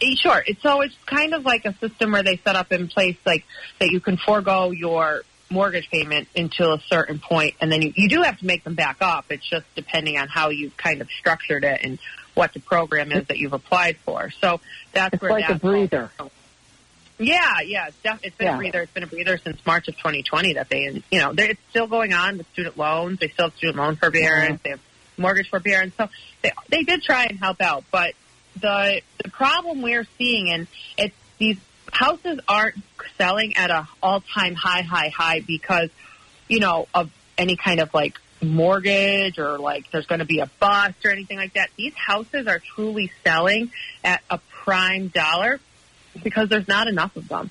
Eh, 0.00 0.14
Sure. 0.16 0.44
So 0.62 0.80
it's 0.82 0.94
kind 1.04 1.34
of 1.34 1.44
like 1.44 1.64
a 1.64 1.74
system 1.78 2.12
where 2.12 2.22
they 2.22 2.36
set 2.36 2.54
up 2.54 2.70
in 2.70 2.86
place 2.86 3.16
like 3.26 3.44
that 3.80 3.90
you 3.90 3.98
can 3.98 4.16
forego 4.18 4.70
your 4.70 5.22
mortgage 5.50 5.90
payment 5.90 6.28
until 6.36 6.72
a 6.72 6.78
certain 6.82 7.18
point 7.18 7.56
and 7.60 7.72
then 7.72 7.82
you, 7.82 7.92
you 7.96 8.08
do 8.08 8.22
have 8.22 8.38
to 8.38 8.46
make 8.46 8.62
them 8.62 8.76
back 8.76 8.98
up. 9.00 9.24
It's 9.30 9.50
just 9.50 9.66
depending 9.74 10.16
on 10.16 10.28
how 10.28 10.50
you've 10.50 10.76
kind 10.76 11.00
of 11.00 11.08
structured 11.10 11.64
it 11.64 11.80
and 11.82 11.98
what 12.34 12.54
the 12.54 12.60
program 12.60 13.10
is 13.10 13.26
that 13.26 13.38
you've 13.38 13.52
applied 13.52 13.96
for. 13.96 14.30
So 14.40 14.60
that's 14.92 15.14
It's 15.14 15.20
where 15.20 15.32
like 15.32 15.46
a 15.46 15.54
that's 15.54 15.60
breather. 15.60 16.12
Yeah, 17.20 17.60
yeah, 17.64 17.88
it's, 17.88 17.96
def- 18.02 18.20
it's 18.24 18.36
been 18.36 18.46
Yeah. 18.48 18.54
a 18.54 18.58
breather. 18.58 18.80
It's 18.82 18.92
been 18.92 19.02
a 19.02 19.06
breather 19.06 19.38
since 19.38 19.64
March 19.66 19.88
of 19.88 19.96
2020 19.96 20.54
that 20.54 20.68
they, 20.68 21.02
you 21.10 21.18
know, 21.20 21.32
it's 21.36 21.60
still 21.70 21.86
going 21.86 22.12
on 22.12 22.38
with 22.38 22.48
student 22.52 22.76
loans. 22.78 23.18
They 23.20 23.28
still 23.28 23.46
have 23.50 23.56
student 23.56 23.76
loan 23.78 23.96
forbearance. 23.96 24.54
Uh-huh. 24.54 24.58
They 24.64 24.70
have 24.70 24.80
mortgage 25.18 25.50
forbearance. 25.50 25.94
So 25.96 26.08
they, 26.42 26.52
they 26.70 26.82
did 26.82 27.02
try 27.02 27.24
and 27.26 27.38
help 27.38 27.60
out, 27.60 27.84
but 27.90 28.14
the 28.60 29.00
the 29.22 29.30
problem 29.30 29.82
we're 29.82 30.06
seeing, 30.18 30.50
and 30.50 30.66
it's 30.96 31.14
these 31.38 31.58
houses 31.92 32.40
aren't 32.48 32.76
selling 33.18 33.56
at 33.56 33.70
a 33.70 33.86
all 34.02 34.20
time 34.20 34.54
high, 34.54 34.82
high, 34.82 35.08
high 35.08 35.40
because, 35.40 35.90
you 36.48 36.58
know, 36.60 36.88
of 36.94 37.10
any 37.38 37.56
kind 37.56 37.80
of 37.80 37.92
like 37.94 38.18
mortgage 38.42 39.38
or 39.38 39.58
like 39.58 39.90
there's 39.90 40.06
going 40.06 40.18
to 40.20 40.24
be 40.24 40.40
a 40.40 40.46
bust 40.58 41.04
or 41.04 41.10
anything 41.10 41.36
like 41.36 41.52
that. 41.54 41.70
These 41.76 41.94
houses 41.94 42.46
are 42.46 42.58
truly 42.58 43.10
selling 43.24 43.70
at 44.02 44.22
a 44.30 44.38
prime 44.64 45.08
dollar 45.08 45.60
because 46.22 46.48
there's 46.48 46.68
not 46.68 46.88
enough 46.88 47.16
of 47.16 47.28
them. 47.28 47.50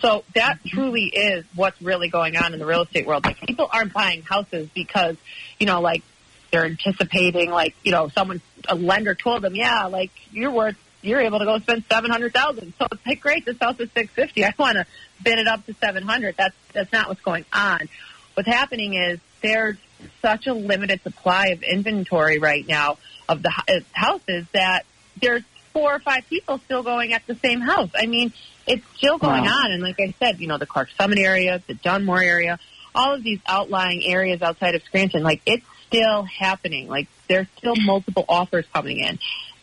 So 0.00 0.24
that 0.34 0.58
truly 0.66 1.04
is 1.04 1.44
what's 1.54 1.80
really 1.80 2.08
going 2.08 2.36
on 2.36 2.52
in 2.52 2.58
the 2.58 2.66
real 2.66 2.82
estate 2.82 3.06
world. 3.06 3.24
Like 3.24 3.40
people 3.40 3.68
aren't 3.72 3.92
buying 3.92 4.22
houses 4.22 4.68
because, 4.74 5.16
you 5.60 5.66
know, 5.66 5.80
like 5.80 6.02
they're 6.50 6.64
anticipating 6.64 7.50
like, 7.50 7.74
you 7.84 7.92
know, 7.92 8.08
someone 8.08 8.40
a 8.68 8.74
lender 8.74 9.14
told 9.14 9.42
them, 9.42 9.54
Yeah, 9.54 9.86
like 9.86 10.10
you're 10.32 10.50
worth 10.50 10.76
you're 11.02 11.20
able 11.20 11.38
to 11.38 11.44
go 11.44 11.58
spend 11.58 11.84
seven 11.90 12.10
hundred 12.10 12.32
thousand. 12.32 12.72
So 12.78 12.86
it's 12.90 13.06
like 13.06 13.20
great, 13.20 13.44
this 13.44 13.58
house 13.60 13.78
is 13.78 13.90
six 13.92 14.12
fifty. 14.12 14.44
I 14.44 14.54
wanna 14.58 14.86
bid 15.22 15.38
it 15.38 15.46
up 15.46 15.64
to 15.66 15.74
seven 15.74 16.02
hundred. 16.02 16.36
That's 16.36 16.56
that's 16.72 16.92
not 16.92 17.08
what's 17.08 17.20
going 17.20 17.44
on. 17.52 17.88
What's 18.34 18.48
happening 18.48 18.94
is 18.94 19.20
there's 19.42 19.76
such 20.22 20.46
a 20.46 20.54
limited 20.54 21.02
supply 21.02 21.48
of 21.48 21.62
inventory 21.62 22.38
right 22.38 22.66
now 22.66 22.98
of 23.28 23.42
the 23.42 23.50
houses 23.92 24.46
that 24.52 24.84
there's 25.20 25.42
four 25.74 25.94
or 25.94 25.98
five 25.98 26.26
people 26.30 26.58
still 26.64 26.82
going 26.82 27.12
at 27.12 27.26
the 27.26 27.34
same 27.34 27.60
house. 27.60 27.90
I 27.94 28.06
mean, 28.06 28.32
it's 28.66 28.86
still 28.96 29.18
going 29.18 29.44
Wow. 29.44 29.58
on. 29.64 29.72
And 29.72 29.82
like 29.82 30.00
I 30.00 30.14
said, 30.18 30.40
you 30.40 30.46
know, 30.46 30.56
the 30.56 30.64
Clarks 30.66 30.92
Summit 30.96 31.18
area, 31.18 31.60
the 31.66 31.74
Dunmore 31.74 32.22
area, 32.22 32.58
all 32.94 33.12
of 33.14 33.22
these 33.22 33.40
outlying 33.46 34.02
areas 34.06 34.40
outside 34.40 34.74
of 34.76 34.82
Scranton, 34.84 35.22
like 35.22 35.42
it's 35.44 35.66
still 35.88 36.22
happening. 36.22 36.88
Like 36.88 37.08
there's 37.28 37.48
still 37.58 37.74
multiple 37.76 38.24
offers 38.28 38.64
coming 38.72 39.00
in. 39.00 39.18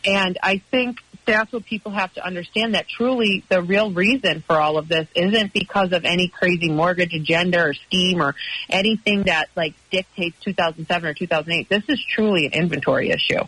And 0.05 0.38
I 0.43 0.57
think 0.57 1.01
that's 1.32 1.51
what 1.51 1.65
people 1.65 1.91
have 1.91 2.13
to 2.13 2.25
understand 2.25 2.75
that 2.75 2.88
truly 2.88 3.43
the 3.49 3.61
real 3.61 3.91
reason 3.91 4.41
for 4.41 4.57
all 4.57 4.77
of 4.77 4.88
this 4.88 5.07
isn't 5.15 5.53
because 5.53 5.93
of 5.93 6.05
any 6.05 6.27
crazy 6.27 6.69
mortgage 6.69 7.13
agenda 7.13 7.61
or 7.61 7.73
scheme 7.73 8.21
or 8.21 8.36
anything 8.69 9.23
that 9.23 9.49
like 9.55 9.73
dictates 9.89 10.38
2007 10.41 11.09
or 11.09 11.13
2008. 11.13 11.69
This 11.69 11.84
is 11.88 12.03
truly 12.03 12.45
an 12.47 12.53
inventory 12.53 13.09
issue. 13.09 13.39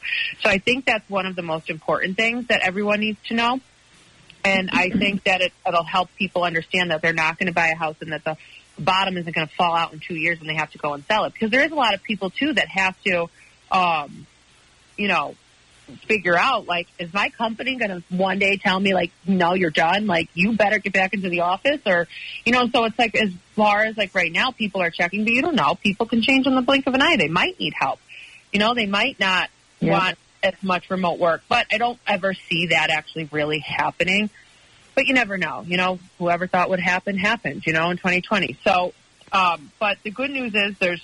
So 0.41 0.49
I 0.49 0.57
think 0.57 0.85
that's 0.85 1.07
one 1.09 1.25
of 1.25 1.35
the 1.35 1.41
most 1.41 1.69
important 1.69 2.17
things 2.17 2.47
that 2.47 2.61
everyone 2.61 3.01
needs 3.01 3.19
to 3.27 3.33
know. 3.33 3.59
And 4.45 4.69
I 4.71 4.89
think 4.89 5.23
that 5.23 5.41
it, 5.41 5.53
it'll 5.65 5.83
help 5.83 6.09
people 6.15 6.43
understand 6.43 6.91
that 6.91 7.01
they're 7.01 7.13
not 7.13 7.37
going 7.37 7.47
to 7.47 7.53
buy 7.53 7.67
a 7.69 7.75
house 7.75 7.95
and 8.01 8.11
that 8.11 8.23
the 8.23 8.37
bottom 8.77 9.17
isn't 9.17 9.33
going 9.33 9.47
to 9.47 9.53
fall 9.55 9.75
out 9.75 9.93
in 9.93 9.99
two 9.99 10.15
years 10.15 10.39
and 10.39 10.49
they 10.49 10.55
have 10.55 10.71
to 10.71 10.77
go 10.77 10.93
and 10.93 11.03
sell 11.05 11.25
it. 11.25 11.33
Because 11.33 11.51
there 11.51 11.63
is 11.63 11.71
a 11.71 11.75
lot 11.75 11.93
of 11.93 12.03
people 12.03 12.29
too 12.29 12.53
that 12.53 12.67
have 12.67 13.01
to, 13.03 13.29
um, 13.71 14.27
you 14.97 15.07
know, 15.07 15.35
figure 16.07 16.37
out 16.37 16.65
like, 16.67 16.87
is 16.99 17.13
my 17.13 17.29
company 17.29 17.75
going 17.75 17.91
to 17.91 18.03
one 18.15 18.39
day 18.39 18.57
tell 18.57 18.79
me 18.79 18.93
like, 18.93 19.11
no, 19.27 19.53
you're 19.53 19.69
done? 19.69 20.07
Like, 20.07 20.29
you 20.33 20.53
better 20.53 20.79
get 20.79 20.93
back 20.93 21.13
into 21.13 21.29
the 21.29 21.41
office 21.41 21.81
or, 21.85 22.07
you 22.45 22.51
know, 22.51 22.67
so 22.69 22.85
it's 22.85 22.97
like 22.97 23.15
as 23.15 23.31
far 23.55 23.83
as 23.83 23.97
like 23.97 24.15
right 24.15 24.31
now 24.31 24.51
people 24.51 24.81
are 24.81 24.89
checking, 24.89 25.23
but 25.23 25.33
you 25.33 25.41
don't 25.41 25.55
know. 25.55 25.75
People 25.75 26.05
can 26.05 26.21
change 26.21 26.47
in 26.47 26.55
the 26.55 26.61
blink 26.61 26.87
of 26.87 26.93
an 26.93 27.01
eye. 27.01 27.17
They 27.17 27.27
might 27.27 27.59
need 27.59 27.73
help. 27.79 27.99
You 28.51 28.59
know, 28.59 28.73
they 28.73 28.85
might 28.85 29.19
not 29.19 29.49
Yeah. 29.79 29.91
want 29.91 30.17
as 30.41 30.53
much 30.61 30.89
remote 30.89 31.19
work, 31.19 31.41
but 31.49 31.67
I 31.71 31.77
don't 31.77 31.99
ever 32.05 32.33
see 32.33 32.67
that 32.67 32.89
actually 32.89 33.29
really 33.31 33.59
happening. 33.59 34.29
But 34.95 35.07
you 35.07 35.13
never 35.13 35.37
know. 35.37 35.63
You 35.67 35.77
know, 35.77 35.99
whoever 36.19 36.47
thought 36.47 36.69
would 36.69 36.79
happen 36.79 37.17
happened, 37.17 37.65
you 37.65 37.73
know, 37.73 37.89
in 37.89 37.97
2020. 37.97 38.57
So, 38.63 38.93
um, 39.31 39.71
but 39.79 39.97
the 40.03 40.11
good 40.11 40.29
news 40.29 40.53
is 40.53 40.77
there's 40.77 41.03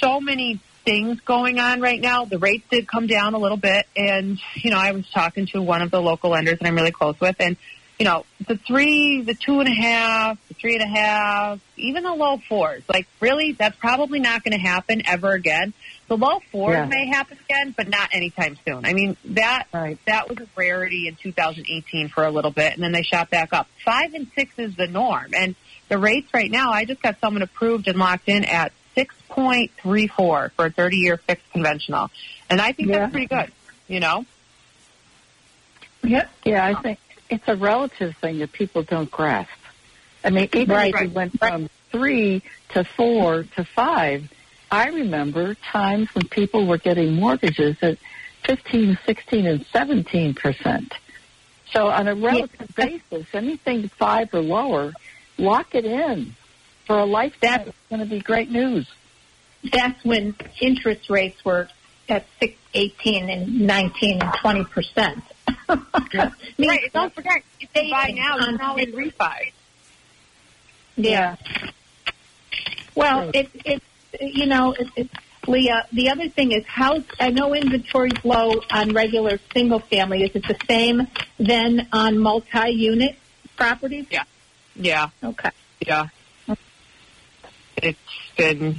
so 0.00 0.20
many 0.20 0.60
things 0.84 1.20
going 1.20 1.58
on 1.58 1.80
right 1.80 2.00
now. 2.00 2.24
The 2.24 2.38
rates 2.38 2.64
did 2.70 2.86
come 2.86 3.06
down 3.06 3.34
a 3.34 3.38
little 3.38 3.56
bit, 3.56 3.86
and 3.96 4.38
you 4.56 4.70
know, 4.70 4.78
I 4.78 4.92
was 4.92 5.08
talking 5.10 5.46
to 5.46 5.62
one 5.62 5.82
of 5.82 5.90
the 5.90 6.00
local 6.00 6.30
lenders 6.30 6.58
that 6.58 6.66
I'm 6.66 6.74
really 6.76 6.92
close 6.92 7.18
with, 7.20 7.36
and 7.40 7.56
you 7.98 8.04
know, 8.04 8.24
the 8.46 8.56
three, 8.56 9.22
the 9.22 9.34
two 9.34 9.60
and 9.60 9.68
a 9.68 9.72
half, 9.72 10.48
the 10.48 10.54
three 10.54 10.74
and 10.74 10.82
a 10.82 10.86
half, 10.86 11.60
even 11.76 12.02
the 12.02 12.12
low 12.12 12.38
fours. 12.38 12.82
Like, 12.88 13.06
really, 13.20 13.52
that's 13.52 13.76
probably 13.76 14.18
not 14.18 14.42
going 14.42 14.52
to 14.52 14.58
happen 14.58 15.02
ever 15.06 15.30
again. 15.30 15.72
The 16.08 16.16
low 16.16 16.40
fours 16.50 16.74
Yeah. 16.74 16.86
may 16.86 17.06
happen 17.06 17.38
again, 17.48 17.72
but 17.76 17.88
not 17.88 18.08
anytime 18.12 18.58
soon. 18.66 18.84
I 18.84 18.92
mean, 18.94 19.16
that 19.26 19.68
that 20.06 20.28
was 20.28 20.38
a 20.38 20.46
rarity 20.56 21.06
in 21.08 21.14
2018 21.16 22.08
for 22.08 22.24
a 22.24 22.30
little 22.30 22.50
bit, 22.50 22.74
and 22.74 22.82
then 22.82 22.90
they 22.92 23.02
shot 23.02 23.30
back 23.30 23.52
up. 23.52 23.68
Five 23.84 24.12
and 24.14 24.26
six 24.34 24.58
is 24.58 24.74
the 24.74 24.88
norm, 24.88 25.32
and 25.34 25.54
the 25.88 25.96
rates 25.98 26.34
right 26.34 26.50
now. 26.50 26.72
I 26.72 26.84
just 26.84 27.00
got 27.00 27.20
someone 27.20 27.42
approved 27.42 27.86
and 27.88 27.98
locked 27.98 28.28
in 28.28 28.44
at 28.44 28.72
6.34 28.96 30.08
for 30.52 30.66
a 30.66 30.70
30-year 30.70 31.16
fixed 31.18 31.50
conventional, 31.52 32.10
and 32.50 32.60
I 32.60 32.72
think 32.72 32.88
Yeah. 32.88 32.98
that's 33.00 33.12
pretty 33.12 33.26
good. 33.26 33.52
You 33.88 34.00
know, 34.00 34.24
Yeah, 36.02 36.26
yeah, 36.44 36.66
I 36.66 36.74
think 36.82 36.98
it's 37.30 37.48
a 37.48 37.56
relative 37.56 38.16
thing 38.18 38.38
that 38.40 38.52
people 38.52 38.82
don't 38.82 39.10
grasp. 39.10 39.50
I 40.22 40.30
mean, 40.30 40.48
even 40.54 40.74
Right. 40.76 40.94
if 40.94 41.00
we 41.00 41.06
went 41.08 41.38
from 41.38 41.68
three 41.90 42.42
to 42.70 42.84
four 42.84 43.44
to 43.56 43.64
five, 43.64 44.30
I 44.70 44.88
remember 44.88 45.54
times 45.54 46.08
when 46.14 46.28
people 46.28 46.66
were 46.66 46.78
getting 46.78 47.14
mortgages 47.14 47.76
at 47.82 47.98
15, 48.44 48.98
16, 49.06 49.46
and 49.46 49.64
17 49.72 50.34
percent. 50.34 50.92
So 51.72 51.88
on 51.88 52.06
a 52.08 52.14
relative 52.14 52.74
basis, 52.74 53.26
anything 53.32 53.88
five 53.88 54.32
or 54.34 54.40
lower, 54.40 54.92
lock 55.38 55.74
it 55.74 55.84
in 55.84 56.34
for 56.86 56.98
a 56.98 57.04
lifetime. 57.04 57.68
It's 57.68 57.76
going 57.88 58.00
to 58.00 58.06
be 58.06 58.20
great 58.20 58.50
news. 58.50 58.88
That's 59.72 60.02
when 60.04 60.36
interest 60.60 61.08
rates 61.08 61.42
were 61.44 61.68
at 62.08 62.26
six 62.38 62.58
18 62.74 63.30
and 63.30 63.60
19 63.60 64.20
and 64.20 64.34
20 64.40 64.64
percent. 64.64 65.22
right. 65.68 66.92
Don't 66.92 67.14
forget, 67.14 67.42
if 67.60 67.72
they 67.72 67.90
buy 67.90 68.12
now, 68.14 68.36
you 68.38 68.44
can 68.44 68.60
always 68.60 68.88
refi. 68.88 69.52
Yeah. 70.96 71.36
Well, 72.94 73.30
it 73.34 73.50
it 73.64 73.82
you 74.20 74.46
know 74.46 74.72
it, 74.72 74.88
it, 74.96 75.10
Leah. 75.48 75.86
The 75.92 76.10
other 76.10 76.28
thing 76.28 76.52
is 76.52 76.64
how 76.66 77.02
I 77.18 77.30
know 77.30 77.54
inventory's 77.54 78.24
low 78.24 78.60
on 78.70 78.92
regular 78.92 79.38
single 79.52 79.80
family. 79.80 80.22
Is 80.22 80.30
it 80.34 80.46
the 80.46 80.56
same 80.68 81.08
then 81.38 81.88
on 81.92 82.18
multi-unit 82.18 83.16
properties? 83.56 84.06
Yeah. 84.10 84.24
Yeah. 84.76 85.10
Okay. 85.22 85.50
Yeah. 85.80 86.08
It's 87.76 87.98
been 88.36 88.76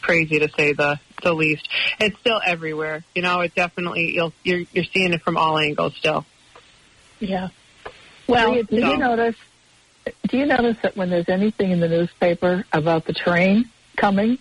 crazy 0.00 0.38
to 0.40 0.48
say 0.56 0.72
the 0.72 0.98
the 1.22 1.32
least. 1.32 1.68
It's 2.00 2.18
still 2.18 2.40
everywhere. 2.44 3.04
You 3.14 3.22
know, 3.22 3.40
it 3.40 3.54
definitely 3.54 4.14
you'll 4.14 4.32
you're 4.42 4.62
you're 4.72 4.84
seeing 4.84 5.12
it 5.12 5.22
from 5.22 5.36
all 5.36 5.58
angles 5.58 5.94
still. 5.96 6.24
Yeah. 7.20 7.48
Well, 8.26 8.54
do 8.54 8.66
you 8.70 8.80
so- 8.80 8.96
notice? 8.96 9.36
Do 10.26 10.36
you 10.36 10.46
notice 10.46 10.76
that 10.82 10.96
when 10.96 11.10
there's 11.10 11.28
anything 11.28 11.70
in 11.70 11.78
the 11.78 11.88
newspaper 11.88 12.64
about 12.72 13.04
the 13.04 13.12
train 13.12 13.70
coming, 13.96 14.38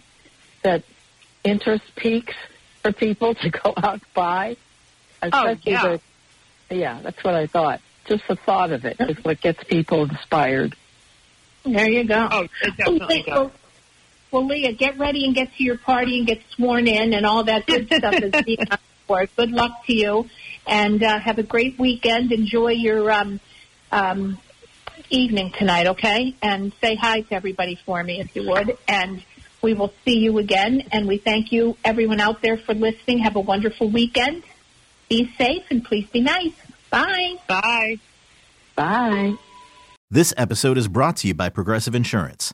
that 0.63 0.83
interest 1.43 1.83
peaks 1.95 2.33
for 2.81 2.91
people 2.91 3.35
to 3.35 3.49
go 3.51 3.73
out 3.77 3.93
and 3.93 4.13
buy? 4.15 4.57
Oh, 5.21 5.27
Especially 5.27 5.71
yeah. 5.71 5.97
the, 6.69 6.75
yeah, 6.75 6.99
that's 7.03 7.23
what 7.23 7.35
I 7.35 7.45
thought. 7.45 7.79
Just 8.05 8.27
the 8.27 8.35
thought 8.37 8.71
of 8.71 8.85
it 8.85 8.97
is 8.99 9.23
what 9.23 9.39
gets 9.39 9.63
people 9.65 10.03
inspired. 10.03 10.75
There 11.63 11.87
you 11.87 12.05
go. 12.05 12.27
Oh, 12.31 12.47
it 12.63 12.77
definitely 12.77 13.21
does. 13.21 13.51
Well, 14.31 14.41
well, 14.41 14.47
Leah, 14.47 14.73
get 14.73 14.97
ready 14.97 15.25
and 15.25 15.35
get 15.35 15.53
to 15.57 15.63
your 15.63 15.77
party 15.77 16.17
and 16.17 16.27
get 16.27 16.41
sworn 16.55 16.87
in 16.87 17.13
and 17.13 17.25
all 17.25 17.43
that 17.43 17.65
good 17.65 17.91
stuff 17.93 18.15
is 18.15 18.43
being 18.43 18.59
on 18.71 18.77
board. 19.07 19.29
Good 19.35 19.51
luck 19.51 19.85
to 19.87 19.93
you, 19.93 20.29
and 20.65 21.03
uh, 21.03 21.19
have 21.19 21.37
a 21.37 21.43
great 21.43 21.77
weekend. 21.77 22.31
Enjoy 22.31 22.69
your 22.69 23.11
um, 23.11 23.39
um, 23.91 24.37
evening 25.09 25.51
tonight, 25.57 25.87
okay? 25.87 26.33
And 26.41 26.71
say 26.81 26.95
hi 26.95 27.21
to 27.21 27.33
everybody 27.33 27.77
for 27.85 28.01
me 28.03 28.19
if 28.19 28.35
you 28.35 28.49
would. 28.49 28.77
And 28.87 29.23
we 29.61 29.73
will 29.73 29.93
see 30.05 30.19
you 30.19 30.37
again. 30.37 30.83
And 30.91 31.07
we 31.07 31.17
thank 31.17 31.51
you, 31.51 31.77
everyone 31.83 32.21
out 32.21 32.41
there, 32.41 32.57
for 32.57 32.73
listening. 32.73 33.19
Have 33.19 33.35
a 33.35 33.41
wonderful 33.41 33.89
weekend. 33.89 34.43
Be 35.09 35.31
safe 35.37 35.63
and 35.69 35.83
please 35.83 36.07
be 36.07 36.21
nice. 36.21 36.53
Bye. 36.89 37.35
Bye. 37.47 37.99
Bye. 38.75 39.35
This 40.09 40.33
episode 40.37 40.77
is 40.77 40.87
brought 40.87 41.17
to 41.17 41.27
you 41.27 41.33
by 41.33 41.49
Progressive 41.49 41.95
Insurance. 41.95 42.53